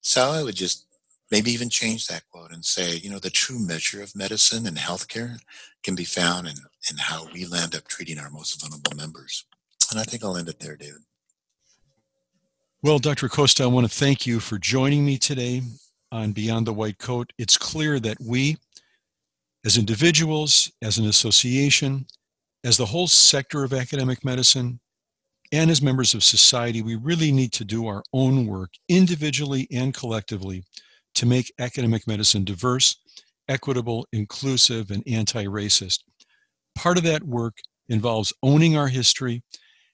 So 0.00 0.30
I 0.30 0.42
would 0.42 0.56
just 0.56 0.86
maybe 1.30 1.52
even 1.52 1.70
change 1.70 2.06
that 2.06 2.28
quote 2.30 2.52
and 2.52 2.64
say, 2.64 2.96
you 2.96 3.10
know, 3.10 3.20
the 3.20 3.30
true 3.30 3.58
measure 3.58 4.02
of 4.02 4.16
medicine 4.16 4.66
and 4.66 4.76
healthcare 4.76 5.38
can 5.84 5.94
be 5.94 6.04
found 6.04 6.48
in, 6.48 6.56
in 6.90 6.96
how 6.98 7.28
we 7.32 7.46
land 7.46 7.74
up 7.74 7.86
treating 7.86 8.18
our 8.18 8.30
most 8.30 8.60
vulnerable 8.60 8.96
members. 8.96 9.44
And 9.90 10.00
I 10.00 10.02
think 10.02 10.24
I'll 10.24 10.36
end 10.36 10.48
it 10.48 10.58
there, 10.58 10.76
David. 10.76 11.02
Well, 12.82 12.98
Dr. 12.98 13.26
Acosta, 13.26 13.62
I 13.62 13.66
want 13.66 13.88
to 13.88 13.94
thank 13.94 14.26
you 14.26 14.40
for 14.40 14.58
joining 14.58 15.04
me 15.04 15.18
today 15.18 15.62
on 16.10 16.32
Beyond 16.32 16.66
the 16.66 16.72
White 16.72 16.98
Coat. 16.98 17.32
It's 17.38 17.58
clear 17.58 18.00
that 18.00 18.18
we, 18.20 18.56
as 19.64 19.76
individuals, 19.76 20.72
as 20.82 20.98
an 20.98 21.06
association, 21.06 22.06
as 22.64 22.76
the 22.76 22.86
whole 22.86 23.06
sector 23.06 23.64
of 23.64 23.72
academic 23.72 24.24
medicine, 24.24 24.80
and 25.52 25.70
as 25.70 25.82
members 25.82 26.14
of 26.14 26.22
society, 26.22 26.82
we 26.82 26.94
really 26.94 27.32
need 27.32 27.52
to 27.52 27.64
do 27.64 27.86
our 27.86 28.02
own 28.12 28.46
work 28.46 28.70
individually 28.88 29.66
and 29.72 29.94
collectively 29.94 30.62
to 31.14 31.26
make 31.26 31.52
academic 31.58 32.06
medicine 32.06 32.44
diverse, 32.44 32.96
equitable, 33.48 34.06
inclusive, 34.12 34.90
and 34.90 35.02
anti 35.06 35.44
racist. 35.44 36.00
Part 36.76 36.98
of 36.98 37.04
that 37.04 37.24
work 37.24 37.58
involves 37.88 38.32
owning 38.42 38.76
our 38.76 38.88
history 38.88 39.42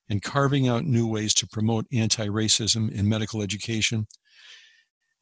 and 0.09 0.23
carving 0.23 0.69
out 0.69 0.85
new 0.85 1.07
ways 1.07 1.35
to 1.35 1.47
promote 1.47 1.87
anti 1.93 2.27
racism 2.27 2.93
in 2.93 3.09
medical 3.09 3.43
education. 3.43 4.07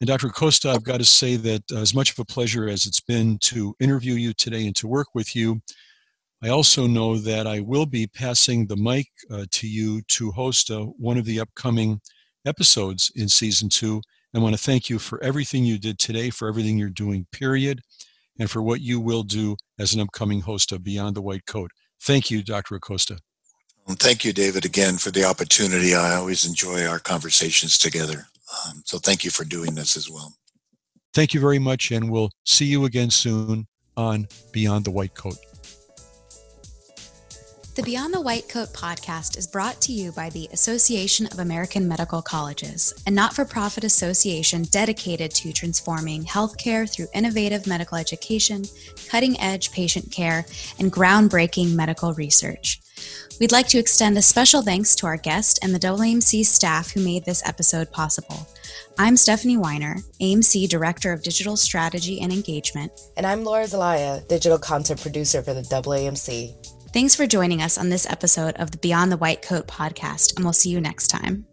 And 0.01 0.09
Dr. 0.09 0.27
Acosta, 0.27 0.71
I've 0.71 0.83
got 0.83 0.99
to 0.99 1.05
say 1.05 1.37
that 1.37 1.63
uh, 1.73 1.79
as 1.79 1.95
much 1.95 2.11
of 2.11 2.19
a 2.19 2.25
pleasure 2.25 2.69
as 2.69 2.85
it's 2.85 3.01
been 3.01 3.39
to 3.43 3.77
interview 3.79 4.15
you 4.15 4.35
today 4.35 4.67
and 4.67 4.75
to 4.77 4.89
work 4.89 5.09
with 5.15 5.37
you, 5.37 5.63
I 6.45 6.51
also 6.51 6.87
know 6.87 7.17
that 7.17 7.47
I 7.47 7.61
will 7.61 7.87
be 7.87 8.07
passing 8.07 8.67
the 8.67 8.77
mic 8.77 9.07
uh, 9.31 9.47
to 9.51 9.67
you 9.67 10.03
to 10.09 10.31
host 10.31 10.71
uh, 10.71 10.81
one 10.81 11.17
of 11.17 11.25
the 11.25 11.41
upcoming 11.41 12.03
episodes 12.45 13.11
in 13.17 13.31
season 13.31 13.71
two. 13.71 14.03
I 14.35 14.41
want 14.41 14.55
to 14.55 14.61
thank 14.61 14.91
you 14.91 14.99
for 14.99 15.23
everything 15.25 15.65
you 15.65 15.79
did 15.79 15.99
today, 15.99 16.29
for 16.29 16.47
everything 16.47 16.77
you're 16.77 16.91
doing, 16.91 17.27
period, 17.33 17.81
and 18.39 18.51
for 18.51 18.61
what 18.61 18.83
you 18.83 19.01
will 19.01 19.23
do 19.23 19.57
as 19.79 19.95
an 19.95 20.03
upcoming 20.03 20.43
host 20.43 20.71
of 20.71 20.85
Beyond 20.85 21.17
the 21.17 21.23
White 21.23 21.47
Coat. 21.47 21.71
Thank 22.03 22.31
you, 22.31 22.43
Dr. 22.43 22.75
Acosta. 22.75 23.21
thank 23.89 24.23
you, 24.23 24.35
David, 24.35 24.67
again 24.67 24.99
for 24.99 25.11
the 25.11 25.25
opportunity. 25.25 25.95
I 25.95 26.17
always 26.17 26.45
enjoy 26.45 26.85
our 26.85 26.99
conversations 26.99 27.79
together. 27.79 28.27
Um, 28.67 28.83
so 28.85 28.99
thank 28.99 29.25
you 29.25 29.31
for 29.31 29.47
doing 29.47 29.75
this 29.75 29.97
as 29.97 30.11
well. 30.11 30.35
Thank 31.15 31.33
you 31.33 31.41
very 31.41 31.59
much, 31.59 31.91
and 31.91 32.11
we'll 32.11 32.33
see 32.45 32.67
you 32.67 32.85
again 32.85 33.09
soon 33.09 33.67
on 33.97 34.29
Beyond 34.53 34.85
the 34.85 34.91
White 34.91 35.15
Coat. 35.15 35.39
The 37.75 37.83
Beyond 37.83 38.15
the 38.15 38.21
White 38.21 38.49
Coat 38.49 38.73
podcast 38.73 39.37
is 39.37 39.49
brought 39.49 39.81
to 39.81 39.93
you 39.93 40.13
by 40.13 40.31
the 40.31 40.49
Association 40.53 41.27
of 41.27 41.41
American 41.41 41.89
Medical 41.89 42.23
Colleges, 42.23 42.95
a 43.05 43.11
not 43.11 43.35
for 43.35 43.45
profit 43.45 43.83
association 43.83 44.63
dedicated 44.71 45.33
to 45.33 45.53
transforming 45.53 46.23
healthcare 46.23 46.89
through 46.89 47.09
innovative 47.15 47.67
medical 47.67 47.99
education, 47.99 48.63
cutting 49.09 49.41
edge 49.41 49.73
patient 49.73 50.13
care, 50.13 50.47
and 50.79 50.93
groundbreaking 50.93 51.75
medical 51.75 52.15
research. 52.15 52.81
We'd 53.41 53.51
like 53.51 53.67
to 53.71 53.79
extend 53.79 54.17
a 54.17 54.23
special 54.23 54.63
thanks 54.63 54.95
to 54.97 55.07
our 55.07 55.17
guest 55.17 55.59
and 55.61 55.75
the 55.75 55.81
AAMC 55.81 56.47
staff 56.47 56.93
who 56.93 57.03
made 57.03 57.25
this 57.25 57.45
episode 57.45 57.91
possible. 57.91 58.47
I'm 59.01 59.17
Stephanie 59.17 59.57
Weiner, 59.57 59.97
AAMC 60.21 60.69
Director 60.69 61.13
of 61.13 61.25
Digital 61.25 61.57
Strategy 61.57 62.21
and 62.21 62.33
Engagement. 62.33 62.93
And 63.17 63.27
I'm 63.27 63.43
Laura 63.43 63.67
Zelaya, 63.67 64.23
Digital 64.29 64.61
Content 64.61 65.03
Producer 65.03 65.43
for 65.43 65.55
the 65.55 65.63
AAMC. 65.63 66.74
Thanks 66.95 67.17
for 67.17 67.27
joining 67.27 67.61
us 67.61 67.77
on 67.77 67.89
this 67.89 68.09
episode 68.09 68.55
of 68.55 68.71
the 68.71 68.79
Beyond 68.79 69.11
the 69.11 69.17
White 69.17 69.43
Coat 69.43 69.67
podcast, 69.67 70.37
and 70.37 70.45
we'll 70.45 70.53
see 70.53 70.71
you 70.71 70.81
next 70.81 71.09
time. 71.09 71.45